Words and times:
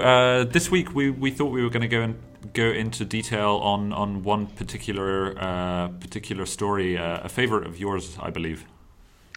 Uh, 0.00 0.44
this 0.44 0.70
week 0.70 0.94
we, 0.94 1.10
we 1.10 1.30
thought 1.30 1.52
we 1.52 1.62
were 1.62 1.70
going 1.70 1.82
to 1.82 1.88
go 1.88 2.02
and 2.02 2.18
go 2.52 2.70
into 2.70 3.04
detail 3.04 3.56
on 3.62 3.92
on 3.92 4.22
one 4.22 4.46
particular 4.46 5.34
uh, 5.38 5.88
particular 6.00 6.46
story, 6.46 6.96
uh, 6.96 7.20
a 7.22 7.28
favorite 7.28 7.66
of 7.66 7.78
yours, 7.78 8.16
I 8.20 8.30
believe. 8.30 8.64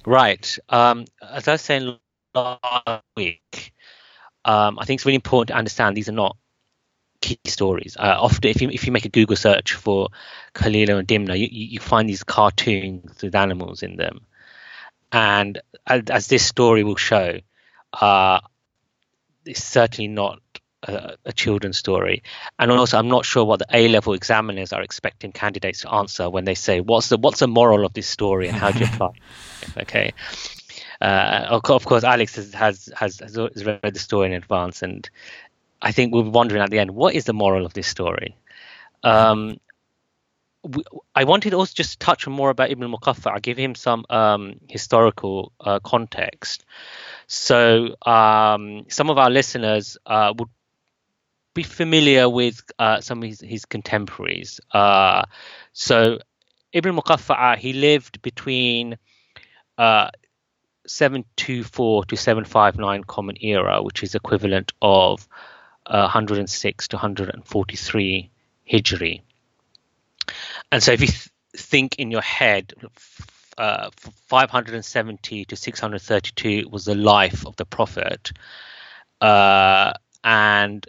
Right. 0.05 0.57
Um, 0.69 1.05
as 1.21 1.47
I 1.47 1.53
was 1.53 1.61
saying 1.61 1.97
last 2.33 3.03
week, 3.15 3.73
um, 4.45 4.79
I 4.79 4.85
think 4.85 4.99
it's 4.99 5.05
really 5.05 5.15
important 5.15 5.49
to 5.49 5.55
understand 5.55 5.95
these 5.95 6.09
are 6.09 6.13
not 6.13 6.37
key 7.21 7.39
stories. 7.45 7.95
Uh, 7.97 8.17
often, 8.19 8.49
if 8.49 8.61
you 8.61 8.69
if 8.69 8.85
you 8.85 8.91
make 8.91 9.05
a 9.05 9.09
Google 9.09 9.35
search 9.35 9.73
for 9.73 10.09
Kalila 10.53 10.99
and 10.99 11.07
Dimna, 11.07 11.37
you, 11.37 11.47
you 11.49 11.79
find 11.79 12.07
these 12.07 12.23
cartoons 12.23 13.21
with 13.21 13.35
animals 13.35 13.83
in 13.83 13.95
them, 13.95 14.21
and 15.11 15.61
as, 15.87 16.03
as 16.09 16.27
this 16.27 16.45
story 16.45 16.83
will 16.83 16.97
show, 16.97 17.39
uh, 17.93 18.39
it's 19.45 19.63
certainly 19.63 20.07
not 20.07 20.42
a, 20.83 21.17
a, 21.25 21.33
children's 21.33 21.77
story. 21.77 22.23
And 22.59 22.71
also, 22.71 22.97
I'm 22.97 23.07
not 23.07 23.25
sure 23.25 23.43
what 23.45 23.59
the 23.59 23.67
A 23.71 23.87
level 23.87 24.13
examiners 24.13 24.73
are 24.73 24.81
expecting 24.81 25.31
candidates 25.31 25.81
to 25.81 25.93
answer 25.93 26.29
when 26.29 26.45
they 26.45 26.55
say, 26.55 26.79
"What's 26.79 27.09
the 27.09 27.17
what's 27.17 27.39
the 27.39 27.47
moral 27.47 27.85
of 27.85 27.93
this 27.93 28.07
story 28.07 28.47
and 28.47 28.57
how 28.57 28.71
do 28.71 28.79
you 28.79 28.85
apply?" 28.93 29.13
okay. 29.77 30.13
Uh, 31.01 31.59
of 31.63 31.85
course, 31.85 32.03
Alex 32.03 32.35
has, 32.35 32.53
has 32.53 32.91
has 32.95 33.19
has 33.19 33.65
read 33.65 33.93
the 33.93 33.99
story 33.99 34.27
in 34.27 34.33
advance, 34.33 34.81
and 34.81 35.09
I 35.81 35.91
think 35.91 36.13
we'll 36.13 36.23
be 36.23 36.29
wondering 36.29 36.61
at 36.61 36.69
the 36.69 36.79
end, 36.79 36.91
what 36.91 37.13
is 37.13 37.25
the 37.25 37.33
moral 37.33 37.65
of 37.65 37.73
this 37.73 37.87
story? 37.87 38.37
Um, 39.03 39.57
I 41.13 41.25
wanted 41.25 41.53
also 41.53 41.73
just 41.75 41.93
to 41.93 41.97
touch 42.05 42.25
on 42.25 42.33
more 42.33 42.49
about 42.49 42.71
Ibn 42.71 42.89
Muqaffa. 42.89 43.31
I 43.35 43.39
give 43.39 43.57
him 43.57 43.75
some 43.75 44.05
um, 44.09 44.61
historical 44.69 45.51
uh, 45.59 45.79
context. 45.79 46.63
So 47.27 47.95
um, 48.05 48.85
some 48.87 49.09
of 49.09 49.17
our 49.17 49.29
listeners 49.29 49.97
uh, 50.05 50.33
would 50.37 50.47
be 51.53 51.63
familiar 51.63 52.29
with 52.29 52.61
uh, 52.79 53.01
some 53.01 53.21
of 53.21 53.29
his, 53.29 53.41
his 53.41 53.65
contemporaries. 53.65 54.59
Uh, 54.71 55.23
so 55.73 56.19
Ibn 56.71 56.95
Muqaffa, 56.95 57.57
he 57.57 57.73
lived 57.73 58.21
between 58.21 58.97
uh, 59.77 60.09
724 60.87 62.05
to 62.05 62.17
759 62.17 63.03
Common 63.03 63.37
Era, 63.41 63.81
which 63.81 64.03
is 64.03 64.15
equivalent 64.15 64.73
of 64.81 65.27
uh, 65.85 66.01
106 66.01 66.87
to 66.89 66.95
143 66.95 68.31
Hijri. 68.71 69.21
And 70.71 70.81
so 70.81 70.91
if 70.93 71.01
you 71.01 71.07
th- 71.07 71.29
think 71.55 71.95
in 71.99 72.09
your 72.11 72.21
head, 72.21 72.73
uh, 73.57 73.91
570 74.27 75.45
to 75.45 75.55
632 75.55 76.67
was 76.69 76.85
the 76.85 76.95
life 76.95 77.45
of 77.45 77.55
the 77.55 77.65
Prophet. 77.65 78.31
Uh, 79.21 79.93
and 80.23 80.85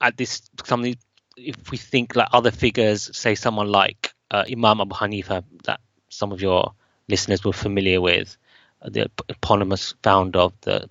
at 0.00 0.16
this 0.16 0.42
something 0.64 0.96
if 1.36 1.70
we 1.70 1.76
think 1.76 2.14
like 2.14 2.28
other 2.32 2.50
figures 2.50 3.10
say 3.16 3.34
someone 3.34 3.68
like 3.68 4.14
uh, 4.30 4.44
imam 4.50 4.80
abu 4.80 4.94
hanifa 4.94 5.44
that 5.64 5.80
some 6.08 6.32
of 6.32 6.40
your 6.40 6.72
listeners 7.08 7.44
were 7.44 7.52
familiar 7.52 8.00
with 8.00 8.36
uh, 8.82 8.88
the 8.88 9.10
eponymous 9.28 9.94
founder 10.02 10.38
of 10.38 10.52
the 10.62 10.88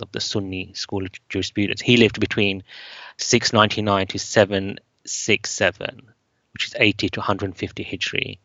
of 0.00 0.10
the 0.12 0.20
sunni 0.20 0.72
school 0.74 1.04
of 1.04 1.10
jurisprudence. 1.28 1.80
He 1.80 1.96
lived 1.96 2.20
between 2.20 2.62
699 3.18 4.06
to 4.08 4.18
767 4.18 6.12
which 6.52 6.66
is 6.66 6.74
80 6.78 7.08
to 7.10 7.20
150 7.20 7.84
hijri. 7.84 8.38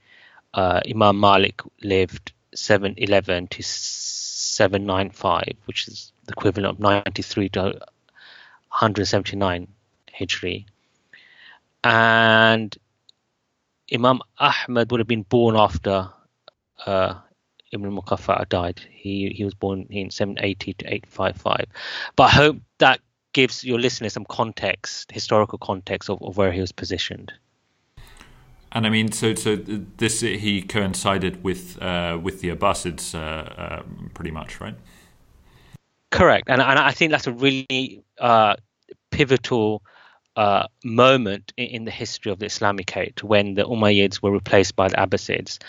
Uh, 0.53 0.81
imam 0.90 1.19
malik 1.19 1.62
lived 1.81 2.34
711 2.53 3.47
to 3.47 3.63
795 3.63 5.56
which 5.66 5.88
is 5.88 6.12
the 6.25 6.34
equivalent 6.34 6.75
of 6.75 6.80
93 6.80 7.50
to 7.50 7.62
179 7.62 9.68
Hijri. 10.22 10.66
And 11.84 12.78
Imam 13.94 14.22
Ahmad 14.38 14.92
would 14.92 15.00
have 15.00 15.08
been 15.08 15.24
born 15.24 15.56
after 15.56 16.09
uh, 16.86 17.16
Ibn 17.72 17.92
Muqaffa 17.92 18.48
died. 18.50 18.81
He 18.92 19.34
he 19.36 19.44
was 19.44 19.54
born 19.54 19.88
in 19.90 20.12
780 20.12 20.74
to 20.74 20.86
855. 20.86 21.66
But 22.16 22.24
I 22.24 22.30
hope 22.30 22.58
that 22.78 23.00
gives 23.34 23.64
your 23.64 23.80
listeners 23.80 24.14
some 24.14 24.26
context, 24.26 25.12
historical 25.12 25.58
context 25.58 26.10
of, 26.10 26.22
of 26.22 26.38
where 26.38 26.52
he 26.52 26.60
was 26.60 26.72
positioned. 26.72 27.31
And 28.74 28.86
I 28.86 28.90
mean, 28.90 29.12
so 29.12 29.36
so 29.36 29.56
this 29.56 30.22
he 30.22 30.62
coincided 30.62 31.44
with 31.44 31.81
uh, 31.81 32.18
with 32.22 32.42
the 32.42 32.50
Abbasids, 32.50 33.14
uh, 33.14 33.18
uh, 33.18 33.84
pretty 34.14 34.31
much, 34.31 34.62
right? 34.62 34.76
Correct, 36.10 36.50
and 36.50 36.62
and 36.62 36.80
I 36.80 36.92
think 36.92 37.12
that's 37.12 37.28
a 37.28 37.34
really 37.34 38.04
uh, 38.18 38.56
pivotal 39.10 39.81
uh, 40.36 40.68
moment 40.84 41.53
in, 41.58 41.86
the 41.86 41.92
history 41.92 42.31
of 42.31 42.40
the 42.40 42.46
Islamicate 42.46 43.22
when 43.22 43.53
the 43.56 43.64
Umayyads 43.64 44.22
were 44.22 44.31
replaced 44.31 44.75
by 44.75 44.88
the 44.88 44.96
Abbasids. 44.96 45.59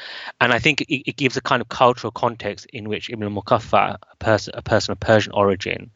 And 0.41 0.53
I 0.53 0.59
think 0.59 0.83
it, 0.83 1.09
it 1.09 1.17
gives 1.17 1.37
a 1.37 1.41
kind 1.41 1.61
of 1.61 1.69
cultural 1.69 2.12
context 2.12 2.67
in 2.67 2.89
which 2.89 3.11
Ibn 3.11 3.34
Muqaffa, 3.34 3.97
a 4.11 4.17
person, 4.17 4.55
a 4.56 4.62
person 4.62 4.93
of 4.93 5.00
Persian 5.00 5.33
origin, 5.33 5.91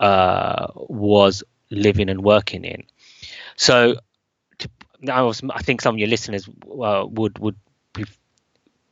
uh, 0.00 0.66
was 0.74 1.44
living 1.70 2.08
and 2.08 2.24
working 2.24 2.64
in. 2.64 2.84
So 3.56 3.96
to, 4.58 4.70
I, 5.08 5.22
was, 5.22 5.42
I 5.48 5.62
think 5.62 5.80
some 5.80 5.94
of 5.94 5.98
your 5.98 6.08
listeners 6.08 6.48
uh, 6.48 7.06
would 7.08 7.38
would 7.38 7.56
be, 7.92 8.04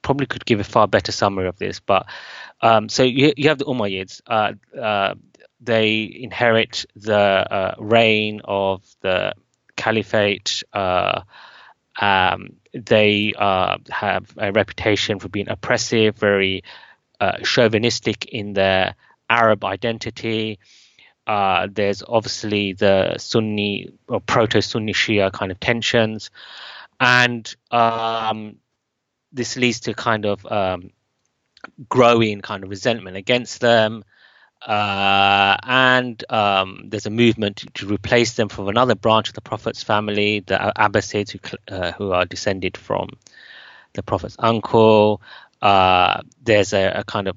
probably 0.03 0.27
could 0.27 0.44
give 0.44 0.60
a 0.60 0.65
far 0.65 0.87
better 0.87 1.10
summary 1.10 1.48
of 1.48 1.59
this. 1.59 1.81
But 1.81 2.06
um, 2.60 2.88
so 2.88 3.03
you, 3.03 3.32
you 3.37 3.48
have 3.48 3.59
the 3.59 3.65
Umayyads. 3.65 4.21
They 5.60 6.10
inherit 6.21 6.87
the 6.97 7.16
uh, 7.16 7.75
reign 7.78 8.41
of 8.44 8.82
the 9.00 9.34
caliphate. 9.76 10.62
Uh, 10.72 11.22
um, 12.00 12.56
they 12.72 13.34
uh, 13.37 13.78
have 13.91 14.32
a 14.38 14.53
reputation 14.53 15.19
for 15.19 15.28
being 15.28 15.48
oppressive, 15.48 16.16
very 16.16 16.62
uh, 17.21 17.38
chauvinistic 17.43 18.26
in 18.26 18.53
their 18.54 18.94
Arab 19.28 19.65
identity. 19.65 20.59
Uh, 21.26 21.69
there's 21.71 22.03
obviously 22.06 22.72
the 22.72 23.16
Sunni 23.19 23.91
or 24.09 24.21
proto-Sunni 24.21 24.92
Shia 24.92 25.32
kind 25.32 25.53
of 25.53 25.60
tensions, 25.60 26.31
and 26.98 27.54
um, 27.71 28.56
this 29.32 29.56
leads 29.56 29.81
to 29.81 29.94
kind 29.94 30.27
of 30.27 30.44
um, 30.47 30.91
growing 31.88 32.41
kind 32.41 32.65
of 32.65 32.71
resentment 32.71 33.16
against 33.16 33.60
them. 33.60 34.04
Uh, 34.62 35.56
and 35.62 36.22
um, 36.28 36.82
there's 36.88 37.06
a 37.06 37.10
movement 37.10 37.56
to, 37.56 37.66
to, 37.71 37.87
replace 37.87 38.34
them 38.34 38.50
from 38.50 38.69
another 38.69 38.94
branch 38.94 39.28
of 39.28 39.34
the 39.34 39.41
Prophet's 39.41 39.82
family, 39.82 40.41
the 40.41 40.72
Abbasids, 40.76 41.31
who, 41.31 41.75
uh, 41.75 41.93
who 41.93 42.12
are 42.12 42.26
descended 42.26 42.76
from 42.76 43.09
the 43.94 44.03
Prophet's 44.03 44.37
uncle. 44.38 45.22
Uh, 45.62 46.21
there's 46.43 46.75
a, 46.75 47.00
a, 47.00 47.04
kind 47.04 47.28
of 47.28 47.37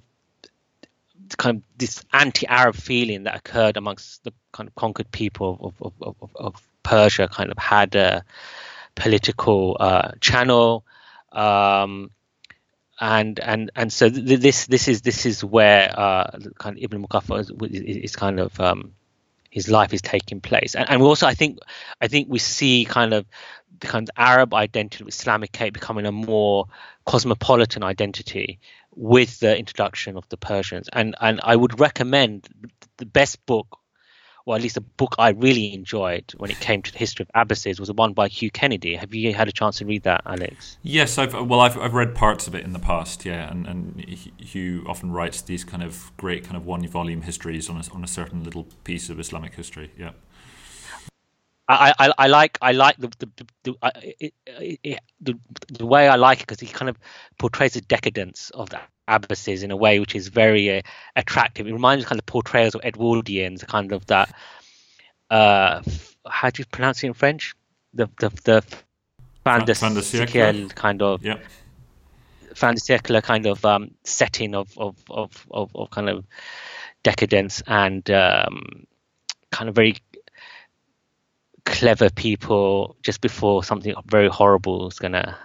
kind 1.37 1.57
of 1.57 1.63
this 1.77 2.03
anti-Arab 2.11 2.75
feeling 2.75 3.23
that 3.23 3.35
occurred 3.35 3.77
amongst 3.77 4.23
the 4.23 4.33
kind 4.51 4.67
of 4.67 4.75
conquered 4.75 5.09
people 5.11 5.73
of, 5.79 5.93
of, 6.01 6.15
of, 6.21 6.35
of 6.35 6.67
Persia, 6.83 7.27
kind 7.27 7.51
of 7.51 7.57
had 7.57 7.95
a 7.95 8.23
political 8.95 9.77
uh, 9.79 10.11
channel. 10.19 10.85
Um, 11.31 12.11
and 12.99 13.39
and 13.39 13.71
and 13.75 13.91
so 13.91 14.09
th- 14.09 14.39
this 14.39 14.67
this 14.67 14.87
is 14.87 15.01
this 15.01 15.25
is 15.25 15.43
where 15.43 15.91
uh, 15.97 16.31
kind 16.57 16.77
of 16.77 16.83
Ibn 16.83 17.05
Muqaffa 17.05 17.39
is, 17.39 17.51
is, 17.71 17.97
is 17.97 18.15
kind 18.15 18.39
of 18.39 18.59
um, 18.59 18.93
his 19.49 19.69
life 19.69 19.93
is 19.93 20.01
taking 20.01 20.41
place, 20.41 20.75
and, 20.75 20.89
and 20.89 21.01
also 21.01 21.27
I 21.27 21.33
think 21.33 21.59
I 22.01 22.07
think 22.07 22.27
we 22.29 22.39
see 22.39 22.85
kind 22.85 23.13
of 23.13 23.25
the 23.79 23.87
kind 23.87 24.07
of 24.07 24.13
Arab 24.17 24.53
identity, 24.53 25.03
Islamicate 25.05 25.73
becoming 25.73 26.05
a 26.05 26.11
more 26.11 26.67
cosmopolitan 27.05 27.83
identity 27.83 28.59
with 28.95 29.39
the 29.39 29.57
introduction 29.57 30.17
of 30.17 30.27
the 30.29 30.37
Persians, 30.37 30.89
and 30.91 31.15
and 31.19 31.39
I 31.43 31.55
would 31.55 31.79
recommend 31.79 32.47
the 32.97 33.05
best 33.05 33.43
book 33.45 33.79
or 34.45 34.55
at 34.55 34.61
least 34.61 34.77
a 34.77 34.81
book 34.81 35.15
I 35.17 35.29
really 35.29 35.73
enjoyed 35.73 36.33
when 36.37 36.51
it 36.51 36.59
came 36.59 36.81
to 36.81 36.91
the 36.91 36.97
history 36.97 37.23
of 37.23 37.47
Abbasids 37.47 37.79
was 37.79 37.87
the 37.87 37.93
one 37.93 38.13
by 38.13 38.27
Hugh 38.27 38.51
Kennedy. 38.51 38.95
Have 38.95 39.13
you 39.13 39.33
had 39.33 39.47
a 39.47 39.51
chance 39.51 39.77
to 39.77 39.85
read 39.85 40.03
that, 40.03 40.21
Alex? 40.25 40.77
Yes, 40.83 41.17
I've 41.17 41.33
well, 41.33 41.61
I've, 41.61 41.77
I've 41.77 41.93
read 41.93 42.13
parts 42.13 42.47
of 42.47 42.55
it 42.55 42.65
in 42.65 42.73
the 42.73 42.79
past, 42.79 43.25
yeah, 43.25 43.49
and, 43.49 43.65
and 43.65 44.05
Hugh 44.37 44.83
often 44.87 45.11
writes 45.11 45.41
these 45.41 45.63
kind 45.63 45.81
of 45.81 46.11
great 46.17 46.43
kind 46.43 46.57
of 46.57 46.65
one 46.65 46.85
volume 46.87 47.21
histories 47.21 47.69
on 47.69 47.77
a, 47.77 47.83
on 47.93 48.03
a 48.03 48.07
certain 48.07 48.43
little 48.43 48.67
piece 48.83 49.09
of 49.09 49.19
Islamic 49.19 49.55
history, 49.55 49.91
yeah. 49.97 50.11
I, 51.67 51.93
I, 51.97 52.13
I 52.17 52.27
like 52.27 52.57
I 52.61 52.73
like 52.73 52.97
the 52.97 53.07
the 53.19 53.47
the, 53.63 53.75
it, 54.19 54.33
it, 54.83 54.99
the, 55.21 55.39
the 55.71 55.85
way 55.85 56.07
I 56.07 56.15
like 56.15 56.39
it 56.39 56.47
because 56.47 56.59
he 56.59 56.67
kind 56.67 56.89
of 56.89 56.97
portrays 57.37 57.73
the 57.73 57.81
decadence 57.81 58.49
of 58.49 58.69
the 58.69 58.79
Abbasids 59.07 59.63
in 59.63 59.71
a 59.71 59.77
way 59.77 59.99
which 59.99 60.15
is 60.15 60.27
very 60.27 60.77
uh, 60.77 60.81
attractive. 61.15 61.67
It 61.67 61.73
reminds 61.73 62.03
me 62.03 62.09
kind 62.09 62.19
of 62.19 62.25
portrayals 62.25 62.75
of 62.75 62.81
Edwardians, 62.81 63.65
kind 63.65 63.93
of 63.93 64.05
that. 64.07 64.33
Uh, 65.29 65.81
how 66.27 66.49
do 66.49 66.61
you 66.61 66.65
pronounce 66.65 67.03
it 67.03 67.07
in 67.07 67.13
French? 67.13 67.53
The 67.93 68.09
the 68.19 68.29
the 68.43 68.61
fin 69.45 69.65
de 69.65 69.73
siècle 69.73 70.75
kind 70.75 71.01
of. 71.01 71.23
Yeah. 71.23 71.37
fin 72.55 72.75
de 72.75 72.81
siècle 72.81 73.21
kind 73.23 73.45
of 73.45 73.63
um, 73.65 73.91
setting 74.03 74.53
of, 74.55 74.77
of, 74.77 74.95
of, 75.09 75.47
of, 75.49 75.75
of 75.75 75.89
kind 75.89 76.09
of 76.09 76.25
decadence 77.03 77.63
and 77.67 78.09
um, 78.11 78.85
kind 79.51 79.69
of 79.69 79.75
very 79.75 79.95
clever 81.65 82.09
people 82.09 82.95
just 83.03 83.21
before 83.21 83.63
something 83.63 83.93
very 84.05 84.27
horrible 84.27 84.87
is 84.87 84.99
going 84.99 85.13
to 85.13 85.35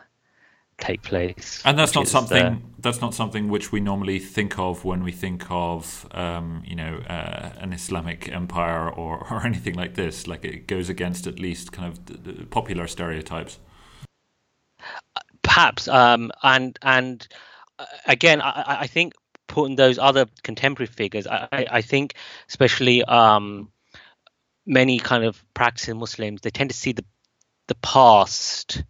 take 0.78 1.02
place. 1.02 1.60
And 1.64 1.78
that's 1.78 1.94
not 1.94 2.08
something 2.08 2.44
uh, 2.44 2.56
that's 2.78 3.00
not 3.00 3.14
something 3.14 3.48
which 3.48 3.72
we 3.72 3.80
normally 3.80 4.18
think 4.20 4.58
of 4.58 4.84
when 4.84 5.02
we 5.02 5.12
think 5.12 5.44
of 5.50 6.06
um, 6.12 6.62
you 6.64 6.76
know 6.76 7.00
uh, 7.08 7.50
an 7.58 7.72
Islamic 7.72 8.28
empire 8.28 8.88
or, 8.88 9.26
or 9.30 9.44
anything 9.44 9.74
like 9.74 9.94
this. 9.94 10.26
Like 10.26 10.44
it 10.44 10.66
goes 10.66 10.88
against 10.88 11.26
at 11.26 11.38
least 11.38 11.72
kind 11.72 11.92
of 11.92 12.06
the, 12.06 12.32
the 12.32 12.46
popular 12.46 12.86
stereotypes. 12.86 13.58
Perhaps, 15.42 15.88
um, 15.88 16.30
and 16.42 16.78
and 16.82 17.26
uh, 17.78 17.84
again, 18.06 18.40
I, 18.40 18.82
I, 18.82 18.86
think 18.86 19.14
putting 19.48 19.76
those 19.76 19.98
other 19.98 20.26
contemporary 20.42 20.86
figures, 20.86 21.26
I, 21.26 21.66
I 21.70 21.82
think 21.82 22.14
especially 22.48 23.02
um, 23.04 23.70
many 24.68 24.98
kind 24.98 25.24
of 25.24 25.42
practicing 25.54 25.98
Muslims, 25.98 26.42
they 26.42 26.50
tend 26.50 26.70
to 26.70 26.76
see 26.76 26.92
the 26.92 27.04
the 27.66 27.74
past 27.76 28.84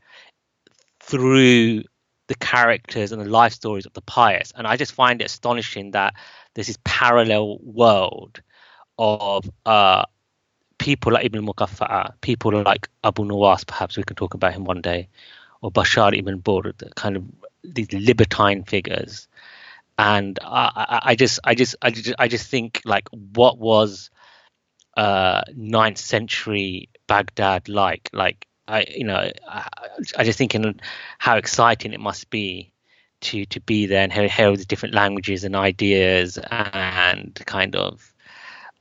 through 1.00 1.82
the 2.28 2.34
characters 2.34 3.12
and 3.12 3.20
the 3.20 3.28
life 3.28 3.52
stories 3.52 3.86
of 3.86 3.92
the 3.94 4.02
pious. 4.02 4.52
And 4.54 4.66
I 4.66 4.76
just 4.76 4.92
find 4.92 5.20
it 5.20 5.24
astonishing 5.24 5.92
that 5.92 6.14
there's 6.54 6.66
this 6.66 6.78
parallel 6.84 7.58
world 7.58 8.40
of 8.98 9.50
uh, 9.64 10.04
people 10.78 11.12
like 11.12 11.24
Ibn 11.24 11.46
Muqaffa'a, 11.46 12.12
people 12.20 12.62
like 12.62 12.88
Abu 13.02 13.24
Nuwas, 13.24 13.66
perhaps 13.66 13.96
we 13.96 14.02
can 14.04 14.16
talk 14.16 14.34
about 14.34 14.52
him 14.52 14.64
one 14.64 14.82
day, 14.82 15.08
or 15.62 15.72
Bashar 15.72 16.16
ibn 16.16 16.38
Burd, 16.38 16.82
kind 16.94 17.16
of 17.16 17.24
these 17.64 17.92
libertine 17.92 18.64
figures. 18.64 19.26
And 19.98 20.38
I, 20.42 20.70
I, 20.74 21.00
I, 21.10 21.14
just, 21.16 21.40
I 21.42 21.54
just, 21.54 21.74
I 21.82 21.90
just, 21.90 22.14
I 22.18 22.28
just 22.28 22.48
think 22.48 22.82
like 22.84 23.08
what 23.10 23.58
was 23.58 24.10
uh, 24.98 25.42
ninth 25.54 25.98
century 25.98 26.88
Baghdad 27.06 27.68
like? 27.68 28.10
Like 28.12 28.48
I, 28.66 28.84
you 28.88 29.04
know, 29.04 29.30
I, 29.48 29.68
I 30.16 30.24
just 30.24 30.38
thinking 30.38 30.80
how 31.18 31.36
exciting 31.36 31.92
it 31.92 32.00
must 32.00 32.30
be 32.30 32.72
to 33.20 33.46
to 33.46 33.60
be 33.60 33.86
there 33.86 34.02
and 34.02 34.12
hear, 34.12 34.28
hear 34.28 34.56
the 34.56 34.64
different 34.64 34.94
languages 34.94 35.44
and 35.44 35.54
ideas 35.54 36.36
and 36.50 37.40
kind 37.46 37.76
of. 37.76 38.12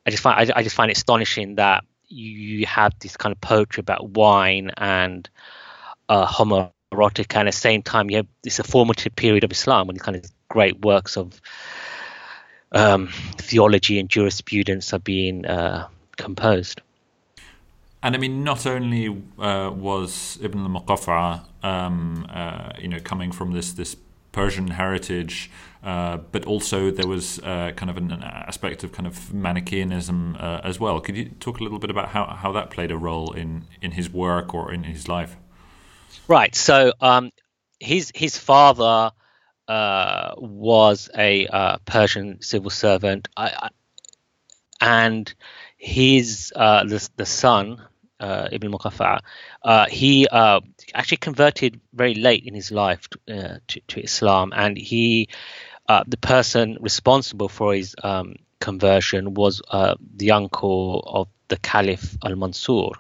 I 0.06 0.10
just 0.10 0.24
find 0.24 0.52
I, 0.52 0.58
I 0.58 0.64
just 0.64 0.76
find 0.76 0.90
it 0.90 0.98
astonishing 0.98 1.56
that 1.56 1.84
you 2.08 2.66
have 2.66 2.94
this 3.00 3.16
kind 3.16 3.32
of 3.32 3.40
poetry 3.40 3.82
about 3.82 4.10
wine 4.10 4.72
and 4.76 5.30
uh, 6.10 6.26
homoerotic, 6.26 7.36
and 7.36 7.48
at 7.48 7.54
the 7.54 7.58
same 7.58 7.84
time 7.84 8.10
you 8.10 8.18
have 8.18 8.28
this 8.42 8.58
a 8.58 8.64
formative 8.64 9.16
period 9.16 9.44
of 9.44 9.52
Islam 9.52 9.86
when 9.86 9.98
kind 9.98 10.18
of 10.18 10.26
great 10.50 10.82
works 10.82 11.16
of 11.16 11.40
um, 12.72 13.10
theology 13.38 14.00
and 14.00 14.10
jurisprudence 14.10 14.94
are 14.94 15.00
being 15.00 15.46
uh, 15.46 15.88
composed. 16.18 16.82
And 18.04 18.16
I 18.16 18.20
mean, 18.20 18.44
not 18.44 18.66
only 18.66 19.10
uh, 19.40 19.72
was 19.74 20.38
Ibn 20.42 20.60
al-Muqaffa, 20.62 21.42
um, 21.64 22.28
uh, 22.30 22.72
you 22.80 22.88
know, 22.88 23.00
coming 23.00 23.32
from 23.32 23.54
this 23.54 23.74
this 23.74 23.98
Persian 24.32 24.68
heritage, 24.68 25.50
uh, 25.84 26.18
but 26.32 26.46
also 26.46 26.92
there 26.92 27.08
was 27.08 27.40
uh, 27.40 27.72
kind 27.76 27.90
of 27.90 27.98
an, 27.98 28.12
aspect 28.22 28.84
of 28.84 28.92
kind 28.92 29.08
of 29.08 29.34
Manichaeanism 29.34 30.36
uh, 30.40 30.62
as 30.64 30.80
well. 30.80 31.00
Could 31.00 31.18
you 31.18 31.30
talk 31.40 31.60
a 31.60 31.64
little 31.64 31.80
bit 31.80 31.90
about 31.90 32.10
how, 32.10 32.26
how 32.26 32.52
that 32.52 32.70
played 32.70 32.92
a 32.92 32.98
role 32.98 33.32
in, 33.32 33.66
in 33.82 33.92
his 33.92 34.12
work 34.12 34.54
or 34.54 34.72
in 34.72 34.84
his 34.84 35.08
life? 35.08 35.36
Right. 36.28 36.54
So 36.54 36.94
um, 37.02 37.32
his 37.80 38.12
his 38.14 38.38
father 38.38 39.12
uh, 39.68 40.34
was 40.38 41.10
a 41.18 41.80
Persian 41.86 42.42
civil 42.42 42.70
servant, 42.70 43.28
I, 43.36 43.48
I, 43.48 43.70
and 44.82 45.34
his 45.78 46.52
uh, 46.56 46.84
the, 46.84 47.08
the 47.18 47.26
son 47.26 47.82
uh, 48.20 48.50
Ibn 48.52 48.72
Muqaffa, 48.72 49.20
uh, 49.64 49.86
he 49.88 50.28
uh, 50.28 50.62
actually 50.94 51.18
converted 51.18 51.80
very 51.94 52.16
late 52.16 52.46
in 52.46 52.54
his 52.54 52.72
life 52.72 53.08
uh, 53.30 53.58
to, 53.68 53.82
to, 53.88 54.02
Islam, 54.02 54.54
and 54.56 54.78
he, 54.78 55.30
uh, 55.88 56.04
the 56.08 56.18
person 56.18 56.78
responsible 56.82 57.50
for 57.50 57.76
his 57.76 57.96
um, 58.04 58.36
conversion 58.60 59.34
was 59.34 59.62
uh, 59.70 59.96
the 60.16 60.32
uncle 60.32 61.04
of 61.06 61.28
the 61.48 61.58
Caliph 61.58 62.18
Al 62.26 62.36
Mansur, 62.36 62.92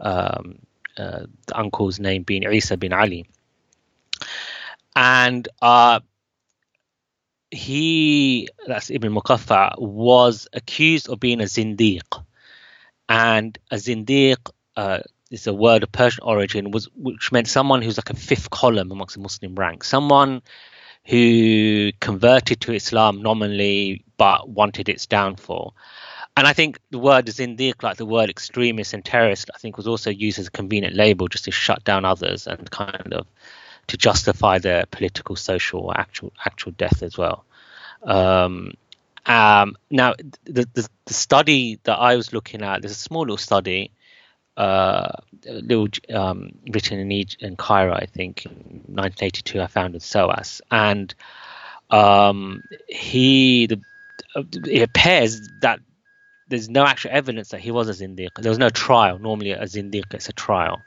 um, 0.00 0.58
the 0.96 1.28
uncle's 1.54 2.00
name 2.00 2.22
being 2.22 2.42
Isa 2.42 2.76
bin 2.76 2.92
Ali, 2.92 3.26
and 4.96 5.48
he, 7.50 8.48
that's 8.66 8.90
Ibn 8.90 9.12
Muqaffa, 9.12 9.78
was 9.78 10.48
accused 10.52 11.08
of 11.08 11.20
being 11.20 11.40
a 11.40 11.44
zindiq. 11.44 12.24
And 13.08 13.56
a 13.70 13.76
zindiq 13.76 14.50
uh, 14.76 15.00
is 15.30 15.46
a 15.46 15.54
word 15.54 15.82
of 15.82 15.92
Persian 15.92 16.24
origin, 16.24 16.70
was 16.70 16.88
which 16.96 17.32
meant 17.32 17.48
someone 17.48 17.82
who's 17.82 17.98
like 17.98 18.10
a 18.10 18.16
fifth 18.16 18.50
column 18.50 18.90
amongst 18.90 19.14
the 19.14 19.20
Muslim 19.20 19.54
ranks, 19.54 19.88
someone 19.88 20.42
who 21.04 21.92
converted 22.00 22.60
to 22.60 22.74
Islam 22.74 23.22
nominally 23.22 24.04
but 24.16 24.48
wanted 24.48 24.88
its 24.88 25.06
downfall. 25.06 25.74
And 26.36 26.46
I 26.46 26.52
think 26.52 26.80
the 26.90 26.98
word 26.98 27.26
zindiq, 27.26 27.82
like 27.82 27.96
the 27.96 28.04
word 28.04 28.28
extremist 28.28 28.92
and 28.92 29.04
terrorist, 29.04 29.50
I 29.54 29.58
think 29.58 29.76
was 29.76 29.86
also 29.86 30.10
used 30.10 30.38
as 30.38 30.48
a 30.48 30.50
convenient 30.50 30.94
label 30.94 31.28
just 31.28 31.44
to 31.44 31.50
shut 31.50 31.82
down 31.84 32.04
others 32.04 32.46
and 32.46 32.70
kind 32.70 33.14
of 33.14 33.26
to 33.88 33.96
justify 33.96 34.58
their 34.58 34.86
political, 34.86 35.36
social, 35.36 35.80
or 35.80 35.98
actual 35.98 36.32
actual 36.44 36.72
death 36.72 37.02
as 37.02 37.16
well. 37.16 37.44
Um, 38.02 38.74
um, 39.26 39.76
now, 39.90 40.14
the, 40.44 40.68
the, 40.72 40.88
the 41.04 41.14
study 41.14 41.80
that 41.84 41.96
I 41.98 42.16
was 42.16 42.32
looking 42.32 42.62
at, 42.62 42.82
there's 42.82 42.92
a 42.92 42.94
small 42.94 43.22
little 43.22 43.36
study, 43.36 43.92
uh, 44.56 45.12
little 45.44 45.88
um, 46.12 46.52
written 46.70 46.98
in, 46.98 47.10
Egypt, 47.10 47.42
in 47.42 47.56
Cairo, 47.56 47.92
I 47.92 48.06
think, 48.06 48.46
in 48.46 48.52
1982. 48.52 49.60
I 49.60 49.66
found 49.66 49.94
in 49.94 50.00
SOAS, 50.00 50.62
and 50.70 51.14
um, 51.90 52.62
he, 52.88 53.66
the, 53.66 53.80
it 54.36 54.82
appears 54.82 55.48
that 55.60 55.80
there's 56.48 56.68
no 56.68 56.84
actual 56.84 57.10
evidence 57.12 57.48
that 57.48 57.60
he 57.60 57.72
was 57.72 57.88
a 57.88 57.92
zindiq. 57.92 58.30
There 58.40 58.50
was 58.50 58.58
no 58.58 58.70
trial. 58.70 59.18
Normally, 59.18 59.50
a 59.50 59.64
zindiq 59.64 60.14
it's 60.14 60.28
a 60.28 60.32
trial 60.32 60.80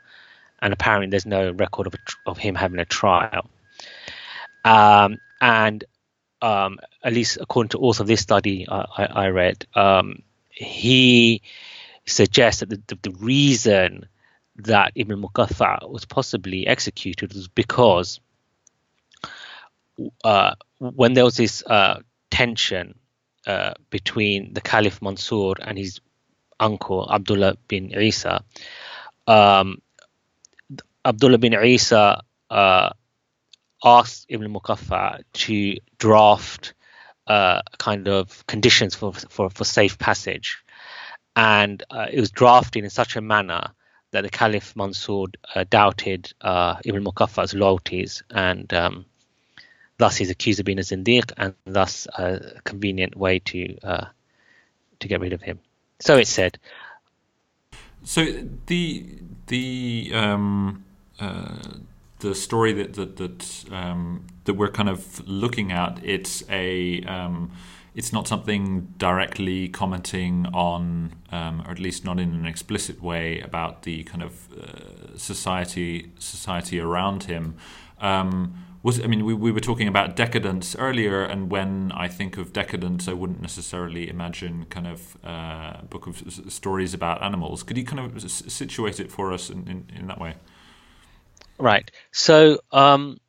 and 0.61 0.73
apparently 0.73 1.09
there's 1.09 1.25
no 1.25 1.51
record 1.51 1.87
of 1.87 1.93
a, 1.93 2.29
of 2.29 2.37
him 2.37 2.55
having 2.55 2.79
a 2.79 2.85
trial. 2.85 3.49
Um, 4.65 5.17
and 5.41 5.83
um, 6.41 6.79
at 7.03 7.13
least 7.13 7.37
according 7.39 7.69
to 7.69 7.79
author 7.79 8.03
of 8.03 8.07
this 8.07 8.21
study 8.21 8.67
I, 8.69 8.85
I, 8.97 9.05
I 9.05 9.27
read, 9.29 9.65
um, 9.75 10.23
he 10.49 11.41
suggests 12.05 12.61
that 12.61 12.69
the, 12.69 12.81
the, 12.87 13.09
the, 13.09 13.17
reason 13.17 14.07
that 14.57 14.91
Ibn 14.95 15.21
Muqaffa 15.21 15.89
was 15.89 16.05
possibly 16.05 16.67
executed 16.67 17.33
was 17.33 17.47
because 17.47 18.19
uh, 20.23 20.55
when 20.79 21.13
there 21.13 21.23
was 21.23 21.37
this 21.37 21.63
uh, 21.63 22.01
tension 22.29 22.95
uh, 23.47 23.73
between 23.89 24.53
the 24.53 24.61
Caliph 24.61 25.01
Mansur 25.01 25.55
and 25.61 25.77
his 25.77 26.01
uncle 26.59 27.09
Abdullah 27.11 27.55
bin 27.67 27.91
Isa, 27.91 28.43
um, 29.27 29.81
Abdullah 31.09 31.39
bin 31.39 31.53
Isa 31.53 32.21
uh, 32.51 32.89
asked 33.83 34.27
Ibn 34.29 34.53
Muqaffa 34.53 35.23
to 35.33 35.77
draft 35.97 36.75
uh, 37.25 37.61
kind 37.79 38.07
of 38.07 38.45
conditions 38.45 38.93
for, 38.93 39.13
for, 39.13 39.49
for 39.49 39.63
safe 39.63 39.97
passage. 39.97 40.59
And 41.35 41.81
uh, 41.89 42.05
it 42.11 42.19
was 42.19 42.29
drafted 42.29 42.83
in 42.83 42.91
such 42.91 43.15
a 43.15 43.21
manner 43.21 43.71
that 44.11 44.21
the 44.21 44.29
Caliph 44.29 44.75
Mansur 44.75 45.27
uh, 45.55 45.65
doubted 45.67 46.31
uh, 46.41 46.75
Ibn 46.85 47.03
Muqaffa's 47.03 47.55
loyalties 47.55 48.21
and 48.29 48.71
um, 48.71 49.05
thus 49.97 50.15
he's 50.15 50.29
accused 50.29 50.59
of 50.59 50.65
being 50.67 50.79
a 50.79 50.83
zindiq 50.83 51.31
and 51.37 51.55
thus 51.65 52.07
a 52.13 52.59
convenient 52.63 53.15
way 53.15 53.39
to 53.39 53.77
uh, 53.83 54.05
to 54.99 55.07
get 55.07 55.21
rid 55.21 55.33
of 55.33 55.41
him. 55.41 55.59
So 56.01 56.17
it 56.17 56.27
said. 56.27 56.59
So 58.03 58.25
the 58.67 59.05
the 59.47 60.11
um, 60.13 60.85
the 62.19 62.35
story 62.35 62.73
that 62.73 62.93
that 62.93 63.17
that, 63.17 63.65
um, 63.71 64.25
that 64.45 64.53
we're 64.53 64.71
kind 64.71 64.89
of 64.89 65.27
looking 65.27 65.71
at, 65.71 65.99
it's 66.03 66.43
a 66.49 67.01
um, 67.03 67.51
it's 67.95 68.13
not 68.13 68.27
something 68.27 68.93
directly 68.97 69.67
commenting 69.67 70.45
on, 70.53 71.15
um, 71.31 71.61
or 71.65 71.71
at 71.71 71.79
least 71.79 72.05
not 72.05 72.19
in 72.19 72.33
an 72.33 72.45
explicit 72.45 73.01
way, 73.01 73.39
about 73.39 73.83
the 73.83 74.03
kind 74.03 74.23
of 74.23 74.47
uh, 74.53 75.17
society 75.17 76.11
society 76.19 76.79
around 76.79 77.23
him. 77.23 77.55
Um, 77.99 78.65
was 78.81 79.01
I 79.03 79.07
mean, 79.07 79.25
we, 79.25 79.33
we 79.33 79.51
were 79.51 79.59
talking 79.59 79.87
about 79.87 80.15
decadence 80.15 80.75
earlier, 80.77 81.23
and 81.23 81.49
when 81.49 81.91
I 81.93 82.07
think 82.07 82.37
of 82.37 82.53
decadence, 82.53 83.07
I 83.07 83.13
wouldn't 83.13 83.41
necessarily 83.41 84.09
imagine 84.09 84.65
kind 84.69 84.87
of 84.87 85.17
uh, 85.23 85.81
book 85.89 86.07
of 86.07 86.23
stories 86.47 86.93
about 86.93 87.21
animals. 87.21 87.63
Could 87.63 87.77
you 87.77 87.83
kind 87.83 87.99
of 87.99 88.31
situate 88.31 88.99
it 88.99 89.11
for 89.11 89.33
us 89.33 89.49
in, 89.49 89.67
in, 89.67 89.85
in 89.99 90.07
that 90.07 90.19
way? 90.19 90.35
Right. 91.59 91.91
So 92.11 92.59
um, 92.71 93.19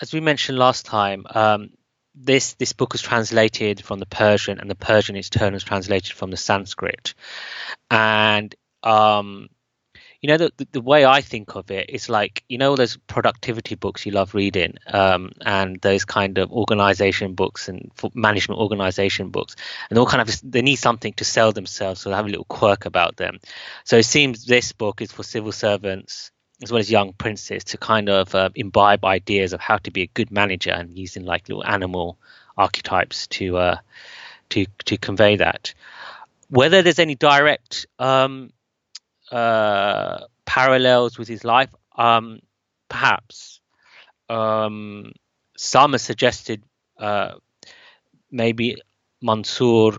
as 0.00 0.12
we 0.12 0.20
mentioned 0.20 0.58
last 0.58 0.84
time, 0.84 1.24
um, 1.30 1.70
this 2.14 2.54
this 2.54 2.74
book 2.74 2.92
was 2.92 3.00
translated 3.00 3.82
from 3.82 3.98
the 3.98 4.06
Persian, 4.06 4.58
and 4.58 4.68
the 4.68 4.74
Persian 4.74 5.16
in 5.16 5.22
turn 5.22 5.54
was 5.54 5.64
translated 5.64 6.12
from 6.12 6.30
the 6.30 6.36
Sanskrit. 6.36 7.14
And 7.90 8.54
um, 8.82 9.48
you 10.20 10.28
know, 10.28 10.36
the, 10.36 10.68
the 10.70 10.80
way 10.80 11.06
I 11.06 11.20
think 11.22 11.56
of 11.56 11.70
it 11.70 11.88
is 11.88 12.10
like 12.10 12.44
you 12.48 12.58
know 12.58 12.76
those 12.76 12.96
productivity 12.96 13.74
books 13.74 14.04
you 14.04 14.12
love 14.12 14.34
reading, 14.34 14.74
um, 14.86 15.32
and 15.40 15.80
those 15.80 16.04
kind 16.04 16.36
of 16.36 16.52
organization 16.52 17.34
books 17.34 17.68
and 17.68 17.90
management 18.14 18.60
organization 18.60 19.30
books, 19.30 19.56
and 19.88 19.98
all 19.98 20.06
kind 20.06 20.28
of 20.28 20.40
they 20.42 20.60
need 20.62 20.76
something 20.76 21.14
to 21.14 21.24
sell 21.24 21.52
themselves, 21.52 22.00
so 22.00 22.10
they 22.10 22.16
have 22.16 22.26
a 22.26 22.28
little 22.28 22.44
quirk 22.44 22.84
about 22.84 23.16
them. 23.16 23.38
So 23.84 23.96
it 23.96 24.04
seems 24.04 24.44
this 24.44 24.72
book 24.72 25.00
is 25.00 25.10
for 25.10 25.22
civil 25.22 25.52
servants 25.52 26.30
as 26.62 26.70
well 26.70 26.78
as 26.78 26.90
young 26.90 27.12
princes 27.12 27.64
to 27.64 27.76
kind 27.76 28.08
of 28.08 28.34
uh, 28.34 28.50
imbibe 28.54 29.04
ideas 29.04 29.52
of 29.52 29.60
how 29.60 29.76
to 29.78 29.90
be 29.90 30.02
a 30.02 30.06
good 30.06 30.30
manager 30.30 30.70
and 30.70 30.96
using 30.96 31.24
like 31.24 31.48
little 31.48 31.66
animal 31.66 32.18
archetypes 32.56 33.26
to 33.26 33.56
uh, 33.56 33.76
to 34.50 34.66
to 34.84 34.96
convey 34.96 35.36
that. 35.36 35.74
Whether 36.48 36.82
there's 36.82 36.98
any 36.98 37.14
direct 37.14 37.86
um, 37.98 38.52
uh, 39.30 40.26
parallels 40.44 41.18
with 41.18 41.28
his 41.28 41.44
life, 41.44 41.70
um, 41.96 42.40
perhaps. 42.88 43.60
Um, 44.28 45.12
some 45.56 45.92
have 45.92 46.00
suggested 46.00 46.62
uh, 46.98 47.34
maybe 48.30 48.76
Mansur 49.20 49.96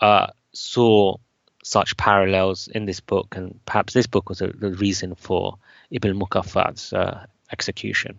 uh, 0.00 0.28
saw 0.52 1.16
such 1.62 1.96
parallels 1.96 2.68
in 2.68 2.84
this 2.84 3.00
book, 3.00 3.36
and 3.36 3.58
perhaps 3.66 3.94
this 3.94 4.06
book 4.06 4.28
was 4.28 4.40
a, 4.42 4.48
the 4.48 4.72
reason 4.72 5.14
for 5.14 5.58
Ibn 5.94 6.18
Muqaffa's 6.18 6.92
uh, 6.92 7.24
execution. 7.52 8.18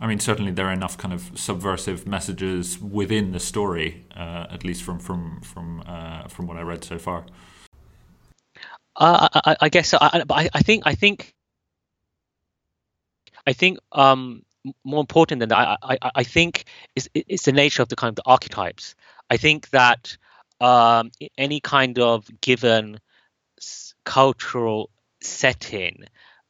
I 0.00 0.06
mean, 0.08 0.18
certainly 0.18 0.50
there 0.50 0.66
are 0.66 0.72
enough 0.72 0.96
kind 0.98 1.14
of 1.14 1.30
subversive 1.38 2.06
messages 2.06 2.80
within 2.80 3.30
the 3.32 3.38
story, 3.38 4.04
uh, 4.16 4.46
at 4.50 4.64
least 4.64 4.82
from 4.82 4.98
from 4.98 5.40
from 5.42 5.82
uh, 5.86 6.26
from 6.28 6.46
what 6.48 6.56
I 6.56 6.62
read 6.62 6.82
so 6.82 6.98
far. 6.98 7.24
Uh, 8.96 9.28
I, 9.32 9.56
I, 9.62 9.68
guess, 9.68 9.94
I, 9.94 10.22
I, 10.28 10.48
I 10.52 10.60
think, 10.60 10.82
I 10.84 10.94
think, 10.94 11.34
I 13.46 13.54
think, 13.54 13.78
um, 13.92 14.42
more 14.84 15.00
important 15.00 15.40
than 15.40 15.48
that, 15.48 15.78
I, 15.82 15.96
I, 16.02 16.10
I 16.16 16.24
think 16.24 16.64
it's, 16.94 17.08
it's 17.14 17.44
the 17.44 17.52
nature 17.52 17.82
of 17.82 17.88
the 17.88 17.96
kind 17.96 18.10
of 18.10 18.16
the 18.16 18.26
archetypes. 18.26 18.94
I 19.30 19.38
think 19.38 19.70
that 19.70 20.16
um, 20.60 21.10
any 21.38 21.60
kind 21.60 21.98
of 21.98 22.28
given 22.42 23.00
cultural 24.04 24.90
setting, 25.22 26.04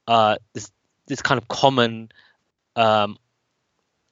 uh, 0.06 0.36
this 0.54 0.70
this 1.06 1.22
kind 1.22 1.38
of 1.38 1.48
common 1.48 2.10
um, 2.76 3.16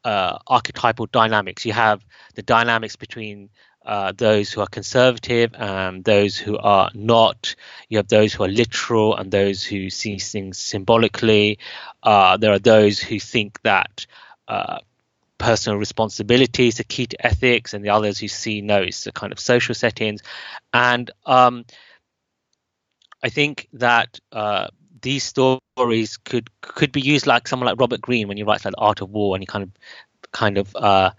uh, 0.04 0.38
archetypal 0.46 1.06
dynamics. 1.06 1.64
You 1.64 1.72
have 1.72 2.04
the 2.34 2.42
dynamics 2.42 2.96
between 2.96 3.50
uh, 3.84 4.12
those 4.16 4.52
who 4.52 4.60
are 4.60 4.66
conservative 4.66 5.54
and 5.54 6.04
those 6.04 6.36
who 6.36 6.58
are 6.58 6.90
not. 6.94 7.54
You 7.88 7.98
have 7.98 8.08
those 8.08 8.32
who 8.32 8.44
are 8.44 8.48
literal 8.48 9.16
and 9.16 9.30
those 9.30 9.64
who 9.64 9.90
see 9.90 10.18
things 10.18 10.58
symbolically. 10.58 11.58
Uh, 12.02 12.36
there 12.36 12.52
are 12.52 12.58
those 12.58 12.98
who 12.98 13.18
think 13.18 13.60
that 13.62 14.06
uh, 14.48 14.78
personal 15.38 15.78
responsibility 15.78 16.68
is 16.68 16.76
the 16.76 16.84
key 16.84 17.06
to 17.06 17.26
ethics, 17.26 17.72
and 17.72 17.84
the 17.84 17.90
others 17.90 18.18
who 18.18 18.28
see 18.28 18.60
no, 18.60 18.82
it's 18.82 19.04
the 19.04 19.12
kind 19.12 19.32
of 19.32 19.40
social 19.40 19.74
settings. 19.74 20.22
And 20.72 21.10
um, 21.24 21.64
I 23.22 23.28
think 23.28 23.68
that 23.74 24.18
uh, 24.32 24.68
these 25.02 25.24
stories 25.24 26.16
could 26.18 26.48
could 26.60 26.92
be 26.92 27.00
used 27.00 27.26
like 27.26 27.48
someone 27.48 27.66
like 27.66 27.80
Robert 27.80 28.00
Greene 28.00 28.28
when 28.28 28.36
he 28.36 28.42
writes 28.42 28.64
like 28.64 28.72
the 28.72 28.80
Art 28.80 29.00
of 29.00 29.10
War, 29.10 29.34
and 29.34 29.42
he 29.42 29.46
kind 29.46 29.64
of 29.64 29.70
kind 30.32 30.58
of 30.58 30.74
uh, 30.76 31.10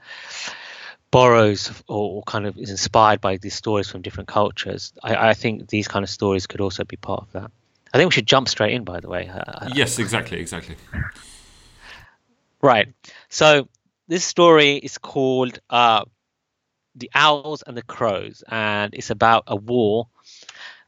borrows 1.11 1.69
or, 1.87 2.09
or, 2.09 2.23
kind 2.23 2.45
of 2.45 2.57
is 2.57 2.69
inspired 2.69 3.21
by 3.21 3.37
these 3.37 3.53
stories 3.53 3.89
from 3.89 4.01
different 4.01 4.29
cultures. 4.29 4.93
I, 5.03 5.29
I, 5.29 5.33
think 5.33 5.67
these 5.67 5.87
kind 5.87 6.03
of 6.03 6.09
stories 6.09 6.47
could 6.47 6.61
also 6.61 6.85
be 6.85 6.95
part 6.95 7.23
of 7.23 7.31
that. 7.33 7.51
I 7.93 7.97
think 7.97 8.09
we 8.09 8.13
should 8.13 8.25
jump 8.25 8.47
straight 8.47 8.73
in, 8.73 8.85
by 8.85 9.01
the 9.01 9.09
way. 9.09 9.29
Yes, 9.73 9.99
exactly, 9.99 10.39
exactly. 10.39 10.77
Right. 12.61 12.87
So 13.29 13.67
this 14.07 14.23
story 14.23 14.75
is 14.75 14.97
called 14.97 15.59
uh, 15.69 16.05
"The 16.95 17.11
Owls 17.13 17.63
and 17.65 17.75
the 17.75 17.81
Crows," 17.81 18.43
and 18.47 18.93
it's 18.93 19.09
about 19.09 19.43
a 19.47 19.55
war 19.55 20.07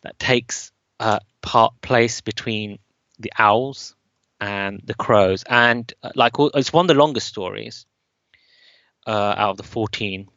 that 0.04 0.20
takes 0.20 0.73
uh, 1.04 1.20
part 1.42 1.74
place 1.82 2.22
between 2.22 2.80
the 3.20 3.34
owls 3.38 3.94
and 4.40 4.82
the 4.86 4.94
crows, 4.94 5.44
and 5.50 5.92
uh, 6.02 6.12
like 6.16 6.34
it's 6.56 6.72
one 6.72 6.86
of 6.86 6.88
the 6.88 6.94
longest 6.94 7.28
stories 7.28 7.86
uh, 9.06 9.36
out 9.38 9.52
of 9.52 9.58
the 9.58 9.64
14. 9.64 10.30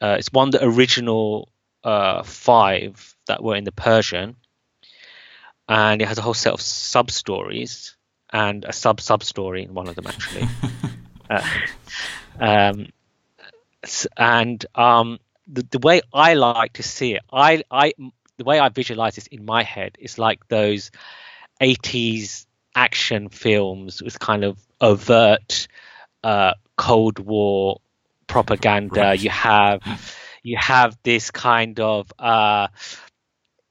Uh, 0.00 0.16
it's 0.18 0.32
one 0.32 0.48
of 0.48 0.52
the 0.52 0.64
original 0.64 1.48
uh, 1.82 2.22
five 2.22 3.16
that 3.26 3.42
were 3.42 3.56
in 3.56 3.64
the 3.64 3.72
Persian, 3.72 4.36
and 5.68 6.00
it 6.00 6.06
has 6.06 6.18
a 6.18 6.22
whole 6.22 6.34
set 6.34 6.52
of 6.52 6.60
sub 6.60 7.10
stories 7.10 7.96
and 8.32 8.64
a 8.64 8.72
sub 8.72 9.00
sub 9.00 9.24
story 9.24 9.64
in 9.64 9.74
one 9.74 9.88
of 9.88 9.96
them 9.96 10.06
actually. 10.06 10.48
uh, 11.30 11.42
um, 12.38 12.86
and 14.16 14.64
um, 14.76 15.18
the, 15.48 15.66
the 15.68 15.80
way 15.80 16.02
I 16.14 16.34
like 16.34 16.74
to 16.74 16.84
see 16.84 17.14
it, 17.14 17.22
I, 17.32 17.64
I 17.68 17.94
the 18.38 18.44
way 18.44 18.58
I 18.58 18.68
visualize 18.68 19.14
this 19.16 19.26
in 19.26 19.44
my 19.44 19.62
head 19.62 19.96
is 19.98 20.18
like 20.18 20.48
those 20.48 20.90
80s 21.60 22.46
action 22.74 23.28
films 23.28 24.02
with 24.02 24.18
kind 24.18 24.44
of 24.44 24.58
overt 24.80 25.68
uh, 26.24 26.54
Cold 26.76 27.18
War 27.18 27.80
propaganda. 28.26 29.00
Right. 29.00 29.20
You 29.20 29.30
have 29.30 29.80
you 30.42 30.56
have 30.56 30.96
this 31.02 31.30
kind 31.30 31.78
of 31.80 32.12
uh, 32.18 32.68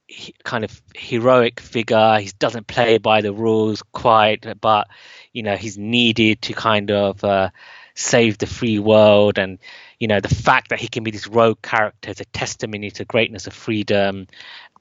he, 0.06 0.34
kind 0.44 0.64
of 0.64 0.82
heroic 0.94 1.60
figure. 1.60 2.18
He 2.18 2.30
doesn't 2.38 2.66
play 2.66 2.98
by 2.98 3.20
the 3.20 3.32
rules 3.32 3.82
quite, 3.92 4.46
but 4.60 4.88
you 5.32 5.42
know 5.42 5.56
he's 5.56 5.78
needed 5.78 6.42
to 6.42 6.52
kind 6.52 6.90
of 6.90 7.24
uh, 7.24 7.50
save 7.94 8.38
the 8.38 8.46
free 8.46 8.78
world. 8.78 9.38
And 9.38 9.58
you 10.02 10.08
know 10.08 10.18
the 10.18 10.34
fact 10.34 10.70
that 10.70 10.80
he 10.80 10.88
can 10.88 11.04
be 11.04 11.12
this 11.12 11.28
rogue 11.28 11.62
character 11.62 12.10
is 12.10 12.20
a 12.20 12.24
testimony 12.24 12.90
to 12.90 13.04
greatness 13.04 13.46
of 13.46 13.52
freedom. 13.54 14.26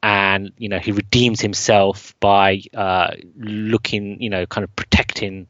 And 0.01 0.51
you 0.57 0.67
know 0.67 0.79
he 0.79 0.91
redeems 0.91 1.39
himself 1.39 2.15
by 2.19 2.63
uh, 2.73 3.11
looking, 3.37 4.19
you 4.19 4.31
know, 4.31 4.47
kind 4.47 4.63
of 4.63 4.75
protecting 4.75 5.47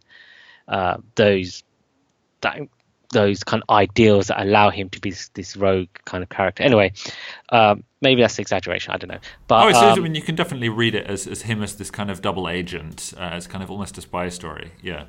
uh, 0.67 0.97
those 1.15 1.63
that 2.41 2.59
those 3.13 3.45
kind 3.45 3.63
of 3.63 3.73
ideals 3.73 4.27
that 4.27 4.41
allow 4.41 4.71
him 4.71 4.89
to 4.89 4.99
be 4.99 5.11
this, 5.11 5.29
this 5.29 5.55
rogue 5.55 5.87
kind 6.03 6.21
of 6.21 6.27
character. 6.27 6.63
Anyway, 6.63 6.91
um, 7.47 7.85
maybe 8.01 8.21
that's 8.21 8.39
exaggeration. 8.39 8.93
I 8.93 8.97
don't 8.97 9.09
know. 9.09 9.19
But 9.47 9.67
oh, 9.67 9.71
so, 9.71 9.79
um, 9.79 9.99
I 9.99 10.01
mean, 10.01 10.15
you 10.15 10.21
can 10.21 10.35
definitely 10.35 10.69
read 10.69 10.95
it 10.95 11.07
as, 11.07 11.27
as 11.27 11.43
him 11.43 11.63
as 11.63 11.75
this 11.75 11.91
kind 11.91 12.09
of 12.09 12.21
double 12.21 12.49
agent, 12.49 13.13
uh, 13.17 13.21
as 13.21 13.47
kind 13.47 13.63
of 13.63 13.71
almost 13.71 13.97
a 13.97 14.01
spy 14.01 14.27
story. 14.29 14.71
Yeah. 14.81 15.05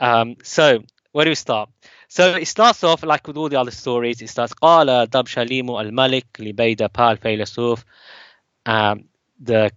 Um, 0.00 0.36
so 0.42 0.82
where 1.16 1.24
do 1.24 1.30
we 1.30 1.34
start? 1.34 1.70
So 2.08 2.36
it 2.36 2.46
starts 2.46 2.84
off 2.84 3.02
like 3.02 3.26
with 3.26 3.36
all 3.36 3.48
the 3.48 3.60
other 3.60 3.70
stories. 3.70 4.22
It 4.22 4.28
starts 4.28 4.54
قَالَ 4.54 5.10
Dab 5.10 5.26
Shalimu 5.26 5.84
al 5.84 5.90
Malik 5.90 6.38
li 6.38 6.52
Bayda 6.52 7.82
um, 8.66 9.04
The 9.40 9.70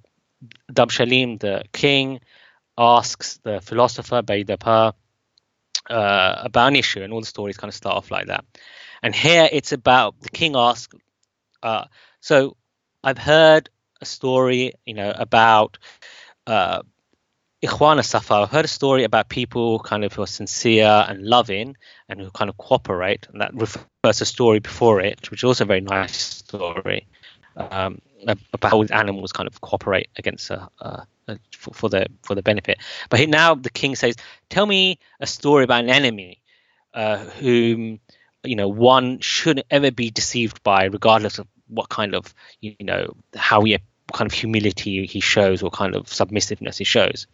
Dabshalim, 0.71 1.39
the 1.39 1.63
king, 1.73 2.21
asks 2.77 3.37
the 3.43 3.59
philosopher 3.61 4.21
Bayda 4.21 4.93
uh, 5.89 6.35
about 6.43 6.67
an 6.67 6.75
issue, 6.75 7.01
and 7.01 7.11
all 7.11 7.19
the 7.19 7.25
stories 7.25 7.57
kind 7.57 7.69
of 7.69 7.75
start 7.75 7.97
off 7.97 8.11
like 8.11 8.27
that. 8.27 8.45
And 9.01 9.15
here 9.15 9.49
it's 9.51 9.71
about 9.71 10.19
the 10.21 10.29
king 10.29 10.55
asks, 10.55 10.95
uh, 11.63 11.85
so 12.21 12.55
I've 13.03 13.17
heard 13.17 13.69
a 14.01 14.05
story, 14.05 14.73
you 14.85 14.93
know, 14.93 15.11
about 15.13 15.77
uh, 16.47 16.83
Ikhwana 17.61 18.05
Safa. 18.05 18.35
I've 18.35 18.51
heard 18.51 18.65
a 18.65 18.69
story 18.69 19.03
about 19.03 19.27
people 19.27 19.79
kind 19.79 20.05
of 20.05 20.13
who 20.13 20.21
are 20.21 20.27
sincere 20.27 21.05
and 21.07 21.25
loving 21.25 21.75
and 22.07 22.19
who 22.19 22.29
kind 22.31 22.49
of 22.49 22.57
cooperate, 22.57 23.27
and 23.31 23.41
that 23.41 23.53
refers 23.53 24.17
to 24.17 24.23
a 24.23 24.25
story 24.25 24.59
before 24.59 25.01
it, 25.01 25.29
which 25.29 25.41
is 25.41 25.43
also 25.43 25.65
a 25.65 25.67
very 25.67 25.81
nice 25.81 26.15
story 26.15 27.05
um, 27.57 28.01
about 28.25 28.71
how 28.71 28.83
animals 28.83 29.33
kind 29.33 29.47
of 29.47 29.59
cooperate 29.59 30.07
against 30.15 30.49
a, 30.49 30.69
a, 30.79 31.05
for, 31.51 31.73
for 31.73 31.89
the 31.89 32.07
for 32.23 32.33
the 32.33 32.41
benefit. 32.41 32.79
But 33.09 33.19
he 33.19 33.25
now 33.25 33.55
the 33.55 33.69
king 33.69 33.95
says, 33.95 34.15
"Tell 34.49 34.65
me 34.65 34.99
a 35.19 35.27
story 35.27 35.65
about 35.65 35.83
an 35.83 35.89
enemy 35.89 36.41
uh, 36.93 37.17
whom 37.17 37.99
you 38.43 38.55
know 38.55 38.69
one 38.69 39.19
shouldn't 39.19 39.67
ever 39.69 39.91
be 39.91 40.11
deceived 40.11 40.63
by, 40.63 40.85
regardless 40.85 41.39
of 41.39 41.47
what 41.67 41.89
kind 41.89 42.15
of 42.15 42.33
you 42.61 42.75
know 42.79 43.15
how 43.35 43.63
he 43.63 43.77
kind 44.13 44.25
of 44.25 44.33
humility 44.33 45.05
he 45.05 45.19
shows 45.19 45.61
or 45.61 45.69
kind 45.69 45.95
of 45.95 46.07
submissiveness 46.07 46.77
he 46.77 46.83
shows. 46.83 47.27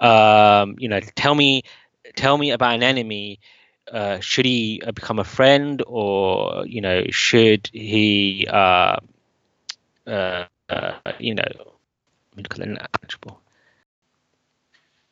Um, 0.00 0.76
you 0.78 0.88
know, 0.88 1.00
tell 1.16 1.34
me 1.34 1.62
tell 2.16 2.36
me 2.38 2.50
about 2.50 2.74
an 2.74 2.82
enemy." 2.82 3.40
Uh, 3.90 4.20
should 4.20 4.44
he 4.44 4.82
become 4.94 5.18
a 5.18 5.24
friend, 5.24 5.82
or 5.86 6.66
you 6.66 6.82
know, 6.82 7.04
should 7.10 7.70
he, 7.72 8.46
uh, 8.50 8.96
uh, 10.06 10.44
uh 10.68 10.92
you 11.18 11.34
know, 11.34 11.74
look 12.36 12.52
at 12.52 12.58
the 12.60 12.78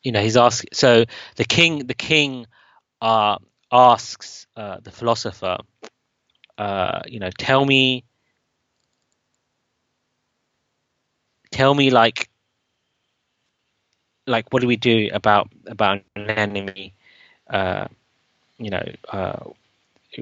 you 0.03 0.11
know, 0.11 0.21
he's 0.21 0.37
asking. 0.37 0.69
So 0.73 1.05
the 1.35 1.45
king, 1.45 1.87
the 1.87 1.93
king, 1.93 2.45
uh, 3.01 3.37
asks 3.71 4.47
uh, 4.55 4.77
the 4.81 4.91
philosopher, 4.91 5.57
uh, 6.57 7.01
you 7.07 7.19
know, 7.19 7.29
tell 7.37 7.65
me, 7.65 8.05
tell 11.51 11.73
me, 11.73 11.89
like, 11.89 12.29
like, 14.27 14.51
what 14.51 14.61
do 14.61 14.67
we 14.67 14.75
do 14.75 15.09
about 15.13 15.49
about 15.65 16.01
an 16.15 16.29
enemy? 16.29 16.93
Uh, 17.49 17.87
you 18.57 18.69
know, 18.69 18.83
uh, 19.09 19.39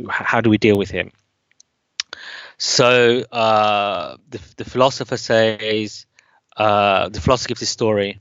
how 0.10 0.42
do 0.42 0.50
we 0.50 0.58
deal 0.58 0.78
with 0.78 0.90
him? 0.92 1.12
So 2.58 3.22
uh, 3.32 4.18
the 4.30 4.40
the 4.58 4.66
philosopher 4.66 5.18
says, 5.18 6.06
uh, 6.56 7.10
the 7.10 7.20
philosopher 7.20 7.50
gives 7.50 7.62
a 7.62 7.66
story 7.66 8.20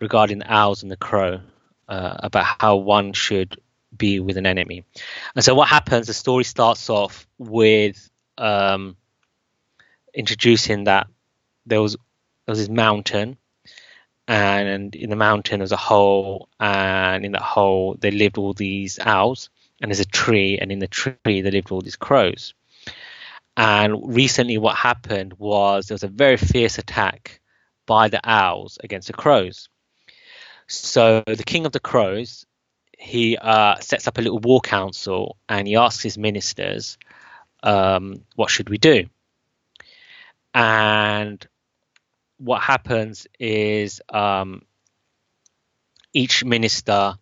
regarding 0.00 0.38
the 0.40 0.52
owls 0.52 0.82
and 0.82 0.90
the 0.90 0.96
crow 0.96 1.40
uh, 1.88 2.16
about 2.18 2.44
how 2.60 2.76
one 2.76 3.12
should 3.12 3.58
be 3.96 4.20
with 4.20 4.36
an 4.36 4.46
enemy. 4.46 4.84
And 5.34 5.44
so 5.44 5.54
what 5.54 5.68
happens? 5.68 6.06
The 6.08 6.14
story 6.14 6.44
starts 6.44 6.90
off 6.90 7.26
with 7.38 8.10
um, 8.36 8.96
introducing 10.12 10.84
that 10.84 11.06
there 11.66 11.80
was 11.80 11.92
there 11.92 12.52
was 12.52 12.58
this 12.58 12.68
mountain, 12.68 13.38
and 14.26 14.94
in 14.94 15.10
the 15.10 15.16
mountain 15.16 15.58
there 15.58 15.64
was 15.64 15.72
a 15.72 15.76
hole, 15.76 16.48
and 16.58 17.24
in 17.24 17.32
that 17.32 17.42
hole 17.42 17.96
they 17.98 18.10
lived 18.10 18.38
all 18.38 18.54
these 18.54 18.98
owls, 18.98 19.50
and 19.80 19.90
there's 19.90 20.00
a 20.00 20.04
tree, 20.04 20.58
and 20.58 20.72
in 20.72 20.78
the 20.78 20.88
tree 20.88 21.14
they 21.24 21.50
lived 21.50 21.70
all 21.70 21.80
these 21.80 21.96
crows. 21.96 22.54
And 23.56 24.14
recently, 24.14 24.58
what 24.58 24.76
happened 24.76 25.34
was 25.38 25.86
there 25.86 25.94
was 25.94 26.02
a 26.02 26.08
very 26.08 26.36
fierce 26.36 26.78
attack 26.78 27.40
by 27.86 28.08
the 28.08 28.20
owls 28.24 28.78
against 28.82 29.06
the 29.06 29.12
crows. 29.12 29.68
So 30.66 31.22
the 31.26 31.44
king 31.44 31.66
of 31.66 31.72
the 31.72 31.80
crows, 31.80 32.46
he 32.98 33.36
uh, 33.36 33.76
sets 33.80 34.08
up 34.08 34.18
a 34.18 34.22
little 34.22 34.38
war 34.38 34.60
council 34.60 35.36
and 35.48 35.68
he 35.68 35.76
asks 35.76 36.02
his 36.02 36.18
ministers, 36.18 36.98
um, 37.62 38.24
"What 38.34 38.50
should 38.50 38.70
we 38.70 38.78
do?" 38.78 39.04
And 40.54 41.46
what 42.38 42.62
happens 42.62 43.26
is 43.38 44.00
um, 44.08 44.62
each 46.12 46.44
minister 46.44 47.14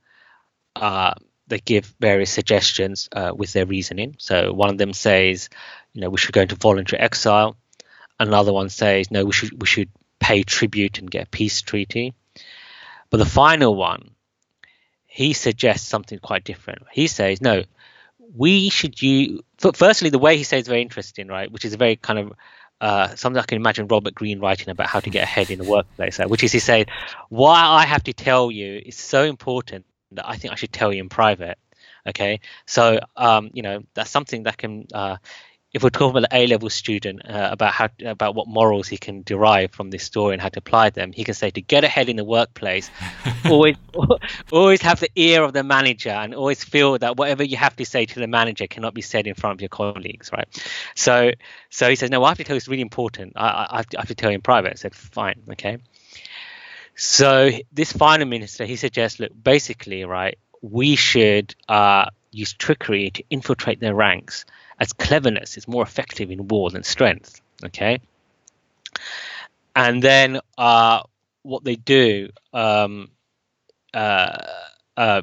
uh, 0.77 1.15
they 1.47 1.59
give 1.59 1.95
various 2.01 2.31
suggestions 2.31 3.09
uh, 3.13 3.33
with 3.37 3.53
their 3.53 3.67
reasoning. 3.67 4.15
So 4.19 4.53
one 4.53 4.71
of 4.71 4.79
them 4.79 4.93
says, 4.93 5.51
you 5.93 6.01
know, 6.01 6.09
we 6.09 6.19
should 6.19 6.33
go 6.33 6.43
into 6.43 6.57
voluntary 6.57 7.01
exile. 7.01 7.57
Another 8.19 8.53
one 8.53 8.69
says, 8.69 9.11
no, 9.11 9.25
we 9.25 9.33
should 9.33 9.61
we 9.61 9.67
should 9.67 9.91
pay 10.19 10.45
tribute 10.45 10.99
and 10.99 11.11
get 11.11 11.27
a 11.27 11.31
peace 11.31 11.61
treaty. 11.61 12.15
But 13.11 13.19
the 13.19 13.27
final 13.27 13.75
one, 13.75 14.13
he 15.05 15.35
suggests 15.35 15.89
something 15.89 16.19
quite 16.19 16.45
different. 16.45 16.85
He 16.91 17.07
says, 17.07 17.43
no, 17.43 17.65
we 18.35 18.71
should 18.71 19.03
use. 19.03 19.43
Firstly, 19.75 20.09
the 20.09 20.19
way 20.19 20.39
he 20.39 20.45
says 20.45 20.63
is 20.63 20.69
very 20.69 20.81
interesting, 20.81 21.29
right? 21.29 21.53
Which 21.53 21.67
is 21.67 21.75
a 21.75 21.77
very 21.77 21.97
kind 21.97 22.19
of 22.19 22.33
uh, 22.83 23.15
something 23.15 23.41
I 23.41 23.47
can 23.47 23.57
imagine 23.57 23.87
Robert 23.87 24.15
Greene 24.15 24.41
writing 24.41 24.69
about 24.69 24.89
how 24.89 24.99
to 24.99 25.09
get 25.09 25.23
ahead 25.23 25.53
in 25.53 25.59
the 25.59 25.65
workplace, 25.65 26.19
which 26.19 26.43
is 26.43 26.51
he 26.51 26.59
said, 26.59 26.91
"Why 27.29 27.61
I 27.65 27.87
have 27.87 28.03
to 28.05 28.13
tell 28.13 28.51
you 28.51 28.83
is 28.85 28.97
so 28.97 29.23
important 29.23 29.87
that 30.11 30.29
I 30.29 30.37
think 30.37 30.53
I 30.53 30.57
should 30.57 30.73
tell 30.73 30.93
you 30.93 31.01
in 31.01 31.09
private." 31.09 31.59
Okay, 32.09 32.41
so 32.67 32.99
um, 33.17 33.51
you 33.53 33.63
know 33.63 33.85
that's 33.95 34.11
something 34.11 34.43
that 34.43 34.59
can 34.59 34.89
uh, 34.93 35.19
if 35.73 35.83
we're 35.83 35.91
talking 35.91 36.11
about 36.11 36.29
the 36.31 36.37
A 36.37 36.47
level 36.47 36.69
student 36.69 37.23
uh, 37.29 37.49
about 37.51 37.73
how 37.73 37.89
about 38.05 38.35
what 38.35 38.47
morals 38.47 38.89
he 38.89 38.99
can 38.99 39.23
derive 39.23 39.73
from 39.73 39.91
this 39.91 40.05
story 40.05 40.35
and 40.35 40.43
how 40.43 40.51
to 40.51 40.59
apply 40.59 40.91
them, 40.91 41.13
he 41.13 41.25
can 41.25 41.35
say 41.35 41.51
to 41.51 41.63
get 41.63 41.83
ahead 41.83 42.11
in 42.11 42.17
the 42.17 42.25
workplace, 42.25 42.91
always 43.47 43.77
always 44.53 44.83
have 44.83 45.01
the 45.01 45.11
ear 45.17 45.43
of 45.43 45.55
the 45.55 45.63
manager 45.63 46.11
and 46.11 46.35
always 46.35 46.63
feel 46.63 46.99
that 46.99 47.17
whatever 47.17 47.43
you 47.43 47.57
have 47.57 47.75
to 47.77 47.87
say 47.87 48.05
to 48.05 48.21
the 48.21 48.27
manager 48.27 48.67
cannot 48.67 48.93
be 48.93 49.01
said 49.01 49.27
in 49.27 49.35
front 49.35 49.55
of 49.55 49.61
your 49.63 49.71
colleagues, 49.71 50.31
right? 50.31 50.49
So 50.95 51.33
so 51.71 51.89
he 51.89 51.97
says, 51.97 52.11
no, 52.11 52.23
I 52.23 52.29
have 52.29 52.39
to 52.39 52.45
tell 52.45 52.55
you 52.55 52.59
it's 52.59 52.69
really 52.69 52.83
important. 52.83 53.33
I, 53.37 53.67
I, 53.71 53.77
have 53.79 53.89
to, 53.89 53.99
I 53.99 54.01
have 54.03 54.09
to 54.09 54.15
tell 54.15 54.31
you 54.31 54.35
in 54.35 54.43
private. 54.43 54.73
I 54.73 54.75
said, 54.75 54.95
fine, 54.95 55.43
okay. 55.53 55.79
So 56.95 57.51
this 57.73 57.93
final 57.93 58.29
minister, 58.29 58.67
he 58.67 58.77
suggests, 58.77 59.19
look, 59.19 59.33
basically, 59.43 60.05
right, 60.05 60.39
we 60.61 60.97
should 60.97 61.55
uh, 61.67 62.11
use 62.31 62.53
trickery 62.53 63.11
to 63.11 63.25
infiltrate 63.31 63.81
their 63.81 63.95
ranks 63.95 64.45
as 64.83 64.93
cleverness 64.93 65.57
is 65.57 65.69
more 65.69 65.85
effective 65.85 66.31
in 66.33 66.49
war 66.49 66.69
than 66.71 66.83
strength. 66.83 67.41
Okay, 67.65 68.01
and 69.77 70.03
then 70.03 70.41
uh, 70.59 71.03
what 71.43 71.63
they 71.63 71.77
do, 71.77 72.29
um, 72.53 73.09
uh, 73.95 74.39
uh, 74.97 75.23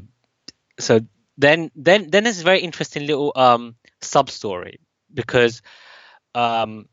so 0.79 1.01
then 1.37 1.71
then 1.75 2.09
then 2.09 2.23
there's 2.23 2.39
a 2.39 2.45
very 2.45 2.61
interesting 2.61 3.05
little 3.05 3.33
um, 3.35 3.75
sub 4.01 4.29
story 4.29 4.79
because 5.13 5.61
um, 6.33 6.87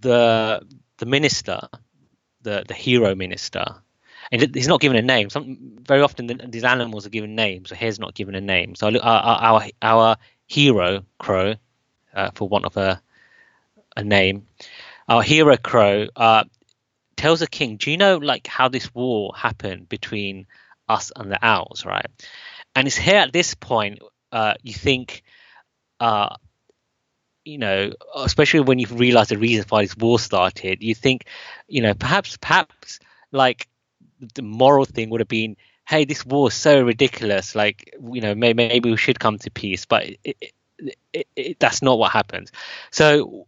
the 0.00 0.60
the 0.98 1.06
minister, 1.06 1.60
the 2.42 2.64
the 2.66 2.74
hero 2.74 3.14
minister, 3.14 3.64
and 4.32 4.56
he's 4.56 4.66
not 4.66 4.80
given 4.80 4.98
a 4.98 5.02
name. 5.02 5.30
Some 5.30 5.78
very 5.82 6.02
often 6.02 6.26
the, 6.26 6.34
these 6.34 6.64
animals 6.64 7.06
are 7.06 7.10
given 7.10 7.36
names. 7.36 7.68
So 7.68 7.76
here's 7.76 8.00
not 8.00 8.14
given 8.14 8.34
a 8.34 8.40
name. 8.40 8.74
So 8.74 8.88
our 8.88 9.00
our, 9.02 9.62
our 9.82 10.16
hero 10.48 11.04
crow, 11.18 11.54
uh, 12.14 12.30
for 12.34 12.48
want 12.48 12.64
of 12.64 12.76
a 12.76 13.00
a 13.96 14.04
name, 14.04 14.46
our 15.08 15.22
hero 15.22 15.56
crow 15.56 16.08
uh, 16.16 16.44
tells 17.16 17.40
the 17.40 17.46
king, 17.46 17.76
"Do 17.76 17.90
you 17.90 17.96
know 17.96 18.16
like 18.18 18.46
how 18.46 18.68
this 18.68 18.92
war 18.94 19.32
happened 19.36 19.88
between 19.88 20.46
us 20.88 21.12
and 21.14 21.30
the 21.30 21.44
owls, 21.44 21.84
right?" 21.86 22.06
And 22.74 22.86
it's 22.86 22.96
here 22.96 23.18
at 23.18 23.32
this 23.32 23.54
point 23.54 24.00
uh, 24.32 24.54
you 24.62 24.72
think, 24.74 25.22
uh, 26.00 26.36
you 27.44 27.58
know, 27.58 27.92
especially 28.14 28.60
when 28.60 28.78
you 28.78 28.86
realize 28.88 29.28
the 29.28 29.38
reason 29.38 29.64
why 29.68 29.82
this 29.82 29.96
war 29.96 30.18
started, 30.18 30.82
you 30.82 30.94
think, 30.94 31.26
you 31.66 31.82
know, 31.82 31.94
perhaps 31.94 32.36
perhaps 32.36 33.00
like 33.32 33.68
the 34.34 34.42
moral 34.42 34.84
thing 34.84 35.10
would 35.10 35.20
have 35.20 35.28
been 35.28 35.56
hey, 35.88 36.04
this 36.04 36.24
war 36.24 36.48
is 36.48 36.54
so 36.54 36.82
ridiculous. 36.82 37.54
Like, 37.54 37.94
you 38.12 38.20
know, 38.20 38.34
maybe, 38.34 38.68
maybe 38.68 38.90
we 38.90 38.96
should 38.98 39.18
come 39.18 39.38
to 39.38 39.50
peace. 39.50 39.86
But 39.86 40.06
it, 40.22 40.52
it, 41.12 41.26
it, 41.34 41.58
that's 41.58 41.80
not 41.80 41.98
what 41.98 42.12
happens. 42.12 42.52
So 42.90 43.46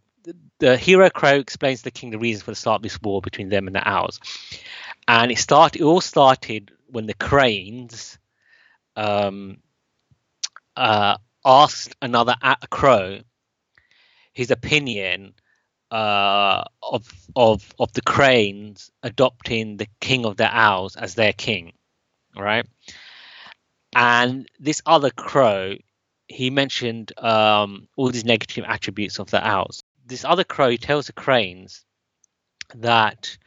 the 0.57 0.75
hero 0.75 1.11
crow 1.11 1.35
explains 1.35 1.79
to 1.79 1.83
the 1.85 1.91
king 1.91 2.09
the 2.09 2.17
reason 2.17 2.43
for 2.43 2.51
the 2.51 2.55
start 2.55 2.79
of 2.79 2.83
this 2.83 2.99
war 2.99 3.21
between 3.21 3.49
them 3.49 3.67
and 3.67 3.75
the 3.75 3.87
owls. 3.87 4.19
And 5.07 5.31
it 5.31 5.37
started. 5.37 5.81
It 5.81 5.85
all 5.85 6.01
started 6.01 6.71
when 6.87 7.05
the 7.05 7.13
cranes 7.13 8.17
um, 8.95 9.57
uh, 10.75 11.17
asked 11.45 11.95
another 12.01 12.35
a 12.41 12.67
crow 12.67 13.19
his 14.33 14.49
opinion 14.49 15.33
uh, 15.91 16.63
of 16.81 17.11
of 17.35 17.73
of 17.77 17.91
the 17.93 18.01
cranes 18.01 18.91
adopting 19.03 19.77
the 19.77 19.87
king 19.99 20.25
of 20.25 20.37
the 20.37 20.45
owls 20.45 20.95
as 20.95 21.15
their 21.15 21.33
king 21.33 21.73
right? 22.35 22.65
And 23.93 24.47
this 24.59 24.81
other 24.85 25.09
crow, 25.09 25.75
he 26.27 26.49
mentioned 26.49 27.17
um, 27.17 27.87
all 27.95 28.09
these 28.09 28.25
negative 28.25 28.65
attributes 28.67 29.19
of 29.19 29.29
the 29.31 29.45
owls. 29.45 29.83
This 30.05 30.25
other 30.25 30.43
crow 30.43 30.75
tells 30.75 31.07
the 31.07 31.13
cranes 31.13 31.83
that 32.75 33.37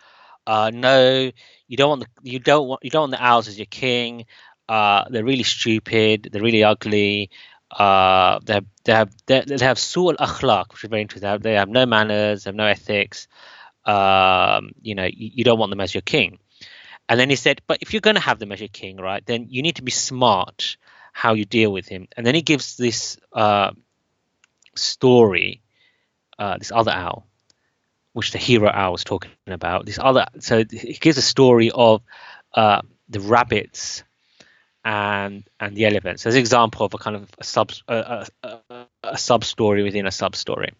uh, 0.47 0.71
no, 0.73 1.31
you 1.69 1.77
don't 1.77 1.89
want 1.89 2.03
the 2.03 2.31
you 2.31 2.39
don't 2.39 2.69
want 2.69 2.85
you 2.85 2.91
don't 2.91 3.03
want 3.03 3.13
the 3.13 3.25
owls 3.25 3.49
as 3.49 3.59
your 3.59 3.67
king. 3.67 4.27
Uh, 4.69 5.05
they're 5.11 5.25
really 5.25 5.43
stupid. 5.43 6.29
They're 6.31 6.43
really 6.43 6.65
ugly. 6.65 7.31
Uh, 7.71 8.41
they 8.45 8.55
have 8.55 8.67
they 8.85 8.93
have 8.93 9.11
they, 9.27 9.43
have 9.61 9.79
su'al 9.79 10.17
akhlaq, 10.17 10.73
which 10.73 10.85
is 10.85 10.91
very 10.91 11.03
interesting. 11.03 11.27
They 11.27 11.33
have, 11.33 11.43
they 11.43 11.55
have 11.55 11.69
no 11.69 11.87
manners. 11.87 12.45
They 12.45 12.49
have 12.49 12.55
no 12.55 12.67
ethics. 12.67 13.27
Um, 13.85 14.73
you 14.81 14.95
know, 14.95 15.05
you, 15.05 15.31
you, 15.35 15.45
don't 15.45 15.59
want 15.59 15.69
them 15.71 15.81
as 15.81 15.93
your 15.93 16.01
king. 16.01 16.39
And 17.09 17.21
then 17.21 17.31
he 17.31 17.37
said, 17.37 17.61
but 17.67 17.79
if 17.83 17.93
you're 17.93 18.01
going 18.01 18.17
to 18.17 18.23
have 18.23 18.39
the 18.39 18.47
Measure 18.47 18.69
King, 18.69 18.97
right, 18.97 19.25
then 19.25 19.47
you 19.51 19.63
need 19.63 19.77
to 19.77 19.83
be 19.83 19.91
smart 19.91 20.77
how 21.13 21.35
you 21.35 21.45
deal 21.45 21.73
with 21.73 21.87
him. 21.87 22.09
And 22.17 22.27
then 22.27 22.35
he 22.35 22.43
gives 22.43 22.77
this 22.77 23.19
uh, 23.33 23.73
story, 24.75 25.63
uh, 26.39 26.59
this 26.59 26.73
other 26.73 26.91
owl, 26.91 27.27
which 28.13 28.33
the 28.33 28.39
hero 28.39 28.71
owl 28.73 28.93
was 28.93 29.05
talking 29.05 29.31
about. 29.47 29.87
This 29.87 29.99
other, 30.01 30.27
so 30.41 30.65
he 30.71 30.95
gives 30.95 31.19
a 31.19 31.23
story 31.23 31.71
of 31.73 32.03
uh, 32.55 32.83
the 33.09 33.21
rabbits 33.21 34.03
and 34.85 35.45
and 35.59 35.75
the 35.75 35.87
elephants 35.87 36.23
so 36.23 36.29
as 36.29 36.35
an 36.35 36.41
example 36.41 36.85
of 36.85 36.93
a 36.93 36.99
kind 36.99 37.17
of 37.17 37.31
a 37.39 37.45
sub 37.45 37.73
a, 37.89 38.27
a, 38.43 38.87
a 39.03 39.17
sub 39.17 39.43
story 39.43 39.83
within 39.83 40.07
a 40.07 40.11
sub 40.11 40.37
story. 40.37 40.75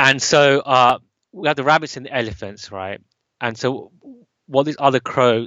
And 0.00 0.20
so 0.20 0.60
uh, 0.60 0.98
we 1.32 1.48
have 1.48 1.56
the 1.56 1.64
rabbits 1.64 1.96
and 1.96 2.06
the 2.06 2.16
elephants, 2.16 2.70
right? 2.70 3.00
And 3.40 3.56
so 3.56 3.90
what 4.48 4.64
this 4.64 4.76
other 4.78 5.00
crow 5.00 5.46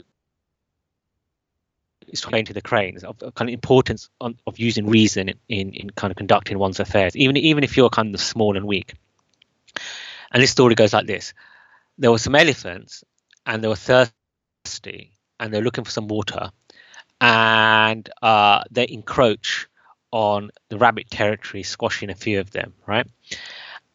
is 2.08 2.20
explain 2.20 2.46
to 2.46 2.54
the 2.54 2.62
cranes 2.62 3.04
of, 3.04 3.22
of 3.22 3.34
kind 3.36 3.50
of 3.50 3.54
importance 3.54 4.10
on, 4.20 4.38
of 4.48 4.60
using 4.60 4.88
reason 4.88 5.30
in, 5.30 5.40
in, 5.50 5.74
in 5.74 5.90
kind 5.90 6.12
of 6.12 6.18
conducting 6.18 6.58
one's 6.58 6.80
affairs, 6.80 7.16
even 7.16 7.38
even 7.38 7.64
if 7.64 7.78
you're 7.78 7.90
kind 7.90 8.14
of 8.14 8.22
small 8.22 8.56
and 8.56 8.66
weak. 8.66 8.94
And 10.32 10.42
this 10.42 10.52
story 10.52 10.76
goes 10.76 10.94
like 10.94 11.08
this: 11.08 11.34
There 11.98 12.12
were 12.12 12.18
some 12.18 12.36
elephants, 12.36 13.04
and 13.46 13.64
they 13.64 13.68
were 13.68 13.76
thirsty, 13.76 15.12
and 15.40 15.54
they're 15.54 15.62
looking 15.62 15.84
for 15.84 15.92
some 15.92 16.08
water, 16.08 16.52
and 17.20 18.10
uh, 18.22 18.64
they 18.72 18.88
encroach 18.90 19.68
on 20.12 20.52
the 20.70 20.78
rabbit 20.78 21.10
territory, 21.10 21.64
squashing 21.64 22.10
a 22.10 22.16
few 22.16 22.40
of 22.40 22.52
them, 22.52 22.74
right? 22.86 23.08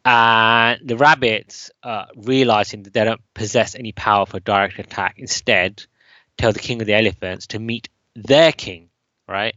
And 0.09 0.87
the 0.87 0.95
rabbits, 0.95 1.69
uh, 1.83 2.05
realizing 2.15 2.83
that 2.83 2.93
they 2.93 3.03
don't 3.03 3.21
possess 3.33 3.75
any 3.75 3.91
power 3.91 4.25
for 4.25 4.39
direct 4.39 4.79
attack, 4.79 5.15
instead 5.17 5.83
tell 6.37 6.53
the 6.53 6.59
king 6.59 6.79
of 6.79 6.87
the 6.87 6.93
elephants 6.93 7.47
to 7.47 7.59
meet 7.59 7.89
their 8.15 8.53
king, 8.53 8.87
right? 9.27 9.53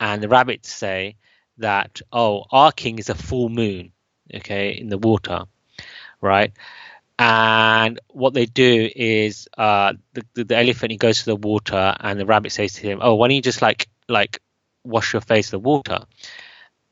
And 0.00 0.22
the 0.22 0.30
rabbits 0.30 0.72
say 0.72 1.16
that, 1.58 2.00
oh, 2.10 2.46
our 2.50 2.72
king 2.72 3.00
is 3.00 3.10
a 3.10 3.14
full 3.14 3.50
moon, 3.50 3.92
okay, 4.34 4.78
in 4.78 4.88
the 4.88 4.96
water, 4.96 5.42
right? 6.22 6.54
And 7.18 8.00
what 8.08 8.32
they 8.32 8.46
do 8.46 8.88
is 8.96 9.46
uh, 9.58 9.92
the, 10.14 10.24
the, 10.32 10.44
the 10.44 10.56
elephant 10.56 10.92
he 10.92 10.96
goes 10.96 11.18
to 11.18 11.26
the 11.26 11.36
water, 11.36 11.94
and 12.00 12.18
the 12.18 12.24
rabbit 12.24 12.52
says 12.52 12.72
to 12.72 12.80
him, 12.80 13.00
"Oh, 13.02 13.16
why 13.16 13.28
don't 13.28 13.36
you 13.36 13.42
just 13.42 13.60
like 13.60 13.88
like 14.08 14.40
wash 14.84 15.12
your 15.12 15.20
face 15.20 15.52
in 15.52 15.60
the 15.60 15.68
water?" 15.68 16.06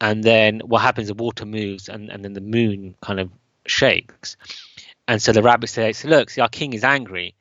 And 0.01 0.25
then 0.25 0.61
what 0.61 0.81
happens? 0.81 1.09
The 1.09 1.15
water 1.15 1.45
moves, 1.45 1.89
and, 1.89 2.11
and 2.11 2.25
then 2.25 2.33
the 2.33 2.41
moon 2.41 2.95
kind 3.03 3.21
of 3.21 3.31
shakes. 3.67 4.37
And 5.07 5.21
so 5.21 5.33
the 5.33 5.43
rabbit 5.43 5.69
says, 5.69 6.05
"Look, 6.05 6.31
see, 6.31 6.41
our 6.41 6.49
king 6.49 6.73
is 6.73 6.85
angry." 6.85 7.35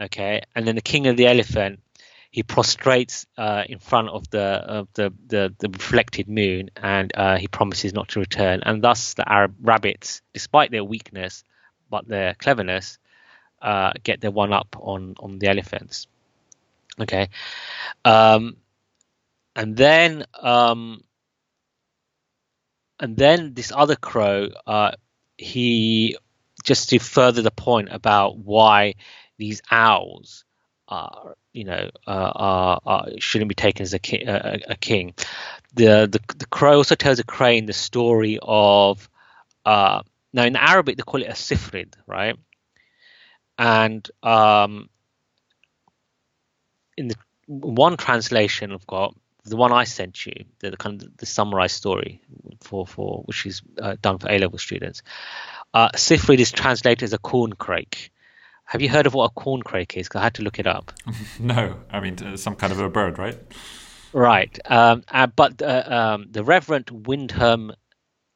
Okay, 0.00 0.42
and 0.54 0.66
then 0.66 0.76
the 0.76 0.80
king 0.80 1.06
of 1.06 1.16
the 1.16 1.26
elephant 1.26 1.80
he 2.30 2.42
prostrates 2.42 3.26
uh, 3.36 3.64
in 3.68 3.78
front 3.78 4.08
of 4.10 4.28
the 4.30 4.40
of 4.40 4.88
the, 4.94 5.12
the, 5.26 5.54
the 5.58 5.68
reflected 5.68 6.28
moon, 6.28 6.70
and 6.76 7.10
uh, 7.16 7.36
he 7.36 7.48
promises 7.48 7.94
not 7.94 8.08
to 8.08 8.20
return. 8.20 8.62
And 8.64 8.82
thus, 8.82 9.14
the 9.14 9.30
Arab 9.30 9.54
rabbits, 9.60 10.20
despite 10.34 10.70
their 10.70 10.84
weakness, 10.84 11.42
but 11.90 12.06
their 12.06 12.34
cleverness, 12.34 12.98
uh, 13.62 13.92
get 14.02 14.20
their 14.20 14.30
one 14.30 14.52
up 14.52 14.76
on 14.78 15.14
on 15.18 15.38
the 15.38 15.48
elephants. 15.48 16.06
Okay, 17.00 17.28
um, 18.04 18.56
and 19.56 19.76
then 19.76 20.26
um, 20.40 21.02
and 23.00 23.16
then 23.16 23.54
this 23.54 23.72
other 23.74 23.96
crow, 23.96 24.48
uh, 24.66 24.92
he 25.36 26.16
just 26.64 26.90
to 26.90 26.98
further 26.98 27.42
the 27.42 27.50
point 27.50 27.88
about 27.90 28.36
why 28.38 28.94
these 29.38 29.62
owls 29.70 30.44
are 30.88 31.36
you 31.52 31.64
know 31.64 31.90
uh, 32.06 32.32
are, 32.34 32.80
are, 32.84 33.06
shouldn't 33.18 33.48
be 33.48 33.54
taken 33.54 33.82
as 33.82 33.94
a, 33.94 33.98
ki- 33.98 34.24
a, 34.24 34.58
a 34.68 34.76
king. 34.76 35.14
The, 35.74 36.08
the 36.10 36.20
the 36.36 36.46
crow 36.46 36.76
also 36.76 36.94
tells 36.94 37.18
a 37.18 37.24
crane 37.24 37.66
the 37.66 37.72
story 37.72 38.38
of 38.42 39.08
uh, 39.64 40.02
now 40.32 40.44
in 40.44 40.56
Arabic 40.56 40.96
they 40.96 41.02
call 41.02 41.22
it 41.22 41.28
a 41.28 41.32
sifrid, 41.32 41.94
right? 42.06 42.36
And 43.58 44.08
um, 44.22 44.88
in 46.96 47.08
the 47.08 47.16
one 47.46 47.96
translation 47.96 48.72
I've 48.72 48.86
got 48.86 49.14
the 49.44 49.56
one 49.56 49.72
I 49.72 49.84
sent 49.84 50.26
you, 50.26 50.44
the, 50.60 50.70
the 50.70 50.76
kind 50.76 51.02
of 51.02 51.16
the 51.16 51.26
summarized 51.26 51.76
story 51.76 52.20
for 52.60 52.86
for 52.86 53.22
which 53.24 53.46
is 53.46 53.62
uh, 53.80 53.96
done 54.00 54.18
for 54.18 54.30
A 54.30 54.38
level 54.38 54.58
students. 54.58 55.02
Uh, 55.74 55.90
Sifrid 55.90 56.38
is 56.38 56.52
translated 56.52 57.04
as 57.04 57.12
a 57.12 57.18
corncrake. 57.18 58.10
Have 58.64 58.82
you 58.82 58.88
heard 58.88 59.06
of 59.06 59.14
what 59.14 59.30
a 59.30 59.40
corncrake 59.40 59.96
is? 59.96 60.08
Because 60.08 60.20
I 60.20 60.24
had 60.24 60.34
to 60.34 60.42
look 60.42 60.58
it 60.58 60.66
up. 60.66 60.92
no, 61.38 61.76
I 61.90 62.00
mean 62.00 62.18
uh, 62.22 62.36
some 62.36 62.56
kind 62.56 62.72
of 62.72 62.80
a 62.80 62.88
bird, 62.88 63.18
right? 63.18 63.38
Right, 64.12 64.58
um, 64.64 65.04
uh, 65.08 65.26
but 65.26 65.60
um, 65.62 66.28
the 66.30 66.42
Reverend 66.42 67.06
Wyndham 67.06 67.72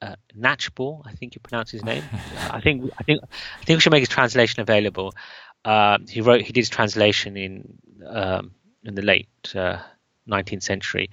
uh, 0.03 0.17
Knatchbull, 0.37 1.03
I 1.07 1.13
think 1.13 1.35
you 1.35 1.41
pronounce 1.41 1.71
his 1.71 1.85
name. 1.85 2.03
I 2.51 2.61
think 2.61 2.91
I 2.99 3.03
think 3.05 3.23
I 3.23 3.65
think 3.65 3.77
we 3.77 3.81
should 3.81 3.93
make 3.93 4.01
his 4.01 4.09
translation 4.09 4.61
available. 4.61 5.15
Uh, 5.65 5.99
he 6.09 6.21
wrote 6.21 6.43
he 6.43 6.53
did 6.53 6.61
his 6.61 6.69
translation 6.69 7.37
in 7.37 7.79
um, 8.07 8.53
in 8.85 8.95
the 8.95 9.03
late 9.03 9.29
uh, 9.55 9.79
19th 10.29 10.63
century. 10.63 11.11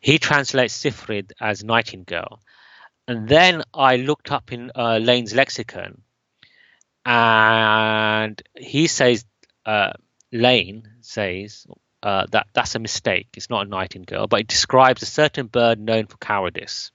He 0.00 0.18
translates 0.18 0.76
Sifrid 0.82 1.32
as 1.40 1.64
nightingale, 1.64 2.40
and 3.06 3.28
then 3.28 3.62
I 3.72 3.96
looked 3.96 4.30
up 4.30 4.52
in 4.52 4.70
uh, 4.74 4.98
Lane's 4.98 5.34
lexicon, 5.34 6.02
and 7.04 8.40
he 8.56 8.86
says 8.86 9.24
uh, 9.66 9.92
Lane 10.32 10.88
says 11.00 11.66
uh, 12.02 12.26
that 12.30 12.46
that's 12.52 12.74
a 12.74 12.78
mistake. 12.78 13.28
It's 13.36 13.50
not 13.50 13.66
a 13.66 13.68
nightingale, 13.68 14.26
but 14.26 14.40
it 14.40 14.46
describes 14.46 15.02
a 15.02 15.06
certain 15.06 15.46
bird 15.46 15.78
known 15.78 16.06
for 16.06 16.16
cowardice. 16.16 16.92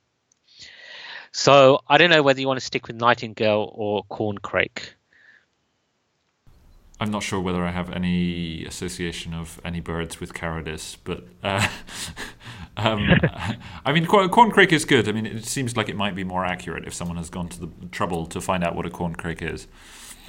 So 1.31 1.81
I 1.87 1.97
don't 1.97 2.09
know 2.09 2.23
whether 2.23 2.39
you 2.39 2.47
want 2.47 2.59
to 2.59 2.65
stick 2.65 2.87
with 2.87 2.95
nightingale 2.95 3.69
or 3.73 4.03
corncrake. 4.05 4.93
I'm 6.99 7.11
not 7.11 7.23
sure 7.23 7.41
whether 7.41 7.63
I 7.65 7.71
have 7.71 7.91
any 7.91 8.65
association 8.65 9.33
of 9.33 9.59
any 9.65 9.81
birds 9.81 10.21
with 10.21 10.33
cowardice, 10.33 10.97
but 11.03 11.25
uh, 11.43 11.67
um, 12.77 13.09
I 13.85 13.91
mean, 13.91 14.05
corncrake 14.05 14.71
is 14.71 14.85
good. 14.85 15.09
I 15.09 15.11
mean, 15.11 15.25
it 15.25 15.45
seems 15.45 15.75
like 15.75 15.89
it 15.89 15.97
might 15.97 16.15
be 16.15 16.23
more 16.23 16.45
accurate 16.45 16.85
if 16.87 16.93
someone 16.93 17.17
has 17.17 17.29
gone 17.29 17.49
to 17.49 17.59
the 17.59 17.69
trouble 17.91 18.25
to 18.27 18.39
find 18.39 18.63
out 18.63 18.75
what 18.75 18.85
a 18.85 18.89
corncrake 18.89 19.41
is. 19.41 19.67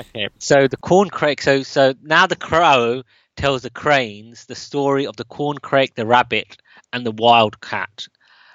Okay, 0.01 0.29
so 0.39 0.67
the 0.67 0.77
corncrake. 0.77 1.41
So 1.41 1.63
so 1.63 1.95
now 2.03 2.27
the 2.27 2.37
crow 2.37 3.03
tells 3.37 3.63
the 3.63 3.71
cranes 3.71 4.47
the 4.47 4.55
story 4.55 5.07
of 5.07 5.17
the 5.17 5.25
corncrake, 5.25 5.95
the 5.95 6.07
rabbit, 6.07 6.57
and 6.93 7.07
the 7.07 7.13
wild 7.13 7.61
cat 7.61 8.09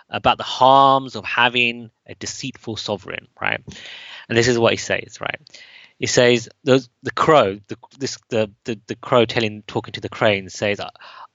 about 0.09 0.37
the 0.37 0.43
harms 0.43 1.15
of 1.15 1.23
having 1.23 1.89
a 2.05 2.15
deceitful 2.15 2.75
sovereign, 2.75 3.27
right? 3.39 3.61
And 4.27 4.37
this 4.37 4.49
is 4.49 4.59
what 4.59 4.73
he 4.73 4.77
says, 4.77 5.19
right? 5.21 5.39
He 6.01 6.07
says 6.07 6.49
the 6.63 6.83
the 7.03 7.11
crow, 7.11 7.59
the 7.67 7.77
this 7.99 8.17
the, 8.29 8.49
the 8.63 8.81
the 8.87 8.95
crow 8.95 9.25
telling 9.25 9.61
talking 9.67 9.91
to 9.91 10.01
the 10.01 10.09
crane 10.09 10.49
says, 10.49 10.81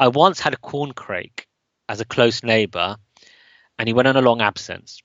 I 0.01 0.09
once 0.09 0.41
had 0.41 0.55
a 0.55 0.57
corncrake 0.57 1.45
as 1.89 2.01
a 2.01 2.05
close 2.05 2.43
neighbor, 2.43 2.97
and 3.79 3.89
he 3.89 3.95
went 3.95 4.09
on 4.09 4.17
a 4.17 4.21
long 4.21 4.41
absence. 4.41 5.01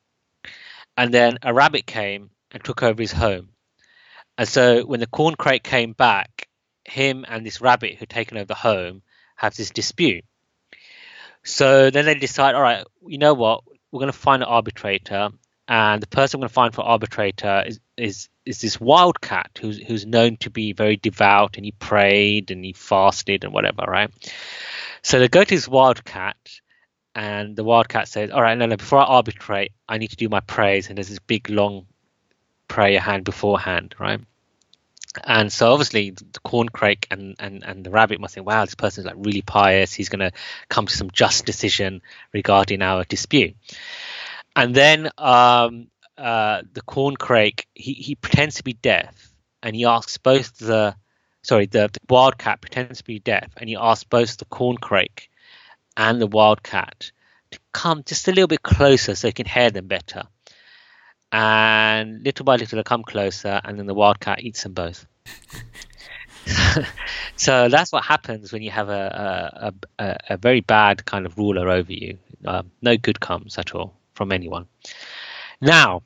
And 0.98 1.14
then 1.14 1.38
a 1.44 1.54
rabbit 1.54 1.86
came 1.86 2.32
and 2.50 2.64
took 2.64 2.82
over 2.82 3.00
his 3.00 3.12
home. 3.12 3.50
And 4.36 4.48
so 4.48 4.84
when 4.84 5.00
the 5.00 5.06
corncrake 5.06 5.62
came 5.62 5.94
back, 5.94 6.48
him 6.84 7.24
and 7.28 7.46
this 7.46 7.62
rabbit 7.62 7.98
who'd 7.98 8.10
taken 8.10 8.38
over 8.38 8.46
the 8.46 8.56
home 8.56 9.04
have 9.36 9.56
this 9.56 9.70
dispute. 9.70 10.26
So 11.44 11.92
then 11.92 12.06
they 12.06 12.16
decide, 12.16 12.56
all 12.56 12.64
right, 12.64 12.84
you 13.06 13.20
know 13.20 13.36
what? 13.36 13.64
We're 13.92 14.00
going 14.00 14.12
to 14.12 14.18
find 14.18 14.42
an 14.42 14.50
arbitrator, 14.50 15.30
and 15.68 16.02
the 16.02 16.08
person 16.08 16.40
we're 16.40 16.46
going 16.46 16.50
to 16.50 16.54
find 16.56 16.74
for 16.74 16.82
arbitrator 16.82 17.64
is 17.68 17.80
is 17.96 18.28
is 18.46 18.62
this 18.62 18.80
wildcat 18.80 19.52
who's 19.60 19.78
who's 19.78 20.06
known 20.06 20.38
to 20.38 20.50
be 20.50 20.74
very 20.74 20.98
devout, 20.98 21.58
and 21.58 21.66
he 21.66 21.72
prayed 21.72 22.52
and 22.52 22.64
he 22.64 22.74
fasted 22.74 23.44
and 23.44 23.54
whatever, 23.54 23.84
right? 23.88 24.12
So 25.04 25.20
they 25.20 25.28
go 25.28 25.44
to 25.44 25.56
this 25.56 25.68
wildcat, 25.68 26.38
and 27.16 27.56
the 27.56 27.64
wildcat 27.64 28.08
says, 28.08 28.32
"All 28.32 28.42
right, 28.42 28.58
no, 28.58 28.66
no. 28.66 28.78
Before 28.78 29.00
I 29.00 29.06
arbitrate, 29.06 29.72
I 29.88 29.98
need 29.98 30.10
to 30.12 30.16
do 30.16 30.30
my 30.30 30.40
prayers." 30.40 30.90
And 30.90 30.98
there's 30.98 31.10
this 31.10 31.20
big 31.20 31.50
long 31.50 31.86
prayer 32.68 33.00
hand 33.00 33.24
beforehand, 33.26 33.96
right? 34.00 34.22
and 35.26 35.52
so 35.52 35.72
obviously 35.72 36.12
the 36.12 36.40
corncrake 36.46 37.06
and, 37.12 37.36
and, 37.40 37.64
and 37.64 37.84
the 37.84 37.90
rabbit 37.90 38.20
must 38.20 38.36
think, 38.36 38.48
wow, 38.48 38.64
this 38.64 38.76
person's 38.76 39.06
like 39.06 39.16
really 39.18 39.42
pious. 39.42 39.94
He's 39.94 40.10
going 40.10 40.20
to 40.20 40.32
come 40.70 40.88
to 40.88 40.96
some 40.96 41.12
just 41.12 41.46
decision 41.46 42.02
regarding 42.34 42.82
our 42.82 43.04
dispute. 43.04 43.56
And 44.56 44.74
then 44.74 45.10
um, 45.18 45.88
uh, 46.22 46.62
the 46.74 46.82
corncrake, 46.82 47.66
he, 47.74 47.94
he 47.94 48.16
pretends 48.16 48.56
to 48.56 48.64
be 48.64 48.74
deaf 48.74 49.34
and 49.64 49.76
he 49.76 49.86
asks 49.86 50.18
both 50.18 50.58
the, 50.58 50.96
sorry, 51.42 51.66
the, 51.66 51.90
the 51.92 52.00
wildcat 52.10 52.62
pretends 52.62 53.00
to 53.00 53.04
be 53.04 53.20
deaf 53.20 53.52
and 53.58 53.70
he 53.70 53.76
asks 53.76 54.04
both 54.04 54.38
the 54.38 54.46
corncrake 54.46 55.28
and 55.98 56.22
the 56.22 56.28
wildcat 56.28 57.12
to 57.52 57.60
come 57.74 58.04
just 58.06 58.28
a 58.28 58.32
little 58.32 58.48
bit 58.48 58.64
closer 58.64 59.16
so 59.16 59.28
he 59.28 59.34
can 59.34 59.46
hear 59.46 59.70
them 59.72 59.88
better 59.88 60.24
and 61.32 62.24
little 62.24 62.44
by 62.44 62.58
little 62.58 62.78
they 62.78 62.84
come 62.84 63.04
closer, 63.04 63.62
and 63.64 63.80
then 63.80 63.86
the 63.86 63.94
wildcat 63.94 64.42
eats 64.42 64.64
them 64.64 64.74
both. 64.74 65.06
so 67.36 67.70
that's 67.70 67.92
what 67.92 68.04
happens 68.04 68.52
when 68.52 68.62
you 68.62 68.72
have 68.72 68.90
a 68.90 69.74
a, 70.00 70.04
a, 70.04 70.18
a 70.32 70.38
very 70.38 70.62
bad 70.62 71.06
kind 71.06 71.26
of 71.26 71.38
ruler 71.38 71.70
over 71.70 71.94
you. 71.94 72.18
Um, 72.46 72.72
no 72.82 72.98
good 72.98 73.20
comes 73.20 73.58
at 73.58 73.74
all 73.74 73.94
from 74.14 74.32
anyone. 74.32 74.68
Now, 75.62 76.02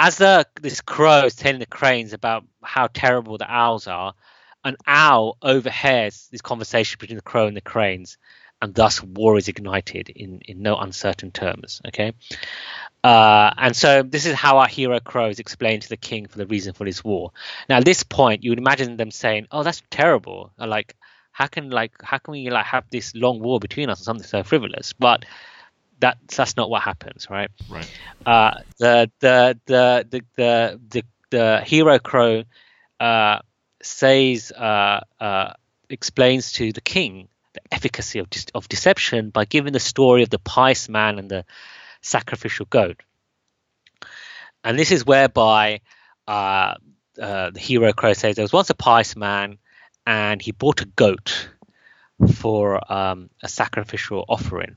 as 0.00 0.16
the 0.16 0.46
this 0.60 0.80
crow 0.80 1.26
is 1.26 1.36
telling 1.36 1.60
the 1.60 1.66
cranes 1.66 2.14
about 2.14 2.44
how 2.62 2.88
terrible 2.88 3.36
the 3.36 3.48
owls 3.48 3.86
are, 3.86 4.14
an 4.64 4.76
owl 4.86 5.36
overhears 5.42 6.26
this 6.32 6.40
conversation 6.40 6.96
between 6.98 7.16
the 7.16 7.22
crow 7.22 7.46
and 7.46 7.56
the 7.56 7.60
cranes, 7.60 8.16
and 8.62 8.74
thus 8.74 9.02
war 9.02 9.36
is 9.36 9.48
ignited 9.48 10.08
in 10.08 10.40
in 10.40 10.62
no 10.62 10.76
uncertain 10.76 11.30
terms. 11.30 11.82
Okay, 11.88 12.14
uh, 13.04 13.52
and 13.58 13.76
so 13.76 14.02
this 14.02 14.24
is 14.24 14.34
how 14.34 14.58
our 14.58 14.68
hero 14.68 15.00
crows 15.00 15.38
explain 15.38 15.80
to 15.80 15.88
the 15.90 15.98
king 15.98 16.26
for 16.26 16.38
the 16.38 16.46
reason 16.46 16.72
for 16.72 16.84
this 16.84 17.04
war. 17.04 17.32
Now 17.68 17.76
at 17.76 17.84
this 17.84 18.02
point, 18.02 18.42
you 18.42 18.52
would 18.52 18.58
imagine 18.58 18.96
them 18.96 19.10
saying, 19.10 19.48
"Oh, 19.52 19.62
that's 19.62 19.82
terrible! 19.90 20.50
Like, 20.58 20.96
how 21.30 21.46
can 21.46 21.68
like 21.68 21.92
how 22.02 22.16
can 22.16 22.32
we 22.32 22.48
like 22.48 22.64
have 22.64 22.84
this 22.90 23.14
long 23.14 23.38
war 23.40 23.60
between 23.60 23.90
us 23.90 24.00
or 24.00 24.04
something 24.04 24.26
so 24.26 24.42
frivolous?" 24.44 24.94
But 24.94 25.26
that 26.00 26.18
that's 26.34 26.56
not 26.56 26.70
what 26.70 26.82
happens, 26.82 27.28
right? 27.30 27.50
Right. 27.68 27.90
Uh, 28.24 28.54
the, 28.78 29.10
the, 29.20 29.58
the 29.66 30.06
the 30.10 30.24
the 30.36 30.80
the 30.90 31.04
the 31.30 31.62
hero 31.64 31.98
crow 31.98 32.44
uh, 32.98 33.38
says 33.82 34.52
uh, 34.52 35.00
uh, 35.20 35.52
explains 35.88 36.52
to 36.52 36.72
the 36.72 36.80
king 36.80 37.28
the 37.52 37.60
efficacy 37.72 38.18
of 38.18 38.28
of 38.54 38.68
deception 38.68 39.30
by 39.30 39.44
giving 39.44 39.72
the 39.72 39.80
story 39.80 40.22
of 40.22 40.30
the 40.30 40.38
pious 40.38 40.88
man 40.88 41.18
and 41.18 41.30
the 41.30 41.44
sacrificial 42.00 42.66
goat. 42.66 43.02
And 44.62 44.78
this 44.78 44.90
is 44.90 45.06
whereby 45.06 45.80
uh, 46.28 46.74
uh, 47.20 47.50
the 47.50 47.60
hero 47.60 47.92
Crow 47.92 48.12
says 48.12 48.36
there 48.36 48.44
was 48.44 48.52
once 48.52 48.70
a 48.70 48.74
pious 48.74 49.16
man 49.16 49.58
and 50.06 50.40
he 50.40 50.52
bought 50.52 50.82
a 50.82 50.86
goat 50.86 51.48
for 52.34 52.92
um, 52.92 53.30
a 53.42 53.48
sacrificial 53.48 54.24
offering. 54.28 54.76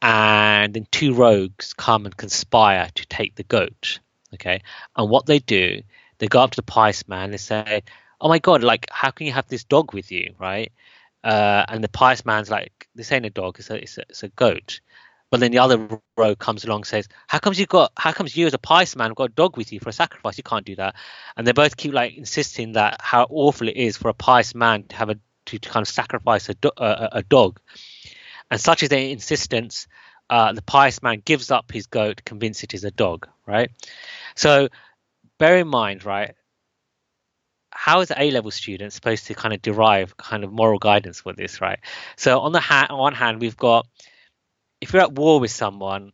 And 0.00 0.74
then 0.74 0.86
two 0.90 1.14
rogues 1.14 1.74
come 1.74 2.06
and 2.06 2.16
conspire 2.16 2.88
to 2.94 3.06
take 3.06 3.34
the 3.34 3.42
goat. 3.42 4.00
Okay. 4.34 4.62
And 4.96 5.10
what 5.10 5.26
they 5.26 5.38
do, 5.38 5.82
they 6.18 6.28
go 6.28 6.40
up 6.40 6.52
to 6.52 6.56
the 6.56 6.62
pious 6.62 7.08
man 7.08 7.30
and 7.30 7.40
say, 7.40 7.82
Oh 8.20 8.28
my 8.28 8.38
God, 8.38 8.62
like, 8.62 8.86
how 8.90 9.10
can 9.10 9.26
you 9.26 9.32
have 9.32 9.48
this 9.48 9.64
dog 9.64 9.94
with 9.94 10.12
you? 10.12 10.34
Right. 10.38 10.72
Uh, 11.24 11.64
and 11.68 11.82
the 11.82 11.88
pious 11.88 12.24
man's 12.24 12.50
like, 12.50 12.88
This 12.94 13.10
ain't 13.12 13.26
a 13.26 13.30
dog, 13.30 13.58
it's 13.58 13.70
a, 13.70 13.76
it's 13.76 13.98
a, 13.98 14.02
it's 14.02 14.22
a 14.22 14.28
goat. 14.28 14.80
But 15.30 15.40
then 15.40 15.50
the 15.50 15.58
other 15.58 16.00
rogue 16.16 16.38
comes 16.38 16.64
along 16.64 16.80
and 16.80 16.86
says, 16.86 17.08
"How 17.26 17.38
comes 17.38 17.60
you 17.60 17.66
got? 17.66 17.92
How 17.96 18.12
comes 18.12 18.34
you 18.36 18.46
as 18.46 18.54
a 18.54 18.58
pious 18.58 18.96
man 18.96 19.12
got 19.12 19.24
a 19.30 19.34
dog 19.34 19.56
with 19.58 19.72
you 19.72 19.80
for 19.80 19.90
a 19.90 19.92
sacrifice? 19.92 20.38
You 20.38 20.42
can't 20.42 20.64
do 20.64 20.76
that." 20.76 20.94
And 21.36 21.46
they 21.46 21.52
both 21.52 21.76
keep 21.76 21.92
like 21.92 22.16
insisting 22.16 22.72
that 22.72 23.00
how 23.02 23.26
awful 23.28 23.68
it 23.68 23.76
is 23.76 23.96
for 23.96 24.08
a 24.08 24.14
pious 24.14 24.54
man 24.54 24.84
to 24.84 24.96
have 24.96 25.10
a 25.10 25.18
to, 25.46 25.58
to 25.58 25.68
kind 25.68 25.82
of 25.82 25.88
sacrifice 25.88 26.48
a, 26.48 26.54
do, 26.54 26.70
uh, 26.76 27.08
a 27.12 27.22
dog. 27.22 27.60
And 28.50 28.60
such 28.60 28.82
is 28.82 28.88
their 28.88 29.08
insistence, 29.08 29.86
uh, 30.30 30.52
the 30.52 30.62
pious 30.62 31.02
man 31.02 31.22
gives 31.24 31.50
up 31.50 31.70
his 31.70 31.86
goat, 31.86 32.22
convinced 32.24 32.64
it 32.64 32.74
is 32.74 32.84
a 32.84 32.90
dog. 32.90 33.28
Right. 33.46 33.70
So 34.36 34.68
bear 35.38 35.58
in 35.58 35.68
mind, 35.68 36.04
right, 36.04 36.34
how 37.70 38.00
is 38.00 38.10
A 38.16 38.30
level 38.30 38.50
student 38.50 38.92
supposed 38.92 39.26
to 39.28 39.34
kind 39.34 39.54
of 39.54 39.62
derive 39.62 40.16
kind 40.16 40.42
of 40.42 40.52
moral 40.52 40.78
guidance 40.78 41.20
for 41.20 41.32
this, 41.32 41.60
right? 41.60 41.78
So 42.16 42.40
on 42.40 42.52
the 42.52 42.60
ha- 42.60 42.88
on 42.90 42.98
one 42.98 43.14
hand, 43.14 43.40
we've 43.40 43.56
got 43.56 43.86
if 44.80 44.92
you're 44.92 45.02
at 45.02 45.12
war 45.12 45.38
with 45.38 45.50
someone, 45.50 46.12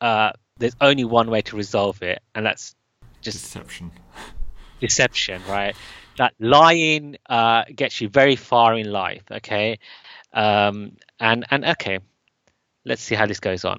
uh, 0.00 0.32
there's 0.58 0.76
only 0.80 1.04
one 1.04 1.30
way 1.30 1.42
to 1.42 1.56
resolve 1.56 2.02
it, 2.02 2.22
and 2.34 2.46
that's 2.46 2.74
just 3.20 3.42
deception. 3.42 3.92
Deception, 4.80 5.42
right? 5.48 5.76
That 6.16 6.34
lying 6.38 7.16
uh, 7.28 7.64
gets 7.74 8.00
you 8.00 8.08
very 8.08 8.36
far 8.36 8.74
in 8.74 8.90
life. 8.90 9.22
Okay, 9.30 9.78
um, 10.32 10.96
and 11.20 11.44
and 11.50 11.64
okay, 11.64 11.98
let's 12.84 13.02
see 13.02 13.14
how 13.14 13.26
this 13.26 13.40
goes 13.40 13.64
on. 13.64 13.78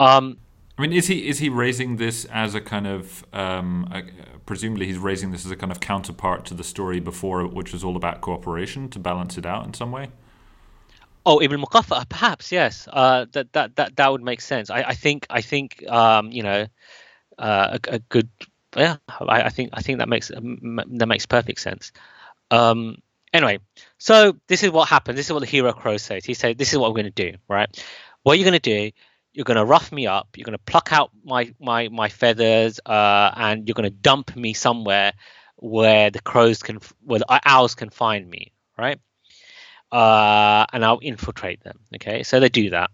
Um, 0.00 0.38
I 0.78 0.82
mean, 0.82 0.92
is 0.92 1.08
he 1.08 1.28
is 1.28 1.38
he 1.38 1.48
raising 1.48 1.96
this 1.96 2.24
as 2.26 2.54
a 2.54 2.60
kind 2.60 2.86
of 2.86 3.24
um, 3.32 3.92
presumably 4.46 4.86
he's 4.86 4.98
raising 4.98 5.32
this 5.32 5.44
as 5.44 5.50
a 5.50 5.56
kind 5.56 5.72
of 5.72 5.80
counterpart 5.80 6.44
to 6.46 6.54
the 6.54 6.64
story 6.64 7.00
before, 7.00 7.46
which 7.46 7.72
was 7.72 7.82
all 7.82 7.96
about 7.96 8.20
cooperation 8.20 8.88
to 8.90 8.98
balance 8.98 9.36
it 9.36 9.44
out 9.44 9.66
in 9.66 9.74
some 9.74 9.90
way? 9.90 10.08
Oh, 11.26 11.42
Ibn 11.42 11.60
Muqaffa, 11.60 12.08
perhaps 12.08 12.50
yes. 12.52 12.88
Uh, 12.90 13.26
that 13.32 13.52
that 13.52 13.76
that 13.76 13.96
that 13.96 14.12
would 14.12 14.22
make 14.22 14.40
sense. 14.40 14.70
I, 14.70 14.82
I 14.82 14.94
think 14.94 15.26
I 15.28 15.42
think 15.42 15.86
um, 15.88 16.30
you 16.30 16.42
know 16.42 16.66
uh, 17.38 17.78
a, 17.88 17.96
a, 17.96 17.98
good 17.98 18.28
yeah. 18.76 18.96
I, 19.20 19.42
I, 19.42 19.48
think 19.50 19.70
I 19.72 19.82
think 19.82 19.98
that 19.98 20.08
makes 20.08 20.28
that 20.28 21.06
makes 21.06 21.26
perfect 21.26 21.60
sense. 21.60 21.92
Um, 22.50 23.02
anyway, 23.32 23.58
so 23.98 24.36
this 24.46 24.62
is 24.62 24.70
what 24.70 24.88
happened. 24.88 25.18
This 25.18 25.26
is 25.26 25.32
what 25.32 25.40
the 25.40 25.46
hero 25.46 25.72
crow 25.72 25.96
says. 25.96 26.24
He 26.24 26.34
said, 26.34 26.58
"This 26.58 26.72
is 26.72 26.78
what 26.78 26.90
we're 26.90 27.02
going 27.02 27.12
to 27.12 27.30
do. 27.32 27.38
Right? 27.48 27.68
What 28.22 28.38
you're 28.38 28.48
going 28.48 28.60
to 28.60 28.90
do? 28.90 28.90
You're 29.32 29.44
going 29.44 29.56
to 29.56 29.64
rough 29.64 29.92
me 29.92 30.06
up. 30.06 30.28
You're 30.36 30.44
going 30.44 30.58
to 30.58 30.64
pluck 30.64 30.92
out 30.92 31.10
my 31.24 31.54
my 31.60 31.88
my 31.88 32.08
feathers, 32.08 32.80
uh, 32.84 33.30
and 33.36 33.68
you're 33.68 33.74
going 33.74 33.90
to 33.90 33.96
dump 33.96 34.34
me 34.36 34.52
somewhere 34.54 35.12
where 35.56 36.10
the 36.10 36.20
crows 36.20 36.62
can, 36.62 36.78
where 37.04 37.18
the 37.18 37.40
owls 37.44 37.74
can 37.74 37.90
find 37.90 38.28
me. 38.28 38.52
Right? 38.76 39.00
uh, 39.90 40.66
and 40.72 40.84
I'll 40.84 41.00
infiltrate 41.02 41.62
them. 41.62 41.78
Okay, 41.94 42.22
so 42.22 42.40
they 42.40 42.48
do 42.48 42.70
that, 42.70 42.90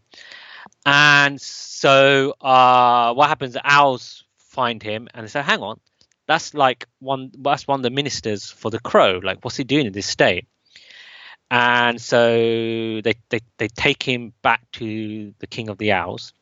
and 0.86 1.40
so 1.40 2.34
uh, 2.40 3.14
what 3.14 3.28
happens? 3.28 3.54
The 3.54 3.62
owls 3.64 4.24
find 4.38 4.82
him 4.82 5.08
and 5.14 5.24
they 5.24 5.30
say, 5.30 5.42
"Hang 5.42 5.60
on, 5.60 5.80
that's 6.26 6.54
like 6.54 6.86
one. 7.00 7.30
That's 7.38 7.66
one 7.66 7.80
of 7.80 7.82
the 7.82 7.90
ministers 7.90 8.50
for 8.50 8.70
the 8.70 8.80
crow. 8.80 9.20
Like, 9.22 9.44
what's 9.44 9.56
he 9.56 9.64
doing 9.64 9.86
in 9.86 9.92
this 9.92 10.06
state?" 10.06 10.46
And 11.50 12.00
so 12.00 12.26
they 13.00 13.14
they 13.28 13.40
they 13.58 13.68
take 13.68 14.02
him 14.02 14.32
back 14.42 14.62
to 14.72 15.34
the 15.38 15.46
king 15.46 15.68
of 15.68 15.78
the 15.78 15.92
owls, 15.92 16.32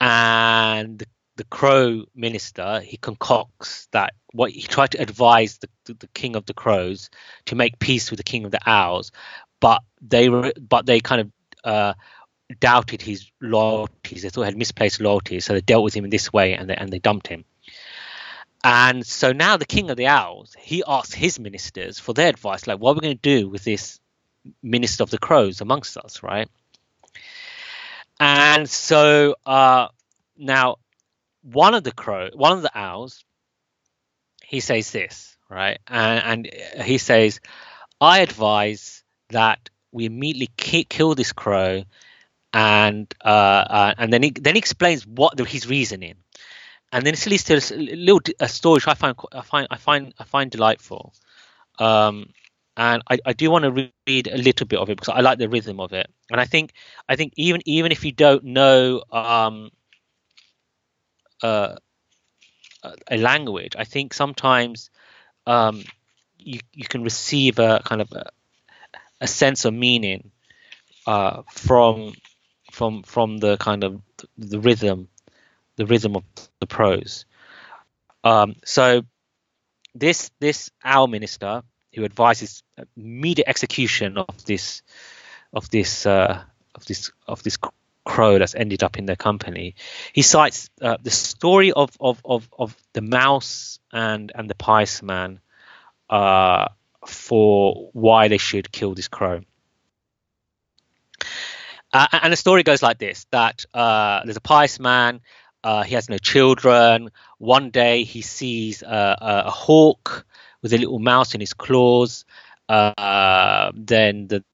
and 0.00 0.98
the 0.98 1.06
the 1.36 1.44
crow 1.44 2.04
minister 2.14 2.80
he 2.80 2.96
concocts 2.96 3.88
that 3.92 4.14
what 4.32 4.50
he 4.50 4.62
tried 4.62 4.90
to 4.90 5.00
advise 5.00 5.58
the, 5.58 5.94
the, 5.94 6.08
king 6.08 6.34
of 6.34 6.46
the 6.46 6.54
crows 6.54 7.10
to 7.44 7.54
make 7.54 7.78
peace 7.78 8.10
with 8.10 8.18
the 8.18 8.24
king 8.24 8.44
of 8.44 8.50
the 8.50 8.68
owls 8.68 9.12
but 9.60 9.82
they 10.00 10.28
were 10.28 10.52
but 10.68 10.86
they 10.86 11.00
kind 11.00 11.20
of 11.20 11.30
uh, 11.64 11.94
doubted 12.58 13.02
his 13.02 13.30
loyalties 13.40 14.22
they 14.22 14.28
thought 14.28 14.42
he 14.42 14.46
had 14.46 14.56
misplaced 14.56 15.00
loyalties 15.00 15.44
so 15.44 15.52
they 15.52 15.60
dealt 15.60 15.84
with 15.84 15.94
him 15.94 16.04
in 16.04 16.10
this 16.10 16.32
way 16.32 16.54
and 16.54 16.70
they, 16.70 16.74
and 16.74 16.90
they 16.90 16.98
dumped 16.98 17.26
him 17.26 17.44
and 18.66 19.06
so 19.06 19.32
now 19.32 19.56
the 19.56 19.66
king 19.66 19.90
of 19.90 19.96
the 19.96 20.06
owls 20.06 20.54
he 20.58 20.82
asks 20.86 21.14
his 21.14 21.38
ministers 21.38 21.98
for 21.98 22.12
their 22.12 22.28
advice 22.28 22.66
like 22.66 22.78
what 22.78 22.92
are 22.92 22.94
we 22.94 23.00
going 23.00 23.18
to 23.18 23.40
do 23.40 23.48
with 23.48 23.64
this 23.64 24.00
minister 24.62 25.02
of 25.02 25.10
the 25.10 25.18
crows 25.18 25.60
amongst 25.60 25.96
us 25.96 26.22
right 26.22 26.48
and 28.18 28.68
so 28.68 29.36
uh, 29.44 29.88
now 30.36 30.76
one 31.52 31.74
of 31.74 31.84
the 31.84 31.92
crow, 31.92 32.30
one 32.34 32.52
of 32.52 32.62
the 32.62 32.76
owls, 32.76 33.24
he 34.42 34.60
says 34.60 34.90
this, 34.90 35.36
right? 35.48 35.78
And, 35.86 36.46
and 36.46 36.84
he 36.84 36.98
says, 36.98 37.40
I 38.00 38.20
advise 38.20 39.02
that 39.30 39.70
we 39.92 40.06
immediately 40.06 40.48
kill 40.56 41.14
this 41.14 41.32
crow, 41.32 41.84
and 42.52 43.12
uh, 43.24 43.28
uh, 43.28 43.94
and 43.98 44.12
then 44.12 44.22
he 44.22 44.30
then 44.30 44.54
he 44.54 44.58
explains 44.58 45.06
what 45.06 45.36
the, 45.36 45.44
his 45.44 45.66
reasoning, 45.66 46.14
and 46.96 47.04
then 47.04 47.14
a 47.14 47.76
little 47.76 48.20
a 48.40 48.48
story 48.48 48.76
which 48.76 48.88
I 48.88 48.94
find 48.94 49.14
I 49.30 49.42
find 49.42 49.68
I 49.70 49.76
find 49.76 50.14
I 50.18 50.24
find 50.24 50.50
delightful, 50.50 51.12
um, 51.78 52.30
and 52.74 53.02
I, 53.10 53.18
I 53.26 53.34
do 53.34 53.50
want 53.50 53.64
to 53.64 53.90
read 54.06 54.28
a 54.28 54.38
little 54.38 54.66
bit 54.66 54.78
of 54.78 54.88
it 54.88 54.96
because 54.96 55.10
I 55.10 55.20
like 55.20 55.38
the 55.38 55.50
rhythm 55.50 55.78
of 55.78 55.92
it, 55.92 56.08
and 56.30 56.40
I 56.40 56.46
think 56.46 56.72
I 57.06 57.16
think 57.16 57.34
even 57.36 57.60
even 57.66 57.92
if 57.92 58.02
you 58.02 58.12
don't 58.12 58.44
know 58.44 59.02
um, 59.12 59.70
uh, 61.42 61.76
a 63.10 63.18
language, 63.18 63.74
I 63.76 63.84
think 63.84 64.14
sometimes 64.14 64.88
um, 65.46 65.84
you 66.38 66.60
you 66.72 66.86
can 66.86 67.04
receive 67.04 67.58
a 67.58 67.82
kind 67.84 68.00
of 68.00 68.10
a, 68.12 68.30
a 69.20 69.26
sense 69.26 69.66
of 69.66 69.74
meaning 69.74 70.30
uh, 71.06 71.42
from 71.50 72.14
from 72.72 73.02
from 73.02 73.36
the 73.36 73.58
kind 73.58 73.84
of 73.84 74.00
the 74.38 74.60
rhythm, 74.60 75.08
the 75.76 75.86
rhythm 75.86 76.16
of 76.16 76.24
the 76.60 76.66
prose. 76.66 77.24
Um, 78.24 78.56
so 78.64 79.02
this 79.94 80.30
this 80.40 80.70
our 80.84 81.06
minister 81.06 81.62
who 81.94 82.04
advises 82.04 82.62
immediate 82.96 83.48
execution 83.48 84.18
of 84.18 84.44
this 84.44 84.82
of 85.52 85.70
this 85.70 86.06
uh, 86.06 86.42
of 86.74 86.84
this 86.84 87.10
of 87.26 87.42
this 87.42 87.58
crow 88.06 88.38
that's 88.38 88.54
ended 88.54 88.82
up 88.82 88.98
in 88.98 89.04
their 89.04 89.16
company. 89.16 89.74
He 90.12 90.22
cites 90.22 90.70
uh, 90.80 90.96
the 91.02 91.10
story 91.10 91.72
of, 91.72 91.90
of, 92.00 92.22
of, 92.24 92.48
of, 92.56 92.74
the 92.92 93.02
mouse 93.02 93.80
and, 93.92 94.32
and 94.34 94.48
the 94.48 94.54
pious 94.54 95.02
man 95.02 95.40
uh, 96.08 96.68
for 97.04 97.90
why 97.92 98.28
they 98.28 98.38
should 98.38 98.72
kill 98.72 98.94
this 98.94 99.08
crow. 99.08 99.40
Uh, 101.92 102.06
and 102.12 102.32
the 102.32 102.36
story 102.36 102.62
goes 102.62 102.82
like 102.82 102.98
this 102.98 103.26
that 103.30 103.66
uh, 103.74 104.22
there's 104.24 104.36
a 104.36 104.40
pious 104.40 104.78
man, 104.78 105.20
uh, 105.66 105.82
he 105.82 105.96
has 105.96 106.08
no 106.08 106.16
children. 106.16 107.10
One 107.38 107.70
day 107.70 108.04
he 108.04 108.22
sees 108.22 108.82
a, 108.82 109.18
a 109.46 109.50
hawk 109.50 110.24
with 110.62 110.72
a 110.72 110.78
little 110.78 111.00
mouse 111.00 111.34
in 111.34 111.40
his 111.40 111.54
claws. 111.54 112.24
Uh, 112.68 113.72
then 113.74 114.28
the, 114.28 114.44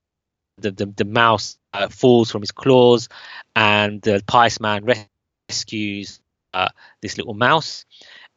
the, 0.57 0.71
the, 0.71 0.87
the 0.87 1.05
mouse 1.05 1.59
uh, 1.75 1.89
falls 1.89 2.31
from 2.31 2.41
his 2.41 2.51
claws, 2.51 3.11
and 3.55 4.01
the 4.01 4.23
pious 4.27 4.59
man 4.59 4.87
rescues 5.51 6.19
uh, 6.55 6.71
this 7.03 7.19
little 7.19 7.35
mouse. 7.35 7.85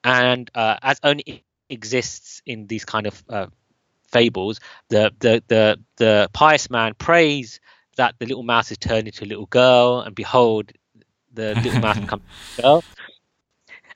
And 0.03 0.51
uh, 0.53 0.75
as 0.81 0.99
only 1.01 1.45
exists 1.69 2.41
in 2.45 2.67
these 2.67 2.83
kind 2.83 3.07
of 3.07 3.23
uh, 3.29 3.47
fables, 4.11 4.59
the, 4.89 5.13
the 5.19 5.41
the 5.47 5.79
the 5.95 6.29
pious 6.33 6.69
man 6.69 6.93
prays 6.93 7.61
that 7.95 8.15
the 8.19 8.25
little 8.25 8.43
mouse 8.43 8.69
is 8.71 8.77
turned 8.77 9.07
into 9.07 9.23
a 9.23 9.31
little 9.31 9.45
girl, 9.45 10.01
and 10.01 10.13
behold, 10.13 10.73
the 11.35 11.55
little 11.55 11.79
mouse 11.79 11.99
becomes 11.99 12.23
a 12.57 12.61
girl. 12.61 12.83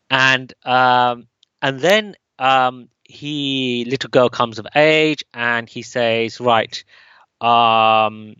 And 0.09 0.53
um, 0.65 1.27
and 1.61 1.79
then 1.79 2.15
um, 2.37 2.89
he 3.03 3.85
little 3.87 4.09
girl 4.09 4.29
comes 4.29 4.59
of 4.59 4.67
age, 4.75 5.23
and 5.33 5.69
he 5.69 5.81
says, 5.81 6.39
right. 6.39 6.83
Um, 7.41 8.35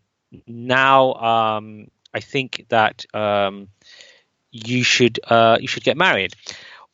now 0.47 1.13
um, 1.13 1.87
I 2.13 2.19
think 2.19 2.65
that 2.69 3.05
um, 3.13 3.69
you 4.51 4.83
should 4.83 5.19
uh, 5.27 5.57
you 5.59 5.67
should 5.67 5.83
get 5.83 5.97
married. 5.97 6.33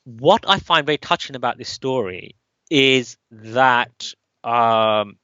What 0.04 0.46
I 0.48 0.60
find 0.60 0.86
very 0.86 0.98
touching 0.98 1.36
about 1.36 1.58
this 1.58 1.70
story 1.70 2.36
is 2.70 3.18
that 3.32 4.14
um, 4.44 5.18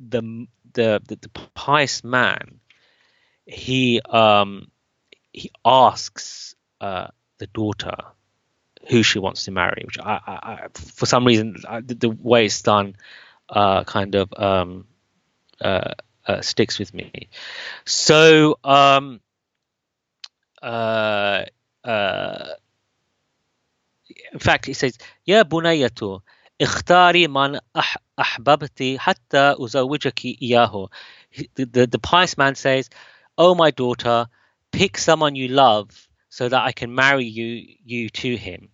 the, 0.00 0.46
the 0.72 1.00
the 1.06 1.16
the 1.16 1.28
pious 1.54 2.02
man 2.02 2.60
he 3.46 4.00
um, 4.02 4.69
he 5.33 5.51
asks 5.63 6.55
uh, 6.81 7.07
the 7.39 7.47
daughter 7.47 7.95
who 8.89 9.03
she 9.03 9.19
wants 9.19 9.45
to 9.45 9.51
marry, 9.51 9.83
which 9.85 9.99
I, 9.99 10.19
I, 10.25 10.33
I 10.33 10.67
for 10.73 11.05
some 11.05 11.25
reason 11.25 11.57
I, 11.67 11.81
the, 11.81 11.95
the, 11.95 12.09
way 12.09 12.45
it's 12.45 12.61
done 12.61 12.95
uh, 13.49 13.83
kind 13.83 14.15
of 14.15 14.33
um, 14.37 14.87
uh, 15.59 15.93
uh, 16.27 16.41
sticks 16.41 16.79
with 16.79 16.93
me. 16.93 17.29
So 17.85 18.59
um, 18.63 19.21
uh, 20.61 21.45
uh, 21.83 22.47
in 24.33 24.39
fact, 24.39 24.65
he 24.65 24.73
says, 24.73 24.97
"Ya 25.25 25.43
bunayatu, 25.43 26.21
اختاري 26.61 27.27
من 27.27 27.59
أحببتي 28.19 28.99
حتى 28.99 29.55
أزوجك 29.59 30.25
إياه." 30.41 30.89
The, 31.55 31.65
the, 31.65 31.87
the 31.87 31.99
pious 31.99 32.37
man 32.37 32.55
says, 32.55 32.89
"Oh 33.37 33.55
my 33.55 33.71
daughter, 33.71 34.27
pick 34.71 34.97
someone 34.97 35.35
you 35.35 35.47
love 35.47 36.07
so 36.29 36.49
that 36.49 36.61
I 36.63 36.71
can 36.71 36.93
marry 36.93 37.25
you 37.25 37.65
you 37.83 38.09
to 38.09 38.35
him." 38.35 38.69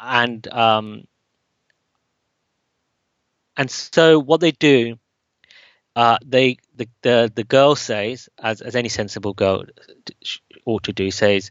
And 0.00 0.46
um, 0.48 1.04
and 3.56 3.70
so 3.70 4.18
what 4.18 4.40
they 4.40 4.52
do, 4.52 4.96
uh, 5.96 6.18
they 6.24 6.58
the, 6.76 6.88
the 7.02 7.32
the 7.34 7.44
girl 7.44 7.74
says, 7.76 8.28
as 8.38 8.60
as 8.60 8.76
any 8.76 8.88
sensible 8.88 9.34
girl 9.34 9.64
ought 10.64 10.84
to 10.84 10.92
do, 10.92 11.10
says, 11.10 11.50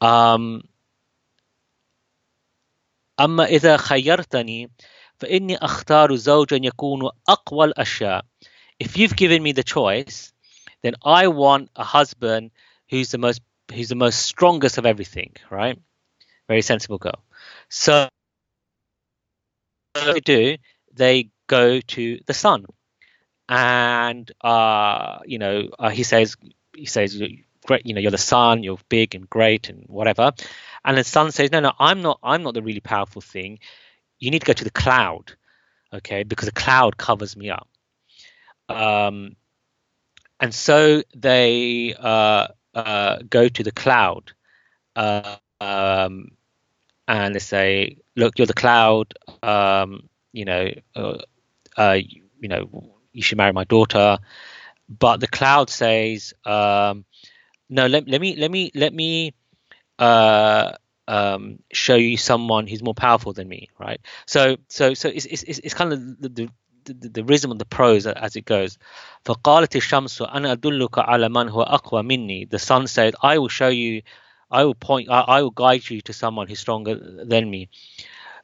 um, 0.00 0.62
أما 3.18 3.46
إذا 3.46 3.76
خيرتني 3.76 4.70
فإني 5.20 5.56
أختار 5.56 6.16
زوجا 6.16 6.56
يكون 6.56 7.10
أقوى 7.28 7.64
الأشياء. 7.64 8.22
If 8.78 8.98
you've 8.98 9.16
given 9.16 9.42
me 9.42 9.52
the 9.52 9.64
choice, 9.64 10.32
then 10.82 10.94
I 11.02 11.28
want 11.28 11.70
a 11.76 11.84
husband 11.84 12.50
who's 12.91 13.09
the 13.09 13.17
most 13.17 13.41
who's 13.73 13.89
the 13.89 13.95
most 13.95 14.21
strongest 14.21 14.77
of 14.77 14.85
everything, 14.85 15.33
right? 15.49 15.79
Very 16.47 16.61
sensible 16.61 16.99
girl. 16.99 17.23
So 17.69 18.09
what 19.93 20.13
they 20.13 20.19
do, 20.19 20.57
they 20.93 21.29
go 21.47 21.79
to 21.79 22.19
the 22.27 22.33
sun, 22.33 22.65
and 23.49 24.31
uh, 24.41 25.19
you 25.25 25.39
know 25.39 25.69
uh, 25.79 25.89
he 25.89 26.03
says 26.03 26.35
he 26.75 26.85
says 26.85 27.21
great, 27.65 27.85
you 27.85 27.93
know 27.93 28.01
you're 28.01 28.11
the 28.11 28.17
sun, 28.17 28.63
you're 28.63 28.77
big 28.89 29.15
and 29.15 29.29
great 29.29 29.69
and 29.69 29.85
whatever, 29.87 30.33
and 30.83 30.97
the 30.97 31.03
sun 31.03 31.31
says, 31.31 31.51
no, 31.51 31.61
no, 31.61 31.73
I'm 31.79 32.01
not. 32.01 32.19
I'm 32.21 32.43
not 32.43 32.53
the 32.53 32.61
really 32.61 32.81
powerful 32.81 33.21
thing. 33.21 33.59
You 34.19 34.31
need 34.31 34.39
to 34.39 34.45
go 34.45 34.53
to 34.53 34.63
the 34.63 34.71
cloud, 34.71 35.33
okay, 35.93 36.23
because 36.23 36.47
the 36.47 36.51
cloud 36.51 36.97
covers 36.97 37.35
me 37.37 37.49
up. 37.49 37.67
Um, 38.69 39.35
and 40.39 40.53
so 40.53 41.03
they 41.15 41.95
uh, 41.97 42.47
uh, 42.75 43.19
go 43.29 43.47
to 43.47 43.63
the 43.63 43.71
cloud, 43.71 44.31
uh, 44.95 45.37
um, 45.61 46.31
and 47.07 47.35
they 47.35 47.39
say, 47.39 47.97
"Look, 48.15 48.37
you're 48.37 48.47
the 48.47 48.53
cloud. 48.53 49.13
Um, 49.43 50.09
you 50.33 50.45
know, 50.45 50.69
uh, 50.95 51.17
uh, 51.77 51.97
you, 51.99 52.23
you, 52.39 52.49
know, 52.49 52.91
you 53.13 53.21
should 53.23 53.37
marry 53.37 53.53
my 53.53 53.65
daughter." 53.65 54.19
But 54.89 55.19
the 55.19 55.27
cloud 55.27 55.69
says, 55.69 56.33
um, 56.45 57.05
"No, 57.69 57.87
let, 57.87 58.07
let 58.07 58.21
me, 58.21 58.35
let 58.37 58.51
me, 58.51 58.71
let 58.75 58.93
me." 58.93 59.33
uh, 59.99 60.73
um, 61.07 61.59
show 61.73 61.95
you 61.95 62.17
someone 62.17 62.67
who's 62.67 62.83
more 62.83 62.93
powerful 62.93 63.33
than 63.33 63.47
me, 63.47 63.69
right? 63.79 63.99
So, 64.25 64.57
so, 64.69 64.93
so 64.93 65.09
it's 65.09 65.25
it's, 65.25 65.43
it's 65.43 65.73
kind 65.73 65.93
of 65.93 66.21
the, 66.21 66.29
the 66.29 66.49
the, 66.84 67.08
the 67.08 67.24
rhythm 67.24 67.50
of 67.50 67.58
the 67.58 67.64
prose 67.64 68.06
as 68.06 68.36
it 68.36 68.44
goes. 68.44 68.78
فقالت 69.24 69.76
الشمس 69.76 70.22
أنا 70.22 70.52
أدلك 70.52 70.98
على 70.98 71.28
من 71.28 71.48
هو 71.48 71.62
أقوى 71.62 72.02
مني. 72.02 72.48
The 72.50 72.58
sun 72.58 72.86
said, 72.86 73.14
I 73.22 73.38
will 73.38 73.48
show 73.48 73.68
you, 73.68 74.02
I 74.50 74.64
will 74.64 74.74
point, 74.74 75.08
I, 75.10 75.20
I 75.20 75.42
will 75.42 75.50
guide 75.50 75.88
you 75.90 76.00
to 76.02 76.12
someone 76.12 76.46
who's 76.46 76.60
stronger 76.60 76.94
than 77.24 77.50
me. 77.50 77.68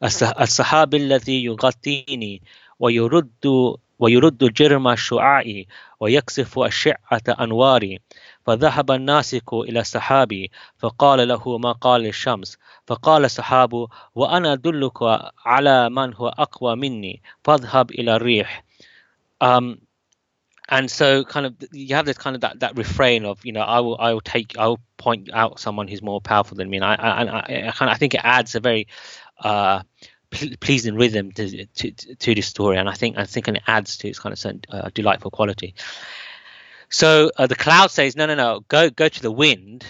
السحاب 0.03 0.95
الذي 0.95 1.45
يغطيني 1.45 2.42
ويرد 2.81 3.77
ويرد 3.99 4.53
جرم 4.53 4.97
شعاعي 4.97 5.66
ويكسف 6.01 6.59
أشعة 6.59 7.23
أنواري 7.40 8.01
فذهب 8.47 8.90
الناسك 8.90 9.53
إلى 9.53 9.81
السحاب 9.81 10.47
فقال 10.79 11.29
له 11.29 11.59
ما 11.59 11.73
قال 11.73 12.07
الشمس 12.07 12.59
فقال 12.87 13.25
السحاب 13.25 13.87
وأنا 14.14 14.53
أدلك 14.53 15.03
على 15.47 15.90
من 15.90 16.14
هو 16.14 16.29
أقوى 16.29 16.77
مني 16.77 17.23
فاذهب 17.45 17.90
إلى 17.90 18.16
الريح 18.16 18.64
um, 19.42 19.79
and 20.68 20.90
so 20.90 21.25
kind 21.25 21.47
of 21.47 21.55
you 21.73 21.95
have 21.95 22.07
this 22.07 22.18
kind 22.18 22.35
of 22.37 22.40
that, 22.42 22.61
that 22.61 22.77
refrain 22.77 23.25
of 23.25 23.45
you 23.45 23.53
know 23.53 23.61
I 23.61 23.81
will 23.81 23.97
I 23.99 24.12
will 24.12 24.21
take 24.21 24.57
I 24.59 24.66
will 24.66 24.81
point 24.97 25.31
out 25.33 25.61
someone 25.61 25.88
who's 25.88 26.03
more 26.03 26.21
powerful 26.21 26.57
than 26.57 26.71
me 26.71 26.77
and 26.79 26.85
I 26.85 26.95
I, 26.95 27.23
I, 27.25 27.68
I, 27.68 27.71
kind 27.73 27.90
of, 27.90 27.95
I 27.95 27.99
think 27.99 28.14
it 28.14 28.21
adds 28.23 28.55
a 28.55 28.61
very 28.61 28.87
uh, 29.40 29.83
pleasing 30.61 30.95
rhythm 30.95 31.33
to, 31.33 31.66
to, 31.66 31.90
to 31.90 32.35
this 32.35 32.47
story 32.47 32.79
and 32.79 32.88
I 32.88 32.95
think 32.95 33.18
I 33.18 33.27
think 33.27 33.49
it 33.49 33.62
adds 33.66 33.99
to 33.99 34.09
its 34.09 34.18
kind 34.18 34.33
of 34.33 34.61
uh, 34.71 34.90
delightful 34.95 35.31
quality 35.31 35.75
so 36.89 37.32
uh, 37.38 37.47
the 37.47 37.56
cloud 37.56 37.91
says, 37.91 38.15
no, 38.15 38.26
no, 38.26 38.36
no, 38.36 38.62
go 38.67 38.89
go 38.89 39.08
to 39.08 39.21
the 39.21 39.32
wind, 39.32 39.86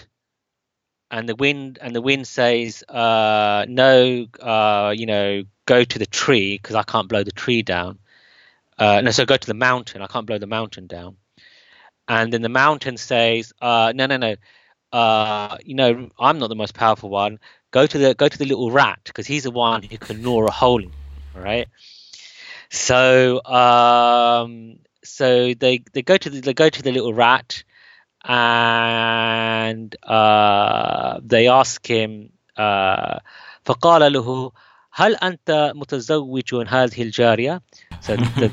and 1.10 1.28
the 1.28 1.34
wind 1.34 1.78
and 1.80 1.94
the 1.94 2.02
wind 2.02 2.26
says, 2.26 2.82
uh, 2.88 3.64
no, 3.68 4.26
uh, 4.40 4.94
you 4.96 5.06
know, 5.06 5.44
go 5.66 5.84
to 5.84 5.98
the 5.98 6.06
tree 6.06 6.58
because 6.58 6.76
I 6.76 6.82
can't 6.82 7.08
blow 7.08 7.24
the 7.24 7.32
tree 7.32 7.62
down. 7.62 7.98
Uh, 8.78 9.00
no, 9.00 9.10
so 9.10 9.26
go 9.26 9.36
to 9.36 9.46
the 9.46 9.54
mountain. 9.54 10.02
I 10.02 10.06
can't 10.06 10.26
blow 10.26 10.38
the 10.38 10.46
mountain 10.46 10.86
down. 10.86 11.16
And 12.06 12.32
then 12.32 12.42
the 12.42 12.48
mountain 12.48 12.96
says, 12.96 13.52
uh, 13.60 13.92
no, 13.94 14.06
no, 14.06 14.16
no, 14.16 14.36
uh, 14.92 15.58
you 15.64 15.74
know, 15.74 16.08
I'm 16.18 16.38
not 16.38 16.48
the 16.48 16.56
most 16.56 16.74
powerful 16.74 17.10
one. 17.10 17.38
Go 17.70 17.86
to 17.86 17.98
the 17.98 18.14
go 18.14 18.28
to 18.28 18.38
the 18.38 18.46
little 18.46 18.70
rat 18.70 19.00
because 19.04 19.26
he's 19.26 19.42
the 19.42 19.50
one 19.50 19.82
who 19.82 19.98
can 19.98 20.22
gnaw 20.22 20.46
a 20.46 20.50
hole 20.50 20.82
in. 20.82 20.92
Right. 21.34 21.68
So 22.70 23.44
um, 23.44 24.78
so 25.03 25.53
they 25.53 25.83
they 25.93 26.01
go 26.01 26.17
to 26.17 26.29
the, 26.29 26.41
they 26.41 26.53
go 26.53 26.69
to 26.69 26.81
the 26.81 26.91
little 26.91 27.13
rat 27.13 27.63
and 28.25 29.95
uh, 30.03 31.19
they 31.23 31.47
ask 31.47 31.85
him 31.85 32.29
uh, 32.57 33.19
فقال 33.65 34.13
له 34.13 34.51
هل 34.91 35.15
أنت 35.15 35.71
متزوج 35.75 36.55
هذه 36.67 37.01
الجارية 37.01 37.61
so 38.01 38.15
the 38.15 38.51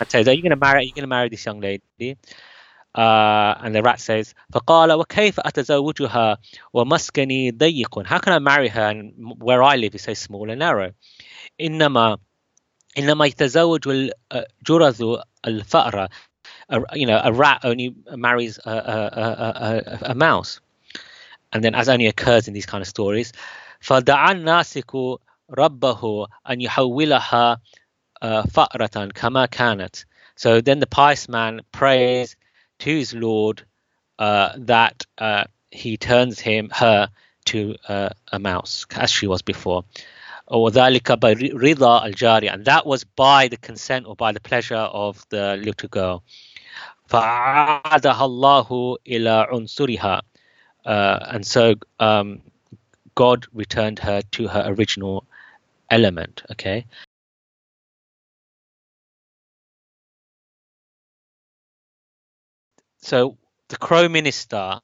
rat 0.00 0.10
says 0.10 0.28
are 0.28 0.32
you 0.32 0.42
going 0.42 0.50
to 0.50 0.56
marry 0.56 0.78
are 0.78 0.82
you 0.82 0.92
going 0.92 1.02
to 1.02 1.06
marry 1.06 1.28
this 1.28 1.44
young 1.46 1.60
lady 1.60 2.16
uh, 2.94 3.54
and 3.62 3.74
the 3.74 3.82
rat 3.82 4.00
says 4.00 4.34
فقال 4.52 4.92
وكيف 4.92 5.40
أتزوجها 5.40 6.38
ومسكني 6.72 7.50
ضيق 7.50 8.06
how 8.06 8.18
can 8.18 8.32
I 8.32 8.38
marry 8.38 8.68
her 8.68 8.88
and 8.90 9.12
where 9.40 9.62
I 9.62 9.76
live 9.76 9.94
is 9.94 10.02
so 10.02 10.14
small 10.14 10.50
and 10.50 10.58
narrow 10.58 10.92
إنما 11.60 12.18
إنما 12.98 13.26
يتزوج 13.26 13.88
الجرذ 14.32 15.22
الفأرة 15.46 16.08
you 16.94 17.06
know 17.06 17.20
a 17.22 17.32
rat 17.32 17.60
only 17.64 17.94
marries 18.16 18.58
a, 18.64 18.70
a, 18.70 20.00
a, 20.02 20.10
a, 20.10 20.14
mouse 20.14 20.60
and 21.52 21.62
then 21.62 21.74
as 21.74 21.88
only 21.88 22.06
occurs 22.06 22.48
in 22.48 22.54
these 22.54 22.66
kind 22.66 22.82
of 22.82 22.88
stories 22.88 23.32
فدعا 23.80 24.32
الناسك 24.32 25.18
ربه 25.50 26.26
أن 26.50 26.60
يحولها 26.60 27.60
فأرة 28.50 29.08
كما 29.14 29.46
كانت 29.46 30.04
so 30.36 30.60
then 30.60 30.80
the 30.80 30.86
pious 30.86 31.28
man 31.28 31.60
prays 31.72 32.36
to 32.78 32.90
his 32.90 33.14
Lord 33.14 33.62
uh, 34.18 34.52
that 34.58 35.04
uh, 35.18 35.44
he 35.70 35.96
turns 35.96 36.40
him 36.40 36.70
her 36.72 37.08
to 37.46 37.76
uh, 37.88 38.08
a 38.32 38.38
mouse 38.38 38.86
as 38.96 39.10
she 39.10 39.26
was 39.26 39.42
before 39.42 39.84
وذلك 40.50 41.12
برضا 41.12 42.06
الجارية 42.06 42.52
and 42.52 42.64
that 42.64 42.86
was 42.86 43.04
by 43.04 43.48
the 43.48 43.56
consent 43.56 44.06
or 44.06 44.14
by 44.16 44.32
the 44.32 44.40
pleasure 44.40 44.76
of 44.76 45.24
the 45.30 45.56
little 45.56 45.88
girl 45.88 46.22
فعادها 47.06 48.24
الله 48.24 48.96
إلى 49.06 49.46
عنصرها 49.50 50.22
uh, 50.86 51.18
and 51.30 51.46
so 51.46 51.74
um, 52.00 52.42
God 53.14 53.46
returned 53.52 53.98
her 53.98 54.22
to 54.32 54.48
her 54.48 54.64
original 54.66 55.24
element 55.90 56.42
okay 56.50 56.86
so 62.98 63.36
the 63.68 63.76
crow 63.76 64.08
minister 64.08 64.80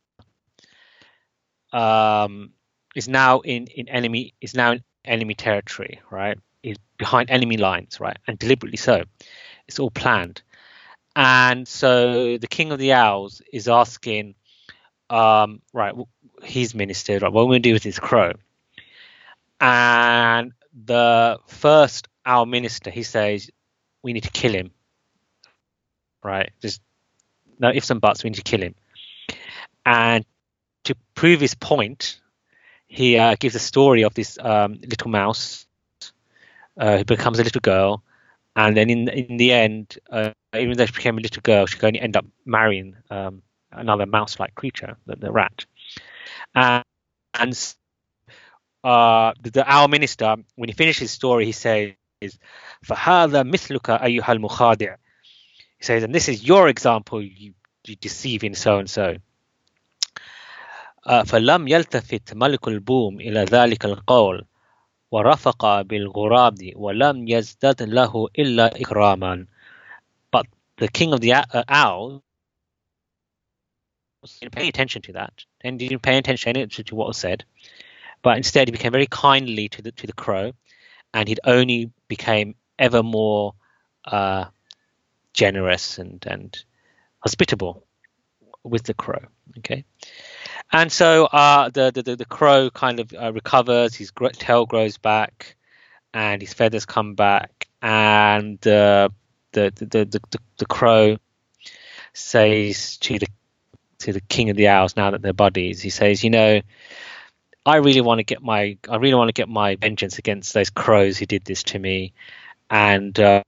um, 1.72 2.52
is 2.94 3.08
now 3.08 3.40
in, 3.40 3.66
in 3.66 3.88
enemy 3.88 4.34
is 4.40 4.54
now 4.54 4.72
in 4.72 4.82
enemy 5.07 5.33
territory, 5.33 6.01
right? 6.09 6.37
Is 6.63 6.77
behind 6.97 7.29
enemy 7.29 7.57
lines, 7.57 7.99
right? 7.99 8.17
And 8.27 8.39
deliberately 8.39 8.77
so. 8.77 9.03
It's 9.67 9.79
all 9.79 9.91
planned. 9.91 10.41
And 11.15 11.67
so 11.67 12.37
the 12.37 12.47
king 12.47 12.71
of 12.71 12.79
the 12.79 12.93
owls 12.93 13.41
is 13.53 13.67
asking, 13.67 14.35
um, 15.09 15.61
right, 15.73 15.93
his 16.43 16.75
minister, 16.75 17.19
right, 17.19 17.31
what 17.31 17.41
are 17.41 17.45
we 17.45 17.51
going 17.51 17.63
to 17.63 17.69
do 17.69 17.73
with 17.73 17.83
this 17.83 17.99
crow? 17.99 18.33
And 19.61 20.51
the 20.73 21.39
first 21.47 22.07
owl 22.25 22.45
minister, 22.45 22.89
he 22.89 23.03
says, 23.03 23.49
we 24.03 24.13
need 24.13 24.23
to 24.23 24.31
kill 24.31 24.53
him. 24.53 24.71
Right? 26.23 26.51
There's 26.61 26.79
no 27.59 27.69
ifs 27.69 27.89
and 27.89 28.01
buts. 28.01 28.23
We 28.23 28.31
need 28.31 28.37
to 28.37 28.43
kill 28.43 28.61
him. 28.61 28.75
And 29.85 30.25
to 30.85 30.95
prove 31.13 31.39
his 31.39 31.55
point, 31.55 32.19
he 32.95 33.17
uh, 33.17 33.35
gives 33.37 33.55
a 33.55 33.59
story 33.59 34.03
of 34.03 34.13
this 34.13 34.37
um, 34.39 34.79
little 34.81 35.11
mouse 35.11 35.67
uh, 36.77 36.97
who 36.97 37.05
becomes 37.05 37.39
a 37.39 37.43
little 37.43 37.61
girl, 37.61 38.03
and 38.55 38.75
then 38.77 38.89
in 38.89 39.09
in 39.09 39.37
the 39.37 39.51
end, 39.51 39.99
uh, 40.09 40.31
even 40.57 40.77
though 40.77 40.85
she 40.85 40.93
became 40.93 41.17
a 41.17 41.21
little 41.21 41.41
girl, 41.41 41.65
she 41.65 41.77
only 41.81 41.99
end 41.99 42.15
up 42.15 42.25
marrying 42.45 42.95
um, 43.09 43.41
another 43.71 44.05
mouse-like 44.05 44.55
creature, 44.55 44.95
the, 45.05 45.17
the 45.17 45.31
rat. 45.31 45.65
And, 46.55 46.85
and 47.33 47.75
uh, 48.83 49.33
the, 49.41 49.51
the, 49.51 49.69
our 49.69 49.89
minister, 49.89 50.37
when 50.55 50.69
he 50.69 50.73
finishes 50.73 51.01
his 51.01 51.11
story, 51.11 51.45
he 51.45 51.51
says, 51.51 51.91
"Fahada 52.85 53.43
misluka 53.43 54.01
ayuhal 54.01 54.39
mukhadir." 54.39 54.95
He 55.79 55.83
says, 55.83 56.03
"And 56.03 56.15
this 56.15 56.29
is 56.29 56.47
your 56.47 56.69
example, 56.69 57.21
you, 57.21 57.53
you 57.85 57.95
deceiving 57.97 58.55
so 58.55 58.79
and 58.79 58.89
so." 58.89 59.17
فلم 61.26 61.68
يلتفت 61.68 62.34
ملك 62.34 62.68
البوم 62.68 63.20
إلى 63.20 63.44
ذلك 63.44 63.84
القول 63.84 64.46
ورفق 65.10 65.80
بالغراب 65.82 66.72
ولم 66.76 67.28
يزدد 67.28 67.82
له 67.82 68.28
إلا 68.38 68.80
إكراما 68.80 69.46
but 70.30 70.46
the 70.76 70.88
king 70.88 71.12
of 71.12 71.20
the 71.20 71.32
uh, 71.32 71.64
owls 71.68 72.22
didn't 74.40 74.52
pay 74.52 74.68
attention 74.68 75.02
to 75.02 75.12
that 75.12 75.44
and 75.62 75.78
didn't 75.78 76.02
pay 76.02 76.18
attention 76.18 76.68
to, 76.68 76.84
to 76.84 76.94
what 76.94 77.08
was 77.08 77.16
said 77.16 77.44
but 78.22 78.36
instead 78.36 78.68
he 78.68 78.72
became 78.72 78.92
very 78.92 79.06
kindly 79.06 79.68
to 79.68 79.82
the 79.82 79.92
to 79.92 80.06
the 80.06 80.12
crow 80.12 80.52
and 81.14 81.28
he 81.28 81.36
only 81.44 81.90
became 82.08 82.54
ever 82.78 83.02
more 83.02 83.54
uh, 84.04 84.44
generous 85.32 85.98
and 85.98 86.24
and 86.26 86.64
hospitable 87.20 87.84
with 88.65 88.83
the 88.83 88.93
crow 88.93 89.21
okay 89.57 89.85
and 90.71 90.91
so 90.91 91.25
uh, 91.25 91.69
the, 91.69 91.91
the 91.91 92.15
the 92.15 92.25
crow 92.25 92.69
kind 92.69 92.99
of 92.99 93.13
uh, 93.13 93.31
recovers. 93.31 93.95
His 93.95 94.11
tail 94.33 94.65
grows 94.65 94.97
back, 94.97 95.55
and 96.13 96.41
his 96.41 96.53
feathers 96.53 96.85
come 96.85 97.15
back. 97.15 97.67
And 97.81 98.55
uh, 98.67 99.09
the, 99.51 99.71
the, 99.75 99.85
the 99.85 100.05
the 100.05 100.39
the 100.57 100.65
crow 100.65 101.17
says 102.13 102.97
to 102.97 103.19
the 103.19 103.27
to 103.99 104.13
the 104.13 104.21
king 104.21 104.49
of 104.49 104.57
the 104.57 104.67
owls, 104.67 104.95
now 104.95 105.11
that 105.11 105.21
they're 105.21 105.33
buddies, 105.33 105.81
he 105.81 105.89
says, 105.89 106.23
you 106.23 106.29
know, 106.29 106.61
I 107.65 107.77
really 107.77 108.01
want 108.01 108.19
to 108.19 108.23
get 108.23 108.41
my 108.41 108.77
I 108.89 108.97
really 108.97 109.15
want 109.15 109.29
to 109.29 109.33
get 109.33 109.49
my 109.49 109.75
vengeance 109.75 110.17
against 110.17 110.53
those 110.53 110.69
crows 110.69 111.17
who 111.17 111.25
did 111.25 111.45
this 111.45 111.63
to 111.63 111.79
me, 111.79 112.13
and 112.69 113.17
uh, 113.19 113.43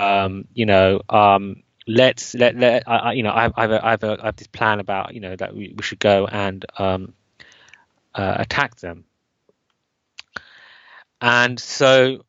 um, 0.00 0.48
you 0.52 0.66
know, 0.66 1.00
um, 1.08 1.62
let's 1.86 2.34
let 2.34 2.56
let 2.56 2.88
I, 2.88 3.12
you 3.12 3.22
know 3.22 3.30
I, 3.30 3.50
I 3.56 3.62
have 3.62 3.70
a, 3.70 3.86
I 3.86 3.90
have 3.90 4.04
a, 4.04 4.18
I 4.22 4.26
have 4.26 4.36
this 4.36 4.46
plan 4.46 4.80
about 4.80 5.14
you 5.14 5.20
know 5.20 5.36
that 5.36 5.54
we, 5.54 5.72
we 5.76 5.82
should 5.82 5.98
go 5.98 6.26
and 6.26 6.64
um, 6.78 7.14
uh, 8.14 8.36
attack 8.38 8.76
them, 8.76 9.04
and 11.20 11.58
so 11.58 12.24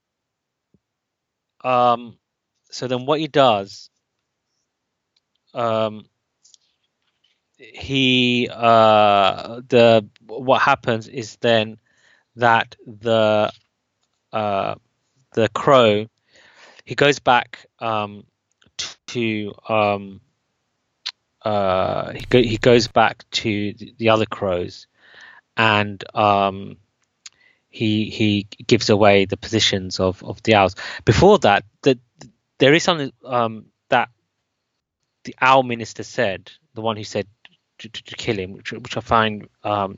um, 1.64 2.18
so 2.72 2.88
then 2.88 3.06
what 3.06 3.20
he 3.20 3.28
does 3.28 3.90
um, 5.54 6.06
he 7.58 8.50
uh, 8.52 9.62
the 9.68 10.08
what 10.28 10.62
happens 10.62 11.08
is 11.08 11.38
then 11.38 11.78
that 12.36 12.76
the 12.86 13.52
uh, 14.32 14.76
the 15.34 15.50
crow 15.50 16.08
he 16.86 16.96
goes 16.96 17.20
back 17.20 17.66
um, 17.80 18.26
to 19.14 19.54
um, 19.68 20.22
uh, 21.44 22.14
he 22.14 22.26
go, 22.30 22.42
he 22.42 22.58
goes 22.58 22.88
back 22.88 23.24
to 23.32 23.74
the 23.98 24.10
other 24.10 24.26
crows, 24.26 24.88
and 25.58 26.04
um, 26.16 26.78
he 27.70 28.10
he 28.10 28.48
gives 28.66 28.90
away 28.90 29.26
the 29.26 29.38
positions 29.38 30.00
of, 30.00 30.24
of 30.24 30.42
the 30.44 30.56
owls. 30.56 30.76
Before 31.06 31.40
that, 31.40 31.66
the, 31.82 32.00
there 32.60 32.74
is 32.74 32.84
something 32.84 33.12
um, 33.26 33.66
that 33.90 34.10
the 35.24 35.36
owl 35.42 35.64
minister 35.64 36.04
said, 36.04 36.52
the 36.74 36.82
one 36.82 36.98
who 36.98 37.04
said 37.04 37.28
to, 37.80 37.90
to, 37.90 38.04
to 38.04 38.16
kill 38.16 38.38
him, 38.38 38.54
which, 38.54 38.72
which 38.72 38.98
I 38.98 39.02
find 39.02 39.48
um, 39.64 39.98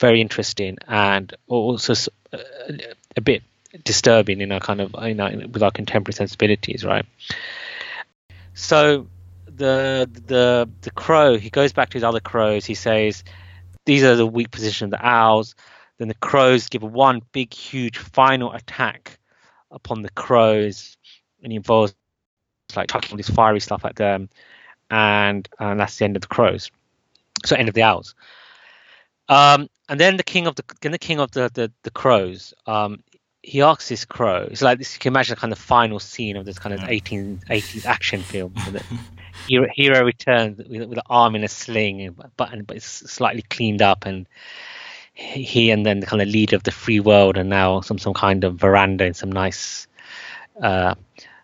very 0.00 0.20
interesting 0.20 0.78
and 0.86 1.34
also 1.48 1.94
a, 2.32 2.36
uh, 2.36 2.94
a 3.16 3.20
bit 3.20 3.42
disturbing 3.84 4.40
in 4.40 4.52
our 4.52 4.60
kind 4.60 4.80
of 4.80 4.94
you 5.02 5.14
know 5.14 5.30
with 5.50 5.62
our 5.62 5.70
contemporary 5.70 6.14
sensibilities, 6.14 6.84
right? 6.84 7.06
So 8.54 9.08
the 9.46 10.08
the 10.26 10.68
the 10.80 10.90
crow 10.90 11.36
he 11.36 11.50
goes 11.50 11.72
back 11.72 11.90
to 11.90 11.94
his 11.94 12.04
other 12.04 12.20
crows. 12.20 12.64
He 12.64 12.74
says 12.74 13.24
these 13.84 14.02
are 14.02 14.16
the 14.16 14.26
weak 14.26 14.50
position 14.50 14.86
of 14.86 14.90
the 14.92 15.06
owls. 15.06 15.54
Then 15.98 16.08
the 16.08 16.14
crows 16.14 16.68
give 16.68 16.82
one 16.82 17.22
big 17.32 17.52
huge 17.52 17.98
final 17.98 18.52
attack 18.52 19.18
upon 19.70 20.02
the 20.02 20.10
crows, 20.10 20.96
and 21.42 21.52
he 21.52 21.56
involves 21.56 21.94
like 22.74 22.90
chucking 22.90 23.10
all 23.10 23.16
this 23.16 23.28
fiery 23.28 23.60
stuff 23.60 23.84
at 23.84 23.96
them, 23.96 24.28
and 24.90 25.48
and 25.58 25.78
that's 25.78 25.96
the 25.96 26.04
end 26.04 26.16
of 26.16 26.22
the 26.22 26.28
crows. 26.28 26.70
So 27.44 27.56
end 27.56 27.68
of 27.68 27.74
the 27.74 27.82
owls. 27.82 28.14
Um, 29.28 29.68
and 29.88 29.98
then 29.98 30.16
the 30.16 30.22
king 30.22 30.46
of 30.46 30.56
the 30.56 30.64
then 30.80 30.92
the 30.92 30.98
king 30.98 31.20
of 31.20 31.30
the 31.32 31.50
the, 31.52 31.72
the 31.82 31.90
crows. 31.90 32.54
Um, 32.66 33.02
he 33.42 33.60
asks 33.60 33.88
this 33.88 34.04
crow. 34.04 34.46
It's 34.50 34.62
like 34.62 34.78
this. 34.78 34.94
You 34.94 35.00
can 35.00 35.12
imagine 35.12 35.34
the 35.34 35.40
kind 35.40 35.52
of 35.52 35.58
final 35.58 35.98
scene 35.98 36.36
of 36.36 36.44
this 36.44 36.58
kind 36.58 36.74
of. 36.74 36.88
18, 36.88 37.42
80s 37.50 37.84
action 37.86 38.22
film. 38.22 38.54
hero, 39.48 39.66
hero 39.74 40.04
returns 40.04 40.58
with, 40.58 40.88
with 40.88 40.98
an 40.98 41.04
arm 41.10 41.34
in 41.34 41.44
a 41.44 41.48
sling, 41.48 42.14
but 42.36 42.66
but 42.66 42.76
it's 42.76 42.86
slightly 42.86 43.42
cleaned 43.42 43.82
up, 43.82 44.06
and 44.06 44.26
he 45.14 45.70
and 45.70 45.84
then 45.84 46.00
the 46.00 46.06
kind 46.06 46.22
of 46.22 46.28
leader 46.28 46.56
of 46.56 46.62
the 46.62 46.70
free 46.70 47.00
world 47.00 47.36
are 47.36 47.44
now 47.44 47.80
some 47.80 47.98
some 47.98 48.14
kind 48.14 48.44
of 48.44 48.54
veranda 48.54 49.04
in 49.04 49.14
some 49.14 49.32
nice 49.32 49.86
uh, 50.62 50.94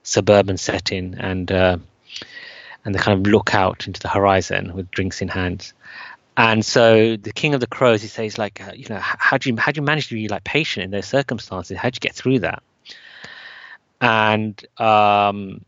suburban 0.04 0.56
setting, 0.56 1.14
and 1.18 1.50
uh, 1.50 1.76
and 2.84 2.94
they 2.94 2.98
kind 2.98 3.18
of 3.18 3.30
look 3.30 3.54
out 3.54 3.86
into 3.86 4.00
the 4.00 4.08
horizon 4.08 4.72
with 4.74 4.90
drinks 4.92 5.20
in 5.20 5.28
hands. 5.28 5.74
And 6.38 6.64
so 6.64 7.16
the 7.16 7.32
king 7.32 7.54
of 7.54 7.60
the 7.60 7.66
crows, 7.66 8.00
he 8.00 8.06
says, 8.06 8.38
like, 8.38 8.60
uh, 8.60 8.70
you 8.72 8.86
know, 8.88 9.00
how 9.00 9.38
do 9.38 9.50
you 9.50 9.56
how 9.56 9.72
do 9.72 9.80
you 9.80 9.84
manage 9.84 10.06
to 10.08 10.14
be 10.14 10.28
like 10.28 10.44
patient 10.44 10.84
in 10.84 10.92
those 10.92 11.06
circumstances? 11.06 11.76
How 11.76 11.90
do 11.90 11.96
you 11.96 12.00
get 12.00 12.14
through 12.14 12.38
that? 12.38 12.62
And 14.00 14.64
um, 14.80 15.64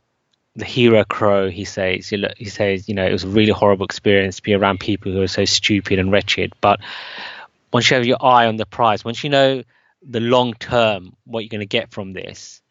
the 0.54 0.64
hero 0.64 1.02
crow, 1.02 1.50
he 1.50 1.64
says, 1.64 2.08
he 2.08 2.44
says, 2.44 2.88
you 2.88 2.94
know, 2.94 3.04
it 3.04 3.10
was 3.10 3.24
a 3.24 3.28
really 3.28 3.50
horrible 3.50 3.84
experience 3.84 4.36
to 4.36 4.42
be 4.44 4.54
around 4.54 4.78
people 4.78 5.10
who 5.10 5.20
are 5.20 5.26
so 5.26 5.44
stupid 5.44 5.98
and 5.98 6.12
wretched. 6.12 6.52
But 6.60 6.78
once 7.72 7.90
you 7.90 7.96
have 7.96 8.06
your 8.06 8.24
eye 8.24 8.46
on 8.46 8.54
the 8.54 8.64
prize, 8.64 9.04
once 9.04 9.24
you 9.24 9.30
know 9.30 9.64
the 10.08 10.20
long 10.20 10.54
term 10.54 11.16
what 11.24 11.40
you're 11.40 11.48
going 11.48 11.60
to 11.60 11.66
get 11.66 11.90
from 11.90 12.12
this, 12.12 12.62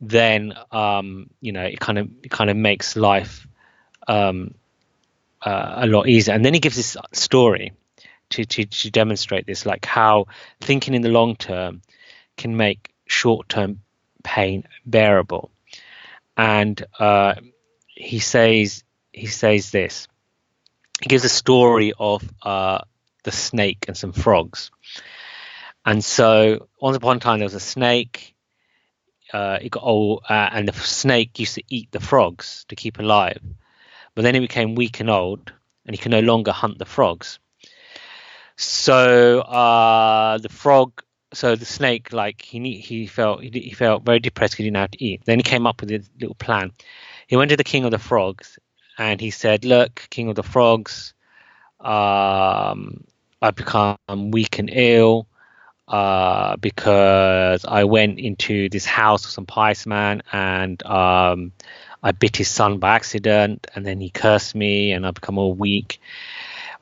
then 0.00 0.54
um, 0.70 1.28
you 1.40 1.50
know 1.50 1.64
it 1.64 1.80
kind 1.80 1.98
of 1.98 2.08
it 2.22 2.30
kind 2.30 2.50
of 2.50 2.56
makes 2.56 2.94
life 2.94 3.48
um, 4.06 4.54
uh, 5.42 5.74
a 5.76 5.86
lot 5.86 6.08
easier. 6.08 6.34
And 6.34 6.44
then 6.44 6.54
he 6.54 6.60
gives 6.60 6.76
this 6.76 6.96
story 7.12 7.72
to, 8.30 8.44
to, 8.44 8.64
to 8.64 8.90
demonstrate 8.90 9.46
this, 9.46 9.66
like 9.66 9.84
how 9.84 10.26
thinking 10.60 10.94
in 10.94 11.02
the 11.02 11.08
long 11.08 11.36
term 11.36 11.82
can 12.36 12.56
make 12.56 12.92
short 13.06 13.48
term 13.48 13.80
pain 14.22 14.64
bearable. 14.84 15.50
And 16.36 16.84
uh, 16.98 17.34
he 17.88 18.18
says 18.20 18.84
he 19.12 19.26
says 19.26 19.70
this. 19.70 20.06
He 21.00 21.08
gives 21.08 21.24
a 21.24 21.28
story 21.28 21.92
of 21.98 22.22
uh, 22.42 22.80
the 23.24 23.32
snake 23.32 23.84
and 23.88 23.96
some 23.96 24.12
frogs. 24.12 24.70
And 25.84 26.04
so 26.04 26.68
once 26.80 26.96
upon 26.96 27.16
a 27.16 27.20
time 27.20 27.38
there 27.38 27.46
was 27.46 27.54
a 27.54 27.60
snake. 27.60 28.34
Uh, 29.30 29.58
it 29.60 29.70
got 29.70 29.82
old, 29.82 30.24
uh, 30.26 30.48
and 30.52 30.66
the 30.66 30.72
snake 30.72 31.38
used 31.38 31.56
to 31.56 31.62
eat 31.68 31.92
the 31.92 32.00
frogs 32.00 32.64
to 32.68 32.74
keep 32.74 32.98
alive. 32.98 33.42
But 34.18 34.22
then 34.22 34.34
he 34.34 34.40
became 34.40 34.74
weak 34.74 34.98
and 34.98 35.10
old, 35.10 35.52
and 35.86 35.94
he 35.94 36.02
could 36.02 36.10
no 36.10 36.18
longer 36.18 36.50
hunt 36.50 36.80
the 36.80 36.84
frogs. 36.84 37.38
So 38.56 39.42
uh, 39.42 40.38
the 40.38 40.48
frog, 40.48 41.04
so 41.32 41.54
the 41.54 41.64
snake, 41.64 42.12
like 42.12 42.42
he 42.42 42.78
he 42.78 43.06
felt 43.06 43.44
he, 43.44 43.70
felt 43.70 44.02
very 44.02 44.18
depressed 44.18 44.56
he 44.56 44.64
didn't 44.64 44.76
have 44.76 44.90
to 44.90 45.04
eat. 45.04 45.24
Then 45.24 45.38
he 45.38 45.44
came 45.44 45.68
up 45.68 45.80
with 45.80 45.92
a 45.92 46.02
little 46.20 46.34
plan. 46.34 46.72
He 47.28 47.36
went 47.36 47.50
to 47.50 47.56
the 47.56 47.62
king 47.62 47.84
of 47.84 47.92
the 47.92 48.00
frogs, 48.00 48.58
and 48.98 49.20
he 49.20 49.30
said, 49.30 49.64
"Look, 49.64 50.08
king 50.10 50.28
of 50.28 50.34
the 50.34 50.42
frogs, 50.42 51.14
um, 51.78 53.04
I've 53.40 53.54
become 53.54 54.32
weak 54.32 54.58
and 54.58 54.68
ill." 54.68 55.28
Uh, 55.86 56.56
because 56.56 57.64
I 57.64 57.84
went 57.84 58.18
into 58.18 58.68
this 58.68 58.84
house 58.84 59.24
of 59.24 59.30
some 59.30 59.46
pious 59.46 59.86
man 59.86 60.22
and 60.32 60.84
um, 60.84 61.52
I 62.02 62.12
bit 62.12 62.36
his 62.36 62.48
son 62.48 62.78
by 62.78 62.94
accident, 62.96 63.66
and 63.74 63.84
then 63.84 64.00
he 64.00 64.10
cursed 64.10 64.54
me, 64.54 64.92
and 64.92 65.06
I 65.06 65.10
become 65.10 65.38
all 65.38 65.54
weak. 65.54 66.00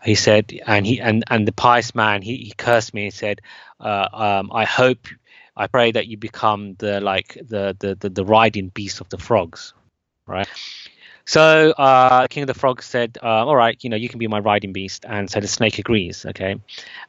He 0.04 0.14
said, 0.14 0.52
and 0.66 0.86
he 0.86 1.00
and 1.00 1.24
and 1.28 1.48
the 1.48 1.52
pious 1.52 1.94
man, 1.94 2.22
he, 2.22 2.36
he 2.36 2.52
cursed 2.56 2.94
me 2.94 3.06
and 3.06 3.14
said, 3.14 3.40
uh, 3.80 4.08
um, 4.12 4.50
I 4.52 4.64
hope 4.64 5.08
I 5.56 5.66
pray 5.68 5.92
that 5.92 6.06
you 6.06 6.16
become 6.16 6.74
the 6.74 7.00
like 7.00 7.34
the 7.34 7.76
the 7.78 7.94
the, 7.94 8.10
the 8.10 8.24
riding 8.24 8.68
beast 8.68 9.00
of 9.00 9.08
the 9.08 9.18
frogs, 9.18 9.72
right? 10.26 10.48
So 11.24 11.72
uh, 11.72 12.28
King 12.28 12.44
of 12.44 12.46
the 12.46 12.54
Frogs 12.54 12.84
said, 12.84 13.18
uh, 13.20 13.46
"All 13.46 13.56
right, 13.56 13.76
you 13.82 13.90
know, 13.90 13.96
you 13.96 14.08
can 14.08 14.20
be 14.20 14.28
my 14.28 14.38
riding 14.38 14.72
beast." 14.72 15.04
And 15.08 15.28
so 15.28 15.40
the 15.40 15.48
snake 15.48 15.80
agrees. 15.80 16.24
Okay, 16.24 16.60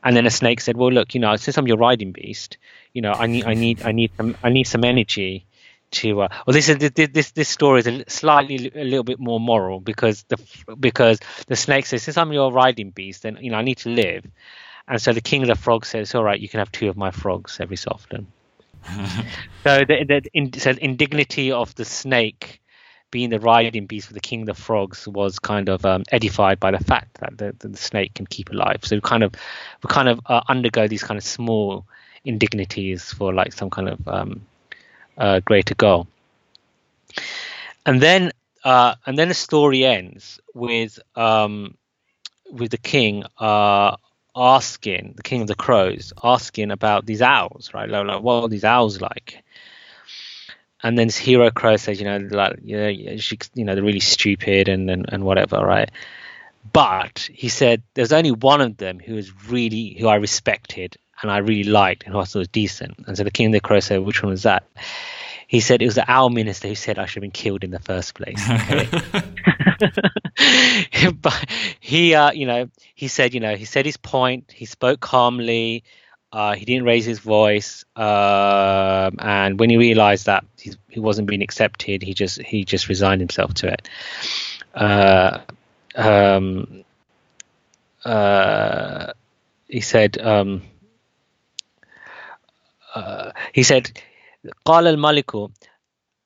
and 0.03 0.15
then 0.15 0.23
the 0.23 0.31
snake 0.31 0.59
said, 0.59 0.75
"Well, 0.75 0.91
look, 0.91 1.13
you 1.13 1.19
know, 1.19 1.35
since 1.35 1.55
I'm 1.57 1.67
your 1.67 1.77
riding 1.77 2.13
beast, 2.13 2.57
you 2.93 3.01
know, 3.03 3.13
I 3.13 3.27
need, 3.27 3.45
I 3.45 3.53
need, 3.53 3.83
I 3.83 3.91
need 3.91 4.11
some, 4.17 4.35
I 4.41 4.49
need 4.49 4.65
some 4.65 4.83
energy 4.83 5.45
to 5.91 6.21
uh, 6.21 6.27
well 6.45 6.53
this 6.53 6.69
is 6.69 6.77
this 6.77 7.31
this 7.31 7.49
story 7.49 7.79
is 7.79 7.87
a 7.87 8.03
slightly 8.09 8.71
a 8.75 8.83
little 8.83 9.03
bit 9.03 9.19
more 9.19 9.39
moral 9.39 9.79
because 9.79 10.23
the 10.23 10.37
because 10.79 11.19
the 11.47 11.55
snake 11.55 11.85
says 11.85 12.03
since 12.03 12.17
I'm 12.17 12.33
your 12.33 12.51
riding 12.51 12.91
beast 12.91 13.23
then 13.23 13.37
you 13.41 13.51
know 13.51 13.57
I 13.57 13.61
need 13.61 13.77
to 13.79 13.89
live. 13.89 14.25
And 14.89 15.01
so 15.01 15.11
the 15.11 15.21
king 15.21 15.41
of 15.41 15.49
the 15.49 15.55
frogs 15.55 15.89
says 15.89 16.13
all 16.15 16.23
right 16.23 16.39
you 16.39 16.49
can 16.49 16.59
have 16.59 16.71
two 16.71 16.89
of 16.89 16.97
my 16.97 17.11
frogs 17.11 17.59
every 17.59 17.77
so 17.77 17.91
often. 17.91 18.27
So 19.63 19.79
the, 19.79 20.05
the 20.05 20.21
in, 20.33 20.53
so 20.53 20.71
indignity 20.71 21.51
of 21.51 21.75
the 21.75 21.83
snake 21.83 22.61
being 23.11 23.29
the 23.29 23.39
riding 23.39 23.85
beast 23.85 24.07
for 24.07 24.13
the 24.13 24.21
king 24.21 24.41
of 24.41 24.47
the 24.47 24.53
frogs 24.53 25.07
was 25.07 25.39
kind 25.39 25.69
of 25.69 25.85
um, 25.85 26.03
edified 26.11 26.59
by 26.59 26.71
the 26.71 26.79
fact 26.79 27.19
that 27.19 27.37
the, 27.37 27.67
the, 27.67 27.77
snake 27.77 28.13
can 28.13 28.25
keep 28.25 28.49
alive. 28.49 28.79
So 28.83 28.95
we 28.95 29.01
kind 29.01 29.23
of 29.23 29.33
we 29.83 29.87
kind 29.89 30.09
of 30.09 30.19
uh, 30.25 30.41
undergo 30.47 30.87
these 30.87 31.03
kind 31.03 31.17
of 31.17 31.23
small 31.23 31.85
indignities 32.23 33.11
for 33.11 33.33
like 33.33 33.53
some 33.53 33.69
kind 33.69 33.89
of 33.89 34.07
um, 34.07 34.45
uh, 35.17 35.39
greater 35.41 35.75
goal. 35.75 36.07
And 37.85 38.01
then 38.01 38.31
uh, 38.63 38.95
and 39.05 39.17
then 39.17 39.29
the 39.29 39.33
story 39.33 39.85
ends 39.85 40.39
with 40.53 40.99
um, 41.15 41.77
with 42.51 42.71
the 42.71 42.77
king 42.77 43.23
uh, 43.39 43.95
asking 44.35 45.13
the 45.15 45.23
king 45.23 45.41
of 45.41 45.47
the 45.47 45.55
crows 45.55 46.13
asking 46.23 46.71
about 46.71 47.05
these 47.05 47.21
owls, 47.21 47.73
right? 47.73 47.89
Like, 47.89 48.21
what 48.21 48.43
are 48.43 48.49
these 48.49 48.63
owls 48.63 49.01
like? 49.01 49.43
And 50.83 50.97
then 50.97 51.07
this 51.07 51.17
hero 51.17 51.49
crow 51.49 51.77
says, 51.77 51.99
you 51.99 52.05
know, 52.05 52.17
like 52.17 52.59
you 52.63 52.77
know, 52.77 53.17
she, 53.17 53.39
you 53.55 53.65
know, 53.65 53.73
they're 53.73 53.83
really 53.83 53.99
stupid 53.99 54.67
and, 54.67 54.89
and 54.89 55.05
and 55.11 55.23
whatever, 55.23 55.57
right? 55.65 55.89
But 56.73 57.29
he 57.31 57.49
said 57.49 57.81
there's 57.93 58.11
only 58.11 58.31
one 58.31 58.61
of 58.61 58.77
them 58.77 58.99
who 58.99 59.17
is 59.17 59.31
really 59.49 59.95
who 59.99 60.07
I 60.07 60.15
respected 60.15 60.97
and 61.21 61.31
I 61.31 61.37
really 61.37 61.69
liked 61.69 62.05
and 62.05 62.15
I 62.15 62.23
thought 62.23 62.39
was 62.39 62.47
decent. 62.47 62.95
And 63.07 63.17
so 63.17 63.23
the 63.23 63.31
King 63.31 63.47
of 63.47 63.51
the 63.53 63.59
Crow 63.59 63.79
said, 63.79 64.01
which 64.01 64.21
one 64.21 64.31
was 64.31 64.43
that? 64.43 64.63
He 65.47 65.61
said 65.61 65.81
it 65.81 65.85
was 65.85 65.95
the 65.95 66.09
owl 66.11 66.29
minister 66.29 66.67
who 66.67 66.75
said 66.75 66.99
I 66.99 67.05
should 67.05 67.23
have 67.23 67.31
been 67.31 67.31
killed 67.31 67.63
in 67.63 67.71
the 67.71 67.79
first 67.79 68.15
place. 68.15 68.43
but 71.21 71.45
he, 71.79 72.13
uh, 72.13 72.31
you 72.31 72.45
know, 72.45 72.69
he 72.95 73.07
said, 73.07 73.33
you 73.33 73.39
know, 73.39 73.55
he 73.55 73.65
said 73.65 73.85
his 73.85 73.97
point. 73.97 74.51
He 74.53 74.65
spoke 74.65 74.99
calmly. 74.99 75.83
Uh, 76.31 76.55
he 76.55 76.65
didn't 76.65 76.83
raise 76.83 77.05
his 77.05 77.19
voice, 77.19 77.85
um, 77.95 79.15
and 79.19 79.57
when 79.57 79.69
he 79.69 79.77
realised 79.77 80.25
that 80.25 80.43
he 80.57 80.99
wasn't 80.99 81.25
being 81.25 81.41
accepted, 81.41 82.03
he 82.03 82.13
just 82.13 82.41
he 82.41 82.65
just 82.65 82.89
resigned 82.89 83.21
himself 83.21 83.53
to 83.53 83.71
it. 83.71 83.87
Uh, 84.75 85.39
um, 85.95 86.83
uh, 88.03 89.13
he 89.69 89.79
said. 89.79 90.17
Um, 90.19 90.63
uh, 92.94 93.32
he 93.52 93.62
said 93.62 93.90
قال 94.64 94.86
الملك 94.86 95.30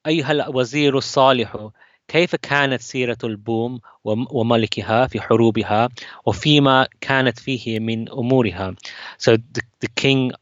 أيها 0.06 0.32
الوزير 0.32 0.98
الصالح 0.98 1.70
كيف 2.08 2.36
كانت 2.36 2.80
سيرة 2.80 3.18
البوم 3.24 3.80
وملكها 4.04 5.06
في 5.06 5.20
حروبها 5.20 5.88
وفيما 6.26 6.88
كانت 7.00 7.38
فيه 7.38 7.80
من 7.80 8.08
أمورها 8.08 8.74
so 9.18 9.36
the, 9.36 9.62
the 9.80 9.88
king 9.96 10.32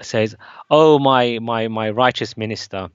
says 0.00 0.36
oh 0.70 0.98
my 0.98 1.38
my 1.38 1.68
my 1.68 1.90
righteous 1.90 2.36
minister 2.36 2.88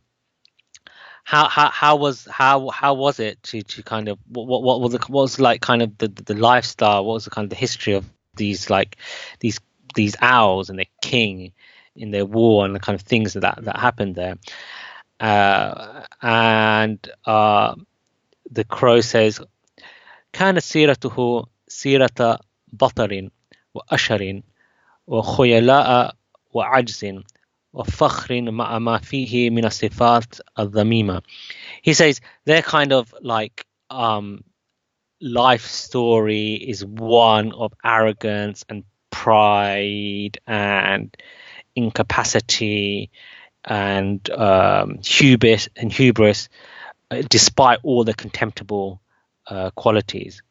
how 1.23 1.47
how 1.47 1.69
how 1.69 1.95
was 1.95 2.27
how 2.31 2.69
how 2.69 2.93
was 2.93 3.19
it 3.19 3.41
to 3.43 3.61
to 3.61 3.83
kind 3.83 4.07
of 4.09 4.17
what 4.27 4.63
what 4.63 4.81
was 4.81 4.91
the, 4.93 4.99
what 5.07 5.21
was 5.21 5.39
like 5.39 5.61
kind 5.61 5.81
of 5.81 5.97
the 5.97 6.07
the 6.07 6.35
lifestyle 6.35 7.05
what 7.05 7.13
was 7.13 7.25
the 7.25 7.31
kind 7.31 7.45
of 7.45 7.49
the 7.49 7.55
history 7.55 7.93
of 7.93 8.05
these 8.35 8.69
like 8.69 8.97
these 9.39 9.59
these 9.95 10.15
owls 10.21 10.69
and 10.69 10.79
the 10.79 10.87
king 11.01 11.51
in 11.95 12.11
their 12.11 12.25
war 12.25 12.65
and 12.65 12.75
the 12.75 12.79
kind 12.79 12.95
of 12.99 13.01
things 13.01 13.33
that 13.33 13.63
that 13.63 13.77
happened 13.77 14.15
there. 14.15 14.35
Uh, 15.19 16.03
and 16.21 16.99
uh, 17.25 17.75
the 18.51 18.63
crow 18.63 19.01
says, 19.01 19.41
كانت 20.33 20.59
سيرته 20.59 21.45
سيرة 21.67 22.39
بطر 22.67 23.29
وأشر 23.73 24.41
وخيلاء 25.07 26.15
وعجز 26.51 27.23
وفخر 27.73 28.41
مع 28.41 28.79
ما 28.79 28.97
فيه 28.97 29.49
من 29.49 29.65
الصفات 29.65 30.35
الذميمة. 30.59 31.21
He 31.81 31.93
says 31.93 32.21
their 32.45 32.61
kind 32.61 32.91
of 32.91 33.13
like 33.21 33.65
um, 33.89 34.43
life 35.21 35.65
story 35.67 36.53
is 36.53 36.85
one 36.85 37.51
of 37.53 37.73
arrogance 37.83 38.65
and 38.69 38.83
pride 39.11 40.37
and 40.47 41.15
incapacity 41.79 43.09
and 43.63 44.29
um, 44.29 44.99
hubris 45.03 45.69
and 45.75 45.91
hubris, 45.91 46.49
uh, 47.11 47.21
despite 47.29 47.79
all 47.83 48.03
the 48.03 48.13
contemptible 48.13 49.01
uh, 49.47 49.71
qualities. 49.71 50.41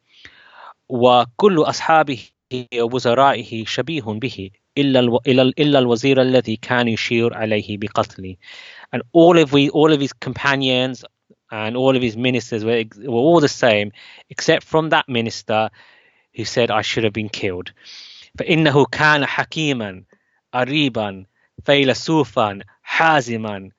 وكل 0.89 1.63
أصحابه 1.63 2.19
ووزرائه 2.73 3.65
شبيه 3.65 4.01
به 4.01 4.51
إلا 4.77 5.19
إلا 5.59 5.79
الوزير 5.79 6.21
الذي 6.21 6.55
كان 6.55 6.87
يشير 6.87 7.33
عليه 7.33 7.77
بقتله. 7.77 8.37
And 8.91 9.01
all 9.13 9.37
of 9.37 9.51
we, 9.51 9.69
all 9.69 9.91
of 9.91 9.99
his 9.99 10.13
companions 10.13 11.03
and 11.51 11.77
all 11.77 11.95
of 11.95 12.01
his 12.01 12.17
ministers 12.17 12.63
were, 12.63 12.83
were 12.97 13.25
all 13.29 13.39
the 13.39 13.47
same, 13.47 13.91
except 14.29 14.63
from 14.63 14.89
that 14.89 15.07
minister 15.09 15.69
who 16.35 16.45
said, 16.45 16.69
"I 16.71 16.81
should 16.81 17.03
have 17.03 17.13
been 17.13 17.29
killed." 17.29 17.71
فإنه 18.37 18.85
كان 18.91 19.25
حكيما 19.25 20.03
Ariban, 20.53 21.25
Failasufan, 21.63 22.63
Haziman, 22.87 23.71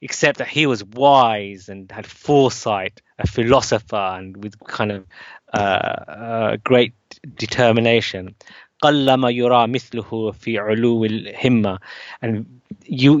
except 0.00 0.38
that 0.38 0.48
he 0.48 0.66
was 0.66 0.84
wise 0.84 1.68
and 1.68 1.90
had 1.90 2.06
foresight, 2.06 3.02
a 3.18 3.26
philosopher, 3.26 3.96
and 4.18 4.36
with 4.42 4.58
kind 4.60 4.92
of 4.92 5.06
uh, 5.52 5.56
uh, 5.56 6.56
great 6.62 6.94
determination. 7.34 8.34
قلما 8.82 9.30
يرى 9.30 9.66
مثله 9.66 10.32
في 10.32 10.58
علو 10.58 11.04
الهمة 11.04 11.78
and 12.22 12.60
you 12.84 13.18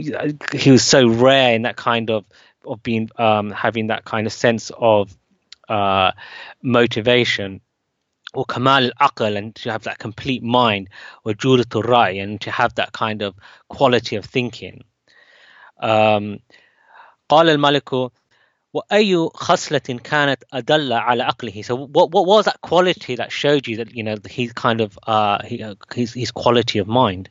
he 0.54 0.70
was 0.70 0.84
so 0.84 1.08
rare 1.08 1.54
in 1.54 1.62
that 1.62 1.76
kind 1.76 2.10
of 2.10 2.24
of 2.64 2.80
being 2.82 3.10
um, 3.16 3.50
having 3.50 3.88
that 3.88 4.04
kind 4.04 4.26
of 4.28 4.32
sense 4.32 4.70
of 4.78 5.16
uh, 5.68 6.12
motivation 6.62 7.60
or 8.34 8.44
kamal 8.44 8.90
al 9.00 9.36
and 9.36 9.54
to 9.54 9.70
have 9.70 9.84
that 9.84 9.98
complete 9.98 10.42
mind 10.42 10.88
or 11.24 11.32
juratul 11.32 11.82
rai 11.82 12.18
and 12.18 12.40
to 12.40 12.50
have 12.50 12.74
that 12.74 12.92
kind 12.92 13.22
of 13.22 13.34
quality 13.68 14.16
of 14.16 14.24
thinking 14.24 14.84
um, 15.80 16.38
قال 17.28 17.48
الملك 17.50 18.10
وأي 18.72 19.28
خصلة 19.34 20.00
كانت 20.04 20.44
أدل 20.52 20.92
على 20.92 21.22
عقله 21.22 21.62
so 21.62 21.74
what, 21.74 22.10
what 22.10 22.26
was 22.26 22.44
that 22.44 22.60
quality 22.60 23.16
that 23.16 23.32
showed 23.32 23.66
you 23.66 23.76
that 23.76 23.94
you 23.94 24.02
know 24.02 24.16
his 24.28 24.52
kind 24.52 24.80
of 24.80 24.98
uh, 25.06 25.38
his, 25.94 26.12
his 26.12 26.30
quality 26.30 26.78
of 26.78 26.86
mind 26.86 27.30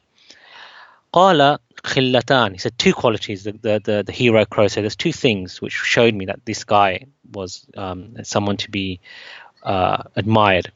قال 1.13 1.57
خلتان 1.83 2.53
he 2.53 2.57
said 2.57 2.77
two 2.77 2.93
qualities 2.93 3.43
the, 3.43 3.51
the, 3.51 3.81
the, 3.83 4.03
the 4.03 4.11
hero 4.11 4.45
crow 4.45 4.67
said 4.67 4.83
there's 4.83 4.95
two 4.95 5.13
things 5.13 5.61
which 5.61 5.73
showed 5.73 6.13
me 6.13 6.25
that 6.25 6.39
this 6.45 6.63
guy 6.63 7.05
was 7.33 7.65
um, 7.75 8.15
someone 8.23 8.57
to 8.57 8.71
be 8.71 8.99
uh, 9.63 10.03
admired 10.15 10.71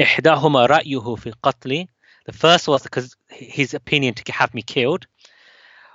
إحداهما 0.00 0.66
رأيه 0.66 1.14
في 1.14 1.32
قتلي 1.42 1.88
the 2.26 2.32
first 2.32 2.68
was 2.68 2.82
because 2.82 3.16
his 3.28 3.74
opinion 3.74 4.14
to 4.14 4.32
have 4.32 4.54
me 4.54 4.62
killed 4.62 5.06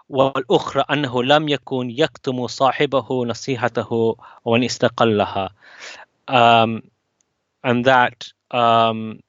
والأخرى 0.10 0.84
أنه 0.90 1.24
لم 1.24 1.50
يكن 1.50 1.90
يكتم 1.90 2.48
صاحبه 2.48 3.26
نصيحته 3.26 4.18
وأن 4.46 4.64
استقلها 4.64 5.50
um, 6.28 6.82
and 7.64 7.86
that 7.86 8.32
um, 8.52 9.20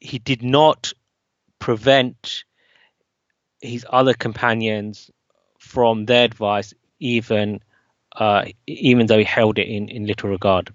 he 0.00 0.18
did 0.18 0.42
not 0.42 0.92
prevent 1.58 2.44
his 3.60 3.86
other 3.90 4.14
companions 4.14 5.10
from 5.58 6.06
their 6.06 6.24
advice 6.24 6.74
even 6.98 7.60
uh, 8.16 8.44
even 8.66 9.06
though 9.06 9.18
he 9.18 9.24
held 9.24 9.58
it 9.58 9.68
in, 9.68 9.88
in 9.88 10.06
little 10.06 10.28
regard. 10.28 10.72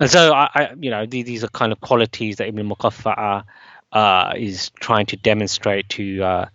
And 0.00 0.10
so, 0.10 0.32
I, 0.32 0.48
I 0.54 0.74
you 0.80 0.90
know, 0.90 1.06
these, 1.06 1.26
these, 1.26 1.44
are 1.44 1.48
kind 1.48 1.72
of 1.72 1.80
qualities 1.80 2.36
that 2.36 2.48
Ibn 2.48 2.68
Muqaffa'a 2.68 3.44
uh, 3.92 4.32
is 4.36 4.70
trying 4.80 5.06
to 5.06 5.16
demonstrate 5.16 5.88
to 5.90 6.22
uh, 6.22 6.46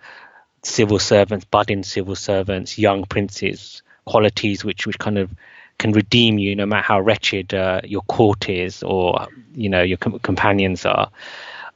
civil 0.64 1.00
servants, 1.00 1.46
budding 1.46 1.84
civil 1.84 2.16
servants, 2.16 2.78
young 2.78 3.06
princes, 3.06 3.84
qualities 4.06 4.66
which, 4.66 4.88
which 4.88 4.98
kind 4.98 5.18
of 5.18 5.32
can 5.78 5.92
redeem 5.92 6.40
you 6.40 6.56
no 6.56 6.66
matter 6.66 6.84
how 6.84 7.00
wretched 7.00 7.54
uh, 7.54 7.82
your 7.84 8.02
court 8.04 8.50
is 8.50 8.82
or, 8.82 9.28
you 9.54 9.70
know, 9.70 9.84
your 9.84 9.98
com- 9.98 10.20
companions 10.20 10.86
are. 10.86 11.12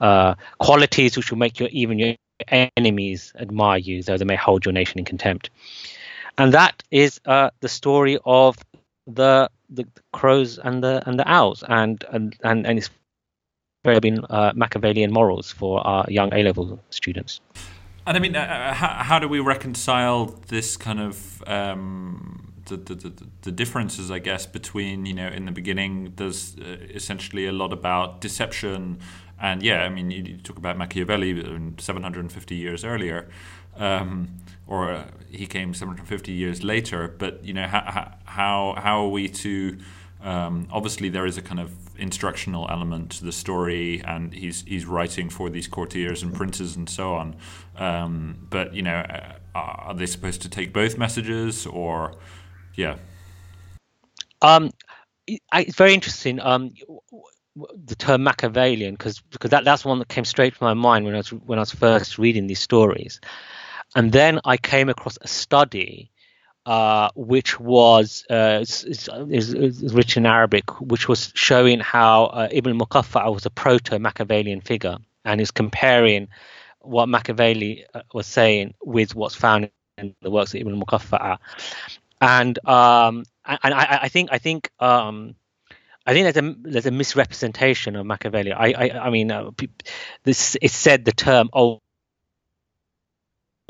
Uh, 0.02 0.34
qualities 0.60 1.18
which 1.18 1.30
will 1.30 1.38
make 1.38 1.60
your 1.60 1.68
even 1.70 2.00
your 2.00 2.16
enemies 2.48 3.34
admire 3.38 3.78
you, 3.78 4.02
though 4.02 4.18
they 4.18 4.26
may 4.26 4.36
hold 4.36 4.66
your 4.66 4.72
nation 4.72 4.98
in 4.98 5.06
contempt. 5.06 5.50
And 6.38 6.54
that 6.54 6.82
is 6.90 7.20
uh, 7.26 7.50
the 7.60 7.68
story 7.68 8.18
of 8.24 8.58
the, 9.08 9.50
the 9.70 9.88
crows 10.14 10.58
and 10.58 10.84
the 10.84 11.04
and 11.06 11.20
the 11.20 11.30
owls, 11.32 11.64
and 11.68 12.04
and 12.12 12.36
and, 12.44 12.66
and 12.66 12.78
it's 12.78 12.90
very 13.84 14.00
been 14.00 14.26
uh, 14.30 14.52
Machiavellian 14.56 15.12
morals 15.12 15.52
for 15.52 15.86
our 15.86 16.06
young 16.10 16.34
A 16.34 16.44
level 16.44 16.80
students. 16.90 17.40
And 18.06 18.18
I 18.18 18.20
mean, 18.20 18.36
uh, 18.36 18.40
uh, 18.40 18.74
how, 18.74 18.88
how, 19.04 19.20
do 19.20 19.28
we 19.28 19.40
reconcile 19.40 20.26
this 20.48 20.78
kind 20.78 21.00
of 21.00 21.44
um, 21.48 22.54
the, 22.66 22.78
the, 22.78 22.96
the, 22.96 23.28
the, 23.42 23.52
differences, 23.52 24.10
I 24.10 24.20
guess, 24.20 24.46
between 24.46 25.06
you 25.06 25.14
know 25.14 25.28
in 25.28 25.46
the 25.46 25.52
beginning 25.52 26.14
there's 26.16 26.58
uh, 26.58 26.78
essentially 26.90 27.46
a 27.46 27.52
lot 27.52 27.72
about 27.72 28.22
deception, 28.22 29.00
and 29.40 29.62
yeah, 29.62 29.84
I 29.84 29.90
mean 29.90 30.12
you, 30.12 30.24
you 30.24 30.38
talk 30.38 30.58
about 30.58 30.78
Machiavelli 30.78 31.44
750 31.78 32.56
years 32.56 32.84
earlier, 32.84 33.30
um, 33.78 34.30
or 34.70 34.92
uh, 34.92 35.06
he 35.28 35.48
came 35.48 35.74
750 35.74 36.32
years 36.32 36.64
later, 36.64 37.14
but 37.18 37.44
you 37.44 37.54
know 37.54 37.68
how 37.68 38.14
how 38.24 38.76
how 38.78 39.04
are 39.04 39.10
we 39.10 39.28
to 39.28 39.78
um, 40.22 40.68
obviously 40.72 41.10
there 41.10 41.26
is 41.26 41.38
a 41.38 41.42
kind 41.42 41.60
of 41.60 41.72
instructional 41.98 42.68
element 42.70 43.12
to 43.14 43.26
the 43.26 43.32
story, 43.32 44.02
and 44.06 44.32
he's 44.32 44.64
he's 44.64 44.86
writing 44.86 45.30
for 45.30 45.50
these 45.50 45.68
courtiers 45.68 46.22
and 46.22 46.34
princes 46.34 46.76
and 46.76 46.88
so 46.88 47.16
on. 47.16 47.36
Um, 47.78 48.48
but 48.50 48.76
you 48.76 48.84
know, 48.84 48.98
uh, 48.98 49.34
are 49.56 49.96
they 49.96 50.06
supposed 50.06 50.44
to 50.44 50.50
take 50.50 50.72
both 50.72 51.00
messages, 51.00 51.66
or 51.66 52.16
yeah? 52.76 52.98
Um, 54.44 54.70
it's 55.28 55.76
very 55.76 55.96
interesting. 55.96 56.40
Um, 56.40 56.74
the 57.86 57.96
term 57.96 58.24
Machiavellian, 58.24 58.94
because 58.94 59.20
because 59.32 59.50
that, 59.50 59.66
that's 59.66 59.84
one 59.84 59.98
that 59.98 60.10
came 60.10 60.26
straight 60.26 60.56
to 60.56 60.64
my 60.64 60.76
mind 60.76 61.06
when 61.06 61.16
I 61.16 61.18
was 61.18 61.34
when 61.34 61.58
I 61.58 61.62
was 61.64 61.72
first 61.72 62.20
reading 62.20 62.46
these 62.46 62.60
stories, 62.60 63.20
and 63.96 64.12
then 64.12 64.40
I 64.46 64.58
came 64.58 64.90
across 64.90 65.18
a 65.22 65.28
study 65.28 66.12
uh, 66.66 67.10
which 67.16 67.60
was 67.60 68.26
uh, 68.30 68.60
is, 68.62 68.84
is, 68.84 69.54
is, 69.54 69.94
written 69.94 70.26
in 70.26 70.32
Arabic, 70.32 70.80
which 70.82 71.08
was 71.08 71.32
showing 71.34 71.80
how 71.80 72.26
uh, 72.26 72.48
Ibn 72.52 72.78
Muqaffa 72.78 73.34
was 73.34 73.46
a 73.46 73.50
proto-Machiavellian 73.50 74.62
figure, 74.62 74.98
and 75.26 75.42
is 75.42 75.52
comparing 75.52 76.28
what 76.82 77.10
Machiavelli 77.10 77.86
uh, 77.94 78.02
was 78.14 78.28
saying 78.28 78.76
with 78.84 79.16
what's 79.16 79.36
found 79.36 79.72
in 79.98 80.16
the 80.22 80.30
works 80.30 80.54
of 80.54 80.62
Ibn 80.62 80.80
Muqaffa. 80.80 81.40
And 82.22 82.60
um, 82.68 83.24
and 83.46 83.74
I, 83.74 84.00
I, 84.04 84.10
think 84.10 84.30
I 84.32 84.38
think 84.38 84.70
um, 84.80 85.36
I 86.06 86.14
think 86.14 86.26
there's 86.26 86.46
a 86.46 86.56
there's 86.62 86.86
a 86.86 86.92
misrepresentation 86.92 87.96
of 87.96 88.06
Machiavelli. 88.06 88.52
I 88.52 88.68
I, 88.68 89.08
I 89.08 89.10
mean, 89.10 89.32
uh, 89.32 89.52
this 90.24 90.56
it's 90.62 90.76
said 90.76 91.06
the 91.06 91.14
term 91.14 91.50
old 91.54 91.82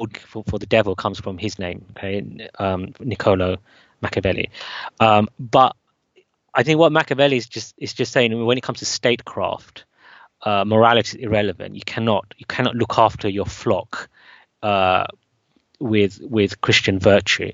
for, 0.07 0.43
for 0.43 0.59
the 0.59 0.65
devil 0.65 0.95
comes 0.95 1.19
from 1.19 1.37
his 1.37 1.59
name, 1.59 1.85
okay, 1.91 2.49
um, 2.57 2.93
Niccolo 2.99 3.57
Machiavelli. 4.01 4.49
Um, 4.99 5.29
but 5.39 5.75
I 6.53 6.63
think 6.63 6.79
what 6.79 6.91
Machiavelli 6.91 7.37
is 7.37 7.47
just 7.47 7.75
is 7.77 7.93
just 7.93 8.11
saying 8.11 8.45
when 8.45 8.57
it 8.57 8.61
comes 8.61 8.79
to 8.79 8.85
statecraft, 8.85 9.85
uh, 10.41 10.65
morality 10.65 11.17
is 11.17 11.23
irrelevant. 11.23 11.75
You 11.75 11.81
cannot 11.85 12.33
you 12.37 12.45
cannot 12.45 12.75
look 12.75 12.97
after 12.97 13.29
your 13.29 13.45
flock 13.45 14.09
uh, 14.63 15.05
with 15.79 16.19
with 16.21 16.61
Christian 16.61 16.99
virtue, 16.99 17.51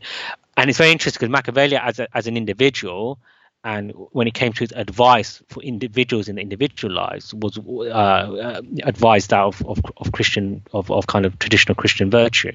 and 0.57 0.69
it's 0.69 0.77
very 0.77 0.91
interesting 0.91 1.19
because 1.19 1.31
Machiavelli 1.31 1.77
as 1.77 1.99
a, 1.99 2.07
as 2.15 2.27
an 2.27 2.37
individual 2.37 3.19
and 3.65 3.91
when 4.11 4.27
it 4.27 4.35
came 4.35 4.53
to 4.53 4.67
advice 4.75 5.41
for 5.49 5.61
individuals 5.63 6.29
in 6.29 6.35
the 6.35 6.41
individual 6.41 6.93
lives 6.93 7.33
was 7.33 7.57
uh, 7.57 7.61
uh, 7.61 8.61
advised 8.83 9.33
out 9.33 9.47
of, 9.47 9.67
of, 9.67 9.79
of, 9.97 10.11
Christian 10.11 10.61
of, 10.71 10.91
of 10.91 11.07
kind 11.07 11.25
of 11.25 11.39
traditional 11.39 11.73
Christian 11.73 12.11
virtue. 12.11 12.51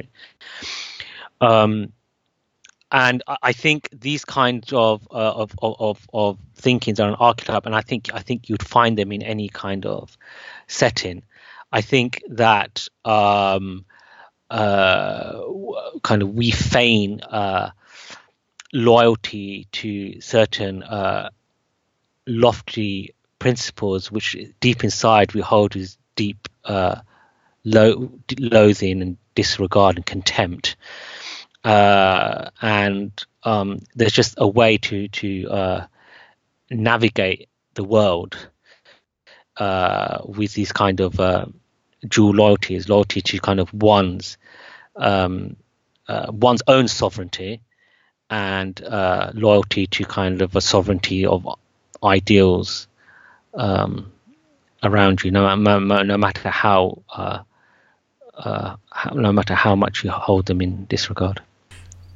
Um, 1.40 1.92
and 2.92 3.24
I 3.42 3.52
think 3.52 3.88
these 3.92 4.24
kinds 4.24 4.72
of, 4.72 5.06
uh, 5.11 5.14
of, 5.14 5.52
of 5.62 6.08
of 6.12 6.38
thinkings 6.54 6.98
are 6.98 7.08
an 7.08 7.14
archetype, 7.14 7.66
and 7.66 7.74
I 7.74 7.82
think 7.82 8.11
I 8.12 8.20
think 8.20 8.48
you'd 8.48 8.64
find 8.64 8.98
them 8.98 9.12
in 9.12 9.22
any 9.22 9.48
kind 9.48 9.86
of 9.86 10.16
setting. 10.66 11.22
I 11.72 11.82
think 11.82 12.22
that 12.30 12.88
um, 13.04 13.84
uh, 14.48 15.40
kind 16.02 16.22
of 16.22 16.34
we 16.34 16.50
feign 16.50 17.20
uh, 17.20 17.70
loyalty 18.72 19.66
to 19.72 20.20
certain 20.20 20.82
uh, 20.82 21.30
lofty 22.26 23.14
principles, 23.38 24.10
which 24.10 24.36
deep 24.60 24.84
inside 24.84 25.32
we 25.34 25.40
hold 25.40 25.76
as 25.76 25.98
deep 26.14 26.48
uh, 26.64 27.00
lo- 27.64 28.12
loathing 28.38 29.02
and 29.02 29.16
disregard 29.34 29.96
and 29.96 30.06
contempt. 30.06 30.76
Uh, 31.64 32.50
and 32.62 33.12
um, 33.42 33.80
there's 33.94 34.12
just 34.12 34.34
a 34.38 34.48
way 34.48 34.78
to 34.78 35.08
to 35.08 35.48
uh, 35.50 35.86
navigate 36.70 37.48
the 37.74 37.84
world 37.84 38.36
uh, 39.56 40.18
with 40.24 40.54
these 40.54 40.72
kind 40.72 41.00
of 41.00 41.20
uh, 41.20 41.46
dual 42.06 42.34
loyalties, 42.34 42.88
loyalty 42.88 43.20
to 43.20 43.38
kind 43.40 43.60
of 43.60 43.72
one's 43.74 44.38
um, 44.96 45.56
one's 46.08 46.62
own 46.66 46.88
sovereignty 46.88 47.62
and 48.30 48.82
uh, 48.84 49.32
loyalty 49.34 49.86
to 49.88 50.04
kind 50.04 50.40
of 50.40 50.54
a 50.56 50.60
sovereignty 50.60 51.26
of 51.26 51.46
ideals 52.02 52.86
um, 53.54 54.10
around 54.82 55.22
you, 55.22 55.30
no, 55.30 55.54
no, 55.56 55.78
no 55.78 56.16
matter 56.16 56.48
how, 56.48 57.02
uh, 57.14 57.40
uh, 58.34 58.76
no 59.12 59.32
matter 59.32 59.54
how 59.54 59.74
much 59.74 60.04
you 60.04 60.10
hold 60.10 60.46
them 60.46 60.62
in 60.62 60.86
disregard. 60.86 61.42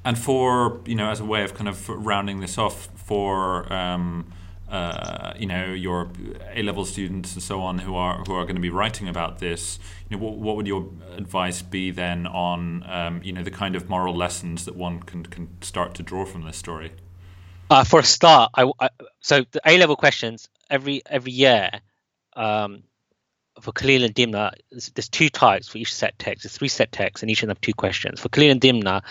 And 0.05 0.19
for 0.19 0.81
you 0.85 0.95
know, 0.95 1.11
as 1.11 1.21
a 1.21 1.25
way 1.25 1.43
of 1.45 1.55
kind 1.55 1.69
of 1.69 1.89
rounding 1.89 2.41
this 2.41 2.59
off, 2.59 2.89
for 2.95 3.73
um, 3.73 4.33
uh, 4.75 5.35
you 5.39 5.47
know 5.47 5.73
your 5.73 6.11
A 6.53 6.63
level 6.63 6.85
students 6.85 7.35
and 7.35 7.43
so 7.43 7.61
on 7.61 7.79
who 7.79 7.95
are 7.95 8.25
who 8.25 8.35
are 8.35 8.43
going 8.43 8.57
to 8.57 8.61
be 8.61 8.71
writing 8.71 9.09
about 9.09 9.39
this, 9.39 9.79
you 10.09 10.17
know, 10.17 10.25
what, 10.25 10.37
what 10.37 10.57
would 10.57 10.67
your 10.67 10.91
advice 11.17 11.63
be 11.63 11.93
then 11.93 12.27
on 12.27 12.83
um, 12.89 13.21
you 13.23 13.33
know 13.33 13.45
the 13.45 13.53
kind 13.53 13.77
of 13.77 13.89
moral 13.89 14.17
lessons 14.17 14.65
that 14.65 14.75
one 14.75 15.01
can 15.01 15.25
can 15.27 15.63
start 15.63 15.95
to 15.95 16.03
draw 16.03 16.25
from 16.25 16.43
this 16.43 16.57
story? 16.57 16.91
Uh, 17.71 17.85
for 17.85 18.01
a 18.01 18.05
start, 18.05 18.51
I, 18.55 18.69
I, 18.81 18.89
so 19.21 19.45
the 19.53 19.61
A 19.65 19.79
level 19.79 19.95
questions 19.95 20.49
every 20.69 21.03
every 21.07 21.33
year 21.33 21.71
um, 22.35 22.83
for 23.61 23.71
Kalila 23.71 24.07
and 24.07 24.15
Dimna, 24.15 24.55
there's, 24.73 25.09
two 25.09 25.29
types 25.29 25.69
for 25.69 25.79
each 25.79 25.95
set 25.95 26.19
text. 26.19 26.43
There's 26.43 26.57
three 26.57 26.67
set 26.67 26.91
texts, 26.91 27.23
and 27.23 27.31
each 27.31 27.45
of 27.45 27.47
them 27.47 27.55
have 27.55 27.61
two 27.61 27.75
questions. 27.75 28.19
For 28.19 28.29
Kalila 28.29 28.51
and 28.51 28.61
Dimna, 28.61 29.03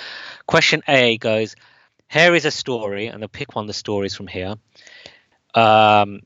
question 0.46 0.84
A 0.90 1.18
goes, 1.18 1.56
"Here 2.10 2.36
is 2.36 2.44
a 2.44 2.52
story," 2.52 3.08
and 3.08 3.22
they'll 3.22 3.30
pick 3.30 3.56
one 3.56 3.64
of 3.64 3.68
the 3.68 3.74
stories 3.74 4.14
from 4.14 4.28
here 4.28 4.56
um, 5.54 6.22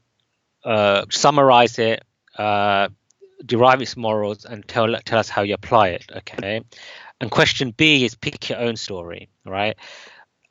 uh, 0.63 1.05
summarize 1.09 1.79
it, 1.79 2.03
uh, 2.37 2.89
derive 3.45 3.81
its 3.81 3.97
morals, 3.97 4.45
and 4.45 4.67
tell 4.67 4.95
tell 5.05 5.19
us 5.19 5.29
how 5.29 5.43
you 5.43 5.53
apply 5.53 5.89
it. 5.89 6.05
Okay. 6.17 6.61
And 7.19 7.31
question 7.31 7.71
B 7.71 8.05
is 8.05 8.15
pick 8.15 8.49
your 8.49 8.59
own 8.59 8.75
story. 8.75 9.29
Right. 9.45 9.75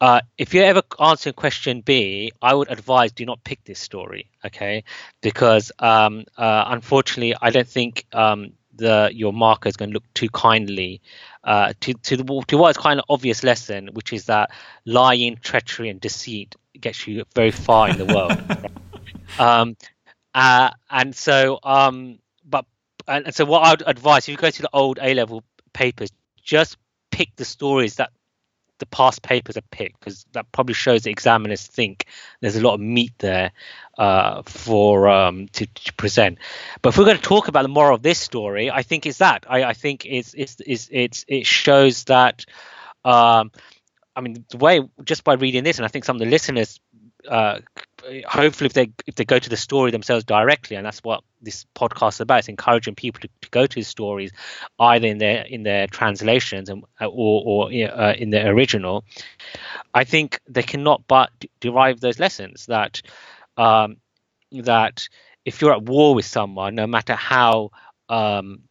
Uh, 0.00 0.20
if 0.36 0.52
you're 0.52 0.64
ever 0.64 0.82
answering 1.00 1.34
question 1.34 1.80
B, 1.80 2.32
I 2.42 2.54
would 2.54 2.70
advise 2.70 3.12
do 3.12 3.24
not 3.24 3.42
pick 3.44 3.64
this 3.64 3.78
story, 3.78 4.28
okay? 4.44 4.84
Because 5.22 5.72
um, 5.78 6.24
uh, 6.36 6.64
unfortunately, 6.66 7.34
I 7.40 7.48
don't 7.48 7.66
think 7.66 8.04
um, 8.12 8.52
the 8.74 9.10
your 9.14 9.32
marker 9.32 9.68
is 9.68 9.76
going 9.76 9.90
to 9.90 9.94
look 9.94 10.04
too 10.12 10.28
kindly 10.28 11.00
uh, 11.44 11.72
to 11.80 11.94
to, 11.94 12.16
the, 12.18 12.44
to 12.48 12.58
what 12.58 12.70
is 12.70 12.76
kind 12.76 13.00
of 13.00 13.06
obvious 13.08 13.42
lesson, 13.42 13.88
which 13.94 14.12
is 14.12 14.26
that 14.26 14.50
lying, 14.84 15.36
treachery, 15.36 15.88
and 15.88 16.00
deceit 16.00 16.54
gets 16.80 17.06
you 17.06 17.24
very 17.34 17.50
far 17.50 17.88
in 17.88 17.98
the 17.98 18.06
world. 18.06 18.70
um, 19.38 19.76
uh, 20.34 20.70
and 20.90 21.14
so, 21.14 21.58
um, 21.62 22.18
but 22.44 22.66
and, 23.08 23.26
and 23.26 23.34
so, 23.34 23.44
what 23.44 23.62
I'd 23.62 23.82
advise 23.86 24.24
if 24.24 24.28
you 24.28 24.36
go 24.36 24.50
to 24.50 24.62
the 24.62 24.70
old 24.72 24.98
A 25.00 25.14
level 25.14 25.44
papers, 25.72 26.10
just 26.42 26.76
pick 27.10 27.34
the 27.36 27.44
stories 27.44 27.96
that 27.96 28.10
the 28.78 28.86
past 28.86 29.22
papers 29.22 29.56
are 29.56 29.62
picked 29.70 29.98
because 29.98 30.26
that 30.32 30.50
probably 30.52 30.74
shows 30.74 31.02
the 31.02 31.10
examiners 31.10 31.66
think 31.66 32.06
there's 32.40 32.56
a 32.56 32.60
lot 32.60 32.74
of 32.74 32.80
meat 32.80 33.12
there 33.18 33.52
uh, 33.98 34.42
for 34.42 35.08
um, 35.08 35.48
to, 35.48 35.66
to, 35.66 35.92
present. 35.94 36.38
But 36.82 36.90
if 36.90 36.98
we're 36.98 37.06
going 37.06 37.16
to 37.16 37.22
talk 37.22 37.48
about 37.48 37.62
the 37.62 37.68
moral 37.68 37.94
of 37.94 38.02
this 38.02 38.18
story, 38.18 38.70
I 38.70 38.82
think 38.82 39.06
it's 39.06 39.18
that. 39.18 39.46
I, 39.48 39.64
I 39.64 39.72
think 39.72 40.04
it's, 40.04 40.34
it's 40.34 40.56
it's 40.66 40.88
it's 40.92 41.24
it 41.28 41.46
shows 41.46 42.04
that 42.04 42.44
um, 43.04 43.50
I 44.16 44.22
mean, 44.22 44.44
the 44.50 44.56
way 44.56 44.80
just 45.04 45.24
by 45.24 45.34
reading 45.34 45.62
this, 45.62 45.78
and 45.78 45.84
I 45.84 45.88
think 45.88 46.06
some 46.06 46.16
of 46.16 46.20
the 46.20 46.26
listeners, 46.26 46.80
uh, 47.28 47.60
hopefully, 48.26 48.66
if 48.66 48.72
they 48.72 48.90
if 49.06 49.14
they 49.16 49.26
go 49.26 49.38
to 49.38 49.50
the 49.50 49.58
story 49.58 49.90
themselves 49.90 50.24
directly, 50.24 50.76
and 50.76 50.86
that's 50.86 51.00
what 51.00 51.22
this 51.42 51.66
podcast 51.76 52.14
is 52.14 52.20
about, 52.22 52.38
it's 52.38 52.48
encouraging 52.48 52.94
people 52.94 53.20
to, 53.20 53.28
to 53.42 53.50
go 53.50 53.66
to 53.66 53.74
the 53.74 53.84
stories, 53.84 54.32
either 54.80 55.06
in 55.06 55.18
their 55.18 55.42
in 55.42 55.64
their 55.64 55.86
translations 55.86 56.70
and 56.70 56.84
uh, 57.00 57.06
or 57.06 57.42
or 57.44 57.66
uh, 57.68 58.14
in 58.14 58.30
the 58.30 58.46
original. 58.46 59.04
I 59.92 60.04
think 60.04 60.40
they 60.48 60.62
cannot 60.62 61.06
but 61.06 61.30
derive 61.60 62.00
those 62.00 62.18
lessons 62.18 62.66
that 62.66 63.02
um, 63.58 63.98
that 64.52 65.08
if 65.44 65.60
you're 65.60 65.72
at 65.72 65.82
war 65.82 66.14
with 66.14 66.24
someone, 66.26 66.74
no 66.74 66.86
matter 66.86 67.14
how 67.14 67.70
um, 68.08 68.62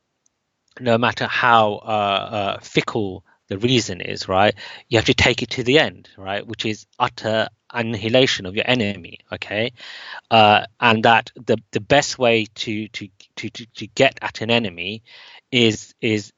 no 0.79 0.97
matter 0.97 1.27
how 1.27 1.75
uh, 1.75 2.29
uh, 2.37 2.59
fickle 2.61 3.24
the 3.47 3.57
reason 3.57 4.01
is, 4.01 4.27
right, 4.27 4.55
you 4.89 4.97
have 4.97 5.05
to 5.05 5.13
take 5.13 5.43
it 5.43 5.51
to 5.51 5.63
the 5.63 5.79
end, 5.79 6.09
right, 6.17 6.45
which 6.45 6.65
is 6.65 6.85
utter 6.97 7.47
annihilation 7.71 8.45
of 8.45 8.55
your 8.55 8.65
enemy. 8.67 9.19
Okay, 9.31 9.73
uh, 10.31 10.65
and 10.79 11.03
that 11.03 11.31
the 11.35 11.57
the 11.71 11.79
best 11.79 12.17
way 12.17 12.45
to 12.55 12.87
to 12.89 13.09
to 13.35 13.49
to, 13.49 13.87
get 13.87 14.17
at 14.21 14.41
an 14.41 14.49
enemy 14.49 15.03
is 15.51 15.93
is 16.01 16.33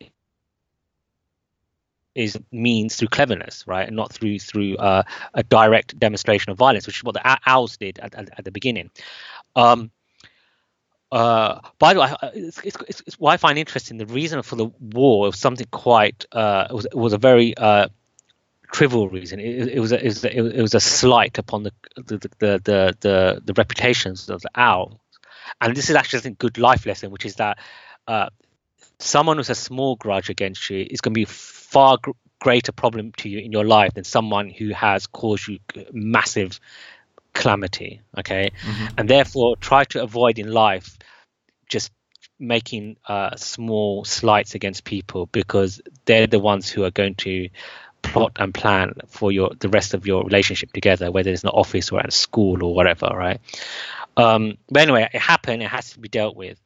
is 2.15 2.37
means 2.51 2.95
through 2.95 3.09
cleverness, 3.09 3.65
right, 3.67 3.87
and 3.87 3.95
not 3.95 4.11
through 4.11 4.39
through 4.39 4.75
uh, 4.77 5.03
a 5.33 5.43
direct 5.43 5.97
demonstration 5.99 6.51
of 6.51 6.57
violence, 6.57 6.87
which 6.87 6.97
is 6.97 7.03
what 7.03 7.13
the 7.13 7.39
owls 7.45 7.77
did 7.77 7.99
at, 7.99 8.15
at, 8.15 8.29
at 8.37 8.43
the 8.43 8.51
beginning. 8.51 8.89
Um, 9.55 9.91
uh, 11.11 11.59
by 11.79 11.93
the 11.93 11.99
way, 12.01 12.13
it's, 12.33 12.59
it's, 12.63 13.01
it's, 13.05 13.19
what 13.19 13.31
I 13.31 13.37
find 13.37 13.57
interesting. 13.57 13.97
The 13.97 14.05
reason 14.05 14.41
for 14.41 14.55
the 14.55 14.65
war 14.79 15.21
was 15.21 15.39
something 15.39 15.67
quite 15.71 16.25
uh, 16.31 16.67
it 16.69 16.73
was, 16.73 16.85
it 16.85 16.95
was 16.95 17.13
a 17.13 17.17
very 17.17 17.55
uh, 17.55 17.87
trivial 18.71 19.07
reason. 19.07 19.39
It, 19.39 19.69
it, 19.69 19.79
was 19.79 19.93
a, 19.93 20.03
it, 20.03 20.07
was 20.07 20.25
a, 20.25 20.37
it 20.37 20.61
was 20.61 20.73
a 20.73 20.79
slight 20.79 21.37
upon 21.37 21.63
the 21.63 21.71
the, 21.95 22.17
the 22.17 22.29
the, 22.39 22.97
the 22.99 23.41
the 23.45 23.53
reputations 23.53 24.29
of 24.29 24.41
the 24.41 24.49
owls, 24.55 24.99
and 25.61 25.75
this 25.75 25.89
is 25.89 25.95
actually 25.95 26.19
think 26.19 26.39
good 26.39 26.57
life 26.57 26.85
lesson, 26.85 27.09
which 27.09 27.25
is 27.25 27.35
that 27.35 27.57
uh, 28.07 28.29
someone 28.99 29.37
with 29.37 29.49
a 29.49 29.55
small 29.55 29.95
grudge 29.95 30.29
against 30.29 30.69
you 30.69 30.85
is 30.89 30.99
going 30.99 31.13
to 31.13 31.19
be 31.19 31.25
far 31.25 31.97
gr- 32.01 32.11
greater 32.39 32.71
problem 32.73 33.13
to 33.13 33.29
you 33.29 33.39
in 33.39 33.51
your 33.51 33.65
life 33.65 33.93
than 33.93 34.03
someone 34.03 34.49
who 34.49 34.69
has 34.69 35.07
caused 35.07 35.47
you 35.47 35.59
massive 35.91 36.59
calamity 37.37 38.01
okay? 38.17 38.51
Mm-hmm. 38.61 38.85
and 38.97 39.09
therefore 39.09 39.55
try 39.57 39.83
to 39.85 40.03
avoid 40.03 40.39
in 40.39 40.51
life 40.51 40.97
just 41.69 41.91
making 42.39 42.97
uh, 43.07 43.35
small 43.35 44.05
slights 44.05 44.55
against 44.55 44.83
people 44.83 45.27
because 45.27 45.81
they're 46.05 46.27
the 46.27 46.39
ones 46.39 46.69
who 46.69 46.83
are 46.83 46.91
going 46.91 47.15
to 47.15 47.49
plot 48.01 48.33
and 48.37 48.53
plan 48.53 48.93
for 49.07 49.31
your 49.31 49.51
the 49.59 49.69
rest 49.69 49.93
of 49.93 50.05
your 50.05 50.23
relationship 50.23 50.71
together 50.71 51.11
whether 51.11 51.31
it's 51.31 51.43
in 51.43 51.47
the 51.47 51.53
office 51.53 51.91
or 51.91 51.99
at 51.99 52.13
school 52.13 52.63
or 52.63 52.73
whatever 52.73 53.07
right? 53.07 53.39
Um, 54.15 54.57
but 54.69 54.81
anyway 54.83 55.09
it 55.13 55.19
happened 55.19 55.63
it 55.63 55.69
has 55.69 55.91
to 55.91 55.99
be 55.99 56.09
dealt 56.09 56.35
with. 56.35 56.59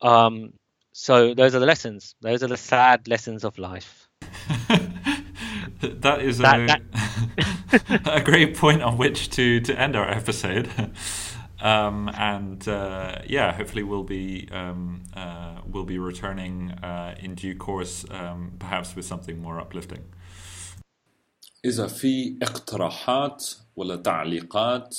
Um, 0.00 0.52
so 0.92 1.34
those 1.34 1.54
are 1.54 1.60
the 1.60 1.66
lessons. 1.66 2.14
Those 2.20 2.42
are 2.42 2.48
the 2.48 2.56
sad 2.56 3.08
lessons 3.08 3.44
of 3.44 3.58
life. 3.58 4.08
That 5.80 6.20
is 6.20 6.38
that, 6.38 6.60
a, 6.60 6.66
that, 6.66 6.82
a 8.05 8.21
great 8.21 8.55
point 8.55 8.81
on 8.81 8.97
which 8.97 9.29
to, 9.31 9.59
to 9.61 9.79
end 9.79 9.95
our 9.95 10.09
episode. 10.09 10.69
Um, 11.61 12.09
and 12.15 12.67
uh, 12.67 13.21
yeah, 13.25 13.53
hopefully 13.53 13.83
we'll 13.83 14.03
be 14.03 14.47
um, 14.51 15.03
uh, 15.15 15.61
we'll 15.65 15.85
be 15.85 15.97
returning 15.97 16.71
uh, 16.71 17.15
in 17.19 17.33
due 17.35 17.55
course, 17.55 18.05
um, 18.11 18.51
perhaps 18.59 18.95
with 18.95 19.05
something 19.05 19.41
more 19.41 19.59
uplifting. 19.59 20.03
إذا 21.65 21.87
في 21.87 22.37
اقتراحات 22.41 23.49
ولا 23.75 23.95
تعليقات 23.95 24.97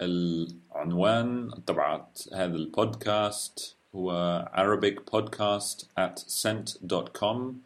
العنوان 0.00 1.50
تبعت 1.66 2.22
هذا 2.32 2.56
البودكاست 2.56 3.76
هو 3.94 4.48
Arabic 4.54 5.04
podcast 5.06 5.84
at 5.96 6.18
cent.com 6.18 7.62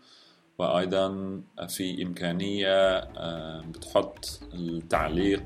وأيضا 0.58 1.42
في 1.68 2.04
إمكانية 2.04 2.98
آه، 2.98 3.62
بتحط 3.62 4.40
التعليق 4.54 5.44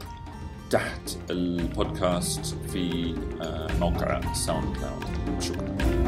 تحت 0.69 1.17
البودكاست 1.29 2.45
في 2.45 3.15
آه، 3.41 3.67
موقع 3.79 4.33
ساوند 4.33 4.75
كلاود 4.77 5.41
شكرا. 5.41 5.98